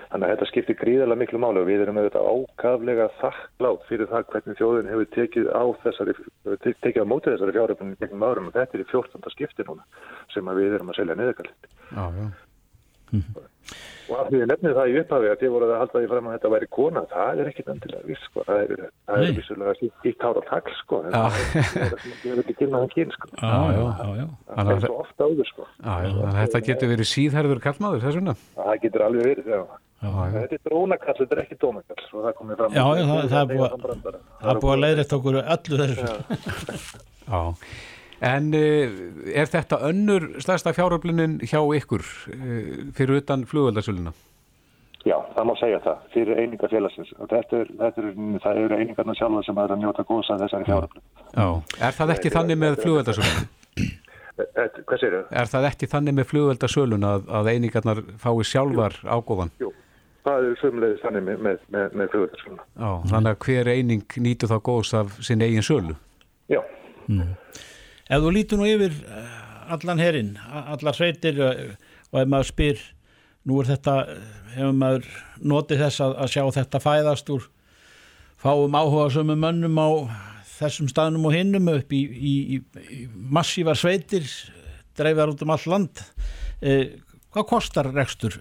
Þannig 0.08 0.24
að 0.24 0.32
þetta 0.32 0.48
skiptir 0.48 0.78
gríðarlega 0.80 1.20
miklu 1.20 1.40
máli 1.42 1.60
og 1.60 1.68
við 1.68 1.82
erum 1.84 1.98
auðvitað 2.00 2.28
ákaflega 2.32 3.08
þakklátt 3.20 3.86
fyrir 3.90 4.08
það 4.08 4.28
hvernig 4.32 4.58
þjóðin 4.60 4.90
hefur 4.92 5.10
tekið 5.16 5.50
á 5.52 5.64
þessari, 5.84 6.14
tekið 6.64 7.04
á 7.04 7.10
mótið 7.12 7.34
þessari 7.34 7.56
fjáröfnum 7.58 7.94
gegnum 8.00 8.24
árum 8.24 8.48
og 8.48 8.56
þetta 8.56 8.78
er 8.78 8.84
í 8.84 8.88
14. 8.88 9.32
skipti 9.34 9.68
núna 9.68 9.84
sem 10.32 10.52
við 10.58 10.78
erum 10.78 10.92
að 10.94 11.00
selja 11.02 11.18
niðurkallið. 11.18 11.72
Já, 11.92 12.04
já. 12.08 12.28
Mm 13.08 13.20
-hmm. 13.20 13.46
Og 14.08 14.16
af 14.16 14.28
því 14.30 14.38
að 14.40 14.48
nefnið 14.48 14.76
það 14.78 14.90
í 14.90 14.94
upphafi 15.02 15.28
að 15.28 15.40
þið 15.40 15.50
voruð 15.52 15.70
að 15.72 15.80
halda 15.82 16.00
því 16.00 16.08
fram 16.10 16.28
að 16.28 16.34
þetta 16.34 16.50
væri 16.52 16.68
kona, 16.76 17.00
það 17.10 17.40
er 17.40 17.48
ekkit 17.50 17.66
endilega 17.72 18.06
viss, 18.08 18.22
sko. 18.28 18.44
Það 18.46 18.60
er, 18.62 18.84
það 19.08 19.24
er 19.24 19.34
vissulega 19.36 19.88
ítt 20.08 20.24
ára 20.24 20.42
takl, 20.48 20.76
sko. 20.78 21.00
En 21.04 21.12
það 21.12 22.32
er 22.32 22.40
ekki 22.44 22.68
maður 22.72 22.94
kyn, 22.94 23.12
sko. 23.16 23.28
Já, 23.34 23.58
já, 23.76 23.82
já, 23.98 24.08
já. 24.22 24.26
Það 24.54 24.72
er 24.72 24.80
svo 24.86 24.96
ofta 25.02 25.28
áður, 25.28 25.50
sko. 25.52 25.68
Já, 25.84 25.94
já, 26.08 26.30
þetta 26.38 26.62
getur 26.70 26.92
verið 26.94 27.10
síðherður 27.12 27.60
kallmaður, 27.66 28.04
þess 28.06 28.20
vegna? 28.20 28.36
Það 28.56 28.80
getur 28.86 29.06
alveg 29.08 29.28
verið, 29.28 29.52
já. 29.52 29.62
Þetta 29.98 30.54
er 30.54 30.60
drónakall, 30.62 31.16
þetta 31.18 31.34
er 31.34 31.40
ekki 31.42 31.56
dómakall 31.58 32.04
og 32.12 32.22
það 32.22 32.34
komið 32.38 32.60
fram. 32.60 32.74
Já, 32.76 32.82
já, 32.86 33.04
það, 33.08 33.16
það, 33.18 33.30
það 33.32 33.40
er 33.40 33.48
búið, 33.50 34.60
búið 34.62 34.72
að 34.74 34.82
leiðrætt 34.84 35.14
okkur 35.16 35.38
öllu 35.40 35.78
þessu. 35.80 36.04
Já, 37.26 37.40
en 38.30 38.46
uh, 38.54 39.00
er 39.42 39.50
þetta 39.50 39.80
önnur 39.88 40.28
stærsta 40.44 40.74
fjáröflunin 40.76 41.34
hjá 41.42 41.58
ykkur 41.80 42.04
uh, 42.06 42.68
fyrir 42.94 43.18
utan 43.18 43.42
flugveldasöluna? 43.50 44.14
Já, 45.02 45.16
það 45.34 45.48
má 45.48 45.52
segja 45.58 45.80
það, 45.82 46.06
fyrir 46.14 46.42
einingar 46.44 46.70
félagsins. 46.70 47.10
Og 47.18 47.30
þetta 47.32 47.58
er, 47.64 47.74
þetta 47.82 48.04
er, 48.04 48.14
það 48.44 48.62
eru 48.62 48.78
einingarna 48.78 49.18
sjálfa 49.18 49.42
sem 49.48 49.60
er 49.64 49.74
að 49.74 49.82
njóta 49.82 50.06
góðsa 50.06 50.38
þessari 50.44 50.68
fjáröflun. 50.68 51.06
Já, 51.32 51.48
er 51.88 51.98
það 51.98 52.14
ekki 52.14 52.34
þannig 52.36 52.62
með 52.62 52.78
sér 55.02 55.18
þau? 55.18 55.22
Er 55.34 55.50
það 55.50 55.68
ekki 55.72 55.90
þannig 55.90 56.14
með 56.20 56.30
flugveldasöluna 56.30 57.12
að, 57.16 57.28
að 57.40 57.52
einingarnar 57.56 58.04
fái 58.22 58.46
sjálfar 58.46 58.94
ágóðan? 59.02 59.50
Jú 59.58 59.74
það 60.28 60.46
er 60.46 60.60
sömulegðis 60.62 61.02
þannig 61.04 61.26
með, 61.26 61.42
með, 61.46 61.64
með, 61.74 61.96
með 61.96 62.12
flugvöldarskóluna. 62.12 62.66
Já, 62.76 62.90
þannig 63.12 63.30
að 63.32 63.42
hver 63.46 63.70
eining 63.72 64.16
nýtu 64.26 64.50
þá 64.50 64.56
góðs 64.68 64.94
af 64.98 65.18
sin 65.24 65.44
eigin 65.44 65.66
sölu? 65.66 65.96
Já. 66.52 66.60
Mm. 67.08 67.34
Ef 68.08 68.24
þú 68.24 68.32
lítur 68.36 68.60
nú 68.60 68.68
yfir 68.68 68.94
eh, 69.08 69.36
allan 69.74 70.02
herrin, 70.02 70.32
allar 70.48 70.96
sveitir 70.96 71.40
eh, 71.44 71.62
og 72.12 72.22
ef 72.22 72.32
maður 72.32 72.50
spyr, 72.52 72.82
nú 73.48 73.60
er 73.62 73.70
þetta, 73.72 73.96
hefur 74.54 74.76
maður 74.76 75.08
notið 75.52 75.84
þess 75.84 76.04
að, 76.04 76.16
að 76.24 76.34
sjá 76.34 76.42
þetta 76.58 76.82
fæðast 76.84 77.32
úr 77.34 77.48
fáum 78.38 78.76
áhuga 78.78 79.08
sömu 79.16 79.36
mönnum 79.38 79.80
á 79.82 79.88
þessum 80.58 80.88
staðnum 80.90 81.26
og 81.28 81.34
hinnum 81.34 81.70
upp 81.72 81.92
í, 81.94 82.02
í, 82.02 82.34
í, 82.56 82.60
í 82.94 83.00
massívar 83.08 83.78
sveitir, 83.78 84.26
dreifar 84.98 85.32
út 85.32 85.42
um 85.44 85.54
all 85.54 85.66
land. 85.70 86.02
Eh, 86.58 86.98
hvað 87.34 87.50
kostar 87.52 87.90
rekstur 87.94 88.38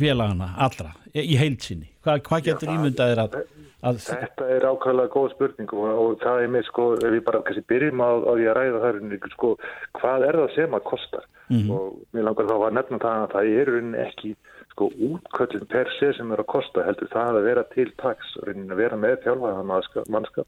félagana 0.00 0.52
allra 0.66 0.94
í 1.12 1.36
heilsinni 1.40 1.90
Hva, 2.04 2.18
hvað 2.22 2.48
getur 2.50 2.72
ímyndaðir 2.74 3.22
að, 3.24 3.38
að 3.82 4.02
Þetta 4.06 4.48
er 4.56 4.66
ákvæmlega 4.70 5.12
góð 5.14 5.30
spurning 5.34 5.72
og, 5.74 5.86
og 6.02 6.18
það 6.22 6.42
er 6.42 6.52
með 6.54 6.66
sko, 6.68 6.88
ef 7.00 7.14
við 7.16 7.22
bara 7.26 7.44
kannski 7.46 7.64
byrjum 7.72 8.04
á, 8.04 8.10
á 8.14 8.32
því 8.32 8.50
að 8.50 8.58
ræða 8.60 8.82
það 8.84 9.30
sko, 9.36 9.54
hvað 10.00 10.26
er 10.28 10.40
það 10.42 10.54
sem 10.56 10.76
að 10.78 10.86
kostar 10.90 11.24
mm 11.48 11.56
-hmm. 11.56 11.70
og 11.76 12.16
mér 12.16 12.28
langar 12.28 12.50
þá 12.50 12.56
að 12.58 12.76
nefna 12.78 13.02
það 13.06 13.22
að 13.22 13.32
það 13.34 13.54
er 13.62 13.72
ekki 14.06 14.36
sko 14.76 14.90
útköllin 15.08 15.68
per 15.72 15.88
se 15.98 16.12
sem 16.12 16.32
er 16.32 16.42
að 16.42 16.52
kosta 16.52 16.84
heldur 16.84 17.08
það 17.08 17.38
að 17.38 17.48
vera 17.48 17.64
til 17.72 17.88
taks 17.96 18.36
að 18.44 18.76
vera 18.76 18.96
með 19.00 19.22
þjálfaðan 19.24 19.70
mannskap 20.12 20.46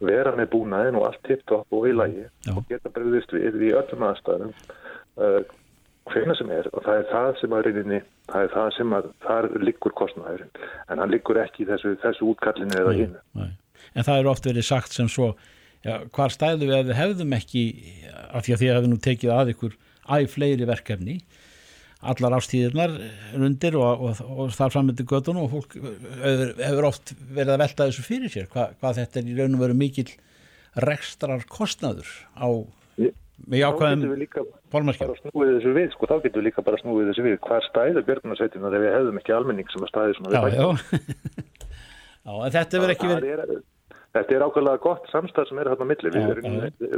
vera 0.00 0.34
með 0.36 0.50
búnaðin 0.52 0.98
og 1.00 1.06
allt 1.08 1.22
tipt 1.24 1.52
upp 1.56 1.72
og 1.72 1.86
í 1.88 1.94
lagi 1.96 2.26
Já. 2.44 2.52
og 2.52 2.66
geta 2.68 2.92
breyðist 2.92 3.32
við 3.32 3.62
í 3.64 3.70
öllum 3.72 4.04
aðstæðum 4.10 4.52
uh, 4.52 5.40
hvena 6.12 6.36
sem 6.38 6.50
er 6.54 6.68
og 6.72 6.84
það 6.84 7.00
er 7.00 7.08
það 7.10 7.28
sem 7.40 7.54
að 7.56 7.64
reyninni, 7.66 8.00
það 8.30 8.46
er 8.46 8.52
það 8.54 8.68
sem 8.76 8.94
að 8.96 9.08
þar 9.26 9.48
liggur 9.62 9.94
kostnæðurinn 9.98 10.52
en 10.92 11.02
hann 11.02 11.12
liggur 11.12 11.40
ekki 11.42 11.64
í 11.64 11.68
þessu, 11.70 11.94
þessu 12.02 12.30
útkallinu 12.32 12.78
eða 12.82 12.94
hinn. 12.96 13.16
En 13.96 14.06
það 14.06 14.20
er 14.20 14.30
oft 14.30 14.46
verið 14.48 14.68
sagt 14.68 14.96
sem 14.96 15.08
svo, 15.10 15.32
já, 15.86 15.98
hvar 16.14 16.34
stæðu 16.34 16.68
við 16.68 16.76
að 16.78 16.90
við 16.90 17.00
hefðum 17.00 17.34
ekki, 17.38 17.64
af 18.28 18.46
því 18.46 18.54
að 18.54 18.62
því 18.62 18.70
að 18.70 18.80
við 18.84 18.92
nú 18.92 19.00
tekið 19.08 19.34
að 19.36 19.52
ykkur 19.54 19.76
æg 20.16 20.30
fleiri 20.30 20.68
verkefni, 20.68 21.18
allar 22.06 22.36
ástíðirnar 22.36 22.94
undir 23.40 23.76
og, 23.80 24.06
og, 24.06 24.22
og 24.36 24.54
þar 24.54 24.74
framöndir 24.74 25.08
göttun 25.08 25.40
og 25.40 25.50
fólk 25.54 25.78
hefur 25.80 26.90
oft 26.90 27.14
verið 27.34 27.54
að 27.56 27.62
velta 27.64 27.88
þessu 27.88 28.04
fyrir 28.06 28.32
sér, 28.32 28.50
Hva, 28.52 28.68
hvað 28.78 29.00
þetta 29.00 29.22
er 29.22 29.30
í 29.32 29.38
raun 29.38 29.56
og 29.56 29.64
veru 29.64 29.78
mikil 29.78 30.10
rekstrar 30.86 31.46
kostnæður 31.50 32.10
á 32.36 32.48
með 33.44 33.62
jákvæðum 33.62 34.02
fólkmannskjum 34.72 35.14
sko, 35.92 36.08
þá 36.08 36.16
getum 36.24 36.40
við 36.40 36.46
líka 36.48 36.64
bara 36.66 36.80
snúið 36.80 37.10
þessu 37.10 37.26
við 37.26 37.38
hvað 37.44 37.64
stæður 37.68 38.06
björgunarsveitina 38.08 38.70
þegar 38.72 38.84
við 38.84 38.94
hefðum 38.96 39.20
ekki 39.20 39.36
almenning 39.36 39.72
sem 39.72 39.84
að 39.84 39.92
stæði 39.92 40.16
svona 40.16 40.32
já, 40.32 40.56
já. 40.56 40.66
já, 42.26 42.32
en 42.32 42.54
þetta 42.56 42.80
verður 42.80 42.94
ekki 42.96 43.12
verið 43.12 43.64
Þetta 44.16 44.32
er 44.32 44.44
ákveðlega 44.46 44.80
gott 44.80 45.08
samstæð 45.12 45.50
sem 45.50 45.58
er 45.60 45.70
þarna 45.70 45.86
milli. 45.90 46.12
Við 46.14 46.30
erum, 46.32 46.54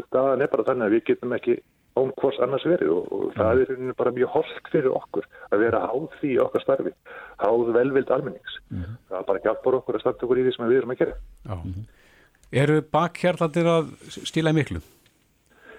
staðan 0.06 0.44
er 0.44 0.50
bara 0.52 0.64
þannig 0.68 0.86
að 0.86 0.94
við 0.94 1.04
getum 1.08 1.34
ekki 1.34 1.56
án 1.98 2.12
hvors 2.20 2.38
annars 2.44 2.66
verið 2.68 2.92
og, 2.94 3.08
og 3.16 3.32
það 3.34 3.62
er 3.64 3.94
bara 3.98 4.12
mjög 4.14 4.34
holdt 4.36 4.70
fyrir 4.70 4.92
okkur 4.94 5.26
að 5.48 5.64
vera 5.64 5.80
háð 5.88 6.04
því 6.20 6.34
okkar 6.44 6.64
starfi, 6.64 6.92
háð 7.42 7.72
velvild 7.74 8.12
almennings. 8.14 8.58
-hmm. 8.70 8.98
Það 9.08 9.18
er 9.18 9.26
bara 9.32 9.54
allt 9.54 9.66
okkur 9.80 9.98
að 9.98 10.04
starta 10.04 10.28
okkur 10.28 10.38
í 10.38 10.44
því 10.46 10.54
sem 10.54 10.68
við 10.68 10.78
erum 10.78 10.94
að 10.94 11.00
gera. 11.02 11.16
-hmm. 11.48 11.88
Eru 12.62 12.78
bakhjarlandir 12.82 13.66
að 13.66 13.90
stíla 14.30 14.54
miklu? 14.54 14.80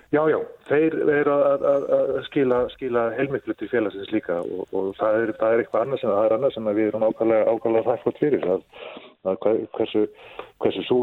Já, 0.09 0.23
já, 0.25 0.39
þeir 0.65 0.95
eru 1.13 1.33
að, 1.35 1.63
að, 1.69 1.83
að 1.93 2.15
skila, 2.25 2.63
skila 2.73 3.03
heilmiklu 3.13 3.53
til 3.59 3.67
félagsins 3.69 4.09
líka 4.09 4.39
og, 4.41 4.63
og 4.73 4.87
það, 4.97 5.17
er, 5.19 5.31
það 5.37 5.53
er 5.53 5.61
eitthvað 5.61 5.85
annars 5.85 6.05
en 6.05 6.09
það 6.09 6.23
er 6.23 6.35
annars 6.37 6.57
en 6.57 6.69
við 6.71 6.87
erum 6.87 7.05
ákvæmlega, 7.05 7.53
ákvæmlega 7.53 7.85
þakklátt 7.91 8.21
fyrir 8.23 8.47
að, 8.55 8.63
að 9.29 9.37
hversu, 9.77 10.01
hversu 10.65 10.87
svo 10.87 10.97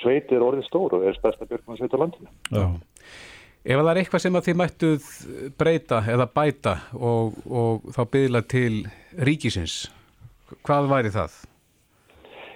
sveit 0.00 0.34
er 0.34 0.42
orðin 0.42 0.66
stór 0.66 0.98
og 0.98 1.06
er 1.06 1.14
stærsta 1.20 1.46
björgum 1.46 1.78
sveit 1.78 1.94
á 1.94 2.02
landinu. 2.02 2.34
Já. 2.50 2.66
Ef 3.64 3.80
það 3.80 3.92
er 3.92 4.02
eitthvað 4.02 4.26
sem 4.26 4.36
að 4.36 4.46
þið 4.48 4.60
mættuð 4.60 5.08
breyta 5.62 6.02
eða 6.12 6.26
bæta 6.34 6.76
og, 6.98 7.38
og 7.46 7.86
þá 7.94 8.02
byggla 8.18 8.42
til 8.50 8.82
ríkisins, 9.30 9.84
hvað 10.66 10.90
væri 10.90 11.14
það? 11.14 11.38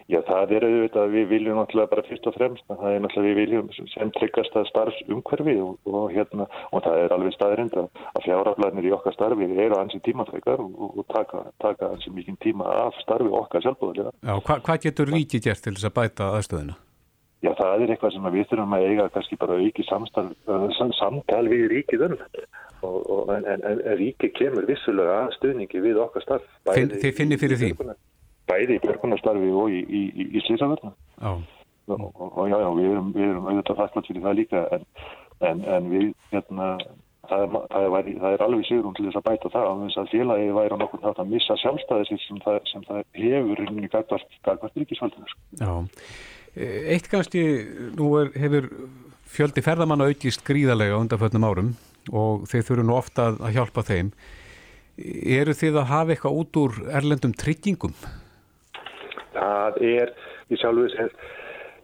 Já, 0.09 0.23
það 0.25 0.53
er 0.57 0.65
auðvitað, 0.65 1.11
við 1.13 1.25
viljum 1.29 1.59
náttúrulega 1.59 1.91
bara 1.91 2.03
fyrst 2.07 2.27
og 2.31 2.33
fremst, 2.33 2.65
það 2.69 2.95
er 2.95 3.03
náttúrulega 3.05 3.29
við 3.29 3.39
viljum 3.43 3.67
sem 3.93 4.13
tryggast 4.17 4.55
að 4.57 4.69
starfsumhverfi 4.71 5.57
og, 5.61 5.75
og 5.85 6.07
hérna, 6.15 6.47
og 6.73 6.83
það 6.87 7.01
er 7.03 7.15
alveg 7.19 7.37
staðrind 7.37 7.77
að 7.77 8.23
fjáraflæðinir 8.25 8.89
í 8.89 8.95
okkar 8.97 9.17
starfi 9.19 9.51
eru 9.53 9.77
ansi 9.77 10.01
tímatrækar 10.09 10.65
og, 10.65 10.81
og 10.89 11.05
taka, 11.13 11.45
taka 11.61 11.93
ansi 11.93 12.15
mikið 12.17 12.41
tíma 12.47 12.73
af 12.87 12.97
starfi 13.05 13.29
okkar 13.43 13.67
sjálfbúðulega. 13.69 14.17
Já, 14.25 14.35
hva, 14.49 14.59
hvað 14.65 14.83
getur 14.89 15.13
ríki 15.13 15.45
gert 15.45 15.67
til 15.67 15.77
þess 15.77 15.91
að 15.93 15.97
bæta 16.01 16.33
aðstöðuna? 16.41 16.81
Já, 17.45 17.53
það 17.61 17.85
er 17.85 17.93
eitthvað 17.93 18.17
sem 18.17 18.33
við 18.33 18.51
þurfum 18.51 18.77
að 18.81 18.89
eiga 18.89 19.11
kannski 19.15 19.43
bara 19.45 19.61
auki 19.61 19.85
samtal 19.93 21.45
við 21.53 21.69
ríkið 21.77 22.09
um 22.09 22.21
og, 22.89 23.29
en, 23.37 23.45
en, 23.45 23.63
en 23.69 23.99
ríkið 24.01 24.39
kemur 24.41 24.67
vissulega 24.67 25.25
að 25.27 25.35
stuðningi 25.37 25.85
við 25.85 26.01
okkar 26.01 26.25
starf. 26.25 26.53
Finn, 26.73 26.97
þið 26.97 27.19
finnir 27.21 27.45
fyrir 27.45 27.61
því? 27.61 27.75
Bæði 28.49 28.79
í 28.79 28.83
björgunarstarfi 28.85 29.51
og 29.63 29.73
í, 29.73 29.83
í, 29.85 30.03
í, 30.13 30.29
í 30.33 30.45
slísaverðna. 30.47 30.95
Já. 31.21 31.33
Og, 31.89 32.09
og 32.19 32.49
já, 32.51 32.57
já, 32.61 32.69
við 32.77 32.87
erum, 32.93 33.13
við 33.15 33.31
erum 33.31 33.47
auðvitað 33.49 33.79
fætlat 33.79 34.09
fyrir 34.11 34.25
það 34.27 34.35
líka 34.37 34.65
en, 34.77 35.63
en 35.65 35.87
við, 35.89 36.11
hérna, 36.33 36.67
það 37.29 37.45
er, 37.45 37.55
það, 37.73 37.87
er, 37.99 38.11
það 38.23 38.35
er 38.35 38.45
alveg 38.45 38.67
sigur 38.69 38.89
um 38.89 38.97
til 38.97 39.07
þess 39.07 39.21
að 39.21 39.27
bæta 39.29 39.53
það 39.55 39.69
að 39.69 39.83
þess 39.85 40.01
að 40.03 40.11
félagi 40.13 40.51
væri 40.59 40.77
á 40.77 40.81
nokkur 40.83 41.05
nátt 41.05 41.23
að 41.23 41.33
missa 41.33 41.57
sjálfstæði 41.63 42.19
sem 42.25 42.41
það, 42.45 42.59
sem 42.73 42.87
það 42.89 43.03
hefur 43.19 43.63
í 43.65 43.91
gagvart 43.95 44.81
ríkisfaldinu. 44.83 45.37
Já. 45.61 45.73
Eitt 46.95 47.09
kannski, 47.13 47.45
nú 47.99 48.13
er, 48.21 48.33
hefur 48.37 48.71
fjöldi 49.29 49.65
ferðamanna 49.65 50.09
aukist 50.09 50.45
gríðarlega 50.47 50.99
undanfötnum 50.99 51.49
árum 51.49 51.75
og 52.09 52.47
þeir 52.49 52.65
þurfu 52.71 52.87
nú 52.89 52.97
ofta 52.97 53.31
að 53.37 53.59
hjálpa 53.59 53.85
þeim. 53.87 54.13
Eru 54.99 55.55
þið 55.55 55.83
að 55.83 55.91
hafa 55.93 56.15
eitthvað 56.15 56.41
út 56.41 56.59
úr 56.59 56.81
erlendum 56.99 57.37
tryggingum? 57.37 57.95
Það 59.35 59.83
er 59.93 60.15
í 60.49 60.61
sjálfu 60.61 60.89
sem 60.95 61.13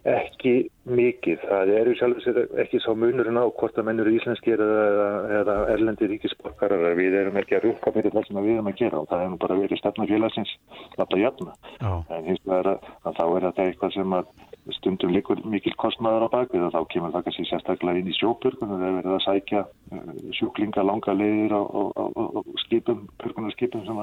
ekki 0.05 0.53
mikið. 0.85 1.45
Það 1.49 1.71
eru 1.79 1.93
sjálfsög 1.97 2.39
ekki 2.61 2.81
sá 2.85 2.91
munurinn 2.93 3.41
á 3.41 3.45
hvort 3.49 3.79
að 3.81 3.87
menn 3.89 4.03
eru 4.03 4.13
íslenskir 4.13 4.61
eða, 4.61 5.07
eða 5.41 5.55
erlendi 5.73 6.09
ríkisborgarar. 6.11 6.93
Við 6.99 7.17
erum 7.23 7.39
ekki 7.41 7.57
að 7.57 7.71
rukka 7.71 7.93
fyrir 7.95 8.13
það 8.13 8.29
sem 8.29 8.41
við 8.43 8.53
erum 8.59 8.69
að 8.69 8.81
gera 8.83 9.01
og 9.01 9.09
það 9.09 9.23
hefur 9.25 9.41
bara 9.47 9.59
verið 9.63 9.81
stefna 9.81 10.09
félagsins 10.11 10.53
alltaf 10.99 11.23
jæfna. 11.23 11.57
En 11.89 12.29
hins 12.29 12.45
vegar 12.45 12.71
að, 12.75 12.91
þá 13.17 13.25
er 13.25 13.49
þetta 13.49 13.67
eitthvað 13.69 13.97
sem 13.97 14.17
að 14.19 14.35
stundum 14.77 15.13
líkur 15.13 15.41
mikil 15.49 15.75
kostmaður 15.81 16.29
á 16.29 16.35
bakvið 16.37 16.69
og 16.69 16.77
þá 16.77 16.93
kemur 16.93 17.17
það 17.17 17.27
kannski 17.27 17.49
sérstaklega 17.49 18.01
inn 18.01 18.13
í 18.13 18.17
og 18.25 18.45
það 18.45 18.85
er 18.85 18.97
verið 19.01 19.17
að 19.17 19.25
sækja 19.25 19.61
uh, 19.65 20.15
sjúklinga 20.37 20.85
langa 20.85 21.17
leiðir 21.17 21.53
á, 21.53 21.63
á, 21.65 21.83
á, 22.01 22.05
á 22.09 22.41
skipum, 22.65 23.05
björgunarskipum 23.21 23.85
sem, 23.85 24.01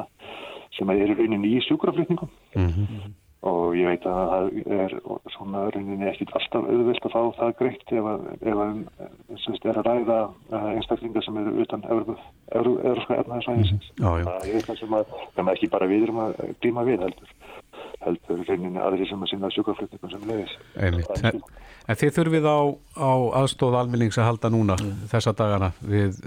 sem 0.77 0.93
er 0.93 1.13
í 1.13 1.17
rauninni 1.17 1.57
í 1.57 1.65
sjúkraflutningum. 1.65 2.29
Mm 2.53 2.69
-hmm 2.69 3.11
og 3.41 3.73
ég 3.73 3.87
veit 3.89 4.03
að 4.05 4.17
það 4.31 4.75
er 4.77 4.95
svona 5.33 5.63
rauninni 5.73 6.09
ekkit 6.11 6.33
alltaf 6.37 6.67
auðvilt 6.69 7.07
að 7.07 7.15
fá 7.15 7.21
það 7.39 7.53
greitt 7.61 7.93
ef 7.97 8.09
að, 8.11 8.27
ef 8.51 8.61
að 8.65 9.39
semst, 9.45 9.65
er 9.65 9.79
að 9.81 9.87
ræða 9.89 10.19
uh, 10.29 10.67
einstaklingar 10.75 11.25
sem 11.25 11.39
eru 11.41 11.55
utan 11.63 11.87
európska 11.89 13.17
efnaðarsvæðisins. 13.23 13.89
Það 13.97 14.29
er 14.35 14.59
eitthvað 14.59 14.81
sem 14.83 14.97
að 14.99 15.15
er 15.41 15.53
ekki 15.55 15.71
bara 15.73 15.89
við 15.89 16.05
erum 16.07 16.21
að 16.27 16.43
glíma 16.61 16.85
við 16.85 17.07
heldur 17.07 17.33
heldur 18.01 18.45
rauninni 18.47 18.81
aðri 18.81 19.07
sem 19.09 19.21
að 19.21 19.31
sinna 19.33 19.49
sjúkaflutningum 19.53 20.13
sem 20.13 20.29
leiðis. 20.29 20.55
En, 20.81 21.41
en 21.91 21.99
þið 21.99 22.13
þurfið 22.17 22.47
á, 22.47 22.59
á 22.95 23.11
aðstóð 23.41 23.77
almennings 23.81 24.19
að 24.19 24.27
halda 24.29 24.51
núna 24.53 24.77
mm. 24.79 25.05
þessa 25.11 25.33
dagana 25.37 25.71
við 25.83 26.19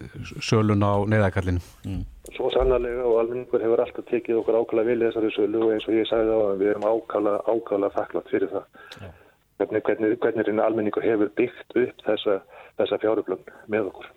sölun 0.44 0.84
á 0.84 0.94
neyðakallinu? 1.08 1.62
Mm. 1.88 2.02
Svo 2.36 2.50
sannarlega 2.54 3.04
og 3.08 3.18
almenningur 3.22 3.64
hefur 3.64 3.84
alltaf 3.84 4.08
tekið 4.10 4.40
okkur 4.40 4.58
ákala 4.60 4.86
vilja 4.86 5.10
þessari 5.10 5.34
sölu 5.36 5.66
og 5.66 5.74
eins 5.74 5.86
og 5.88 5.98
ég 5.98 6.08
sagði 6.10 6.34
á 6.36 6.40
að 6.40 6.62
við 6.62 6.72
erum 6.72 6.88
ákala, 6.88 7.36
ákala 7.48 7.92
þakklátt 7.94 8.32
fyrir 8.32 8.52
það. 8.52 8.80
Ja. 9.02 9.12
Hvernig, 9.60 9.84
hvernig, 9.86 10.16
hvernig 10.22 10.64
almenningur 10.64 11.06
hefur 11.06 11.30
byggt 11.38 11.78
upp 11.84 12.08
þessa, 12.08 12.40
þessa 12.80 12.98
fjáröflun 13.04 13.44
með 13.70 13.92
okkur. 13.92 14.10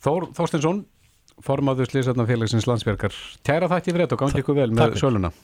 Þór 0.00 0.30
Þorstinsson, 0.38 0.84
formáður 1.44 1.92
Slísarnafélagsins 1.92 2.68
landsverkar. 2.70 3.12
Tæra 3.46 3.68
þætti 3.72 3.92
fyrir 3.92 4.06
þetta 4.06 4.16
og 4.16 4.24
gangi 4.24 4.44
ykkur 4.44 4.58
vel 4.62 4.70
með 4.72 4.86
Takk. 4.86 5.02
söluna. 5.04 5.34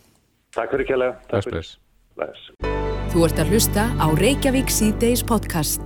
Takk 0.56 0.72
fyrir 0.72 0.90
kjælega. 0.94 1.20
Takk 1.34 1.50
fyrir. 1.50 2.75
Þú 3.16 3.22
ert 3.24 3.38
að 3.40 3.52
hlusta 3.54 3.84
á 3.96 4.06
Reykjavík 4.12 4.68
C-Days 4.68 5.22
podcast. 5.24 5.80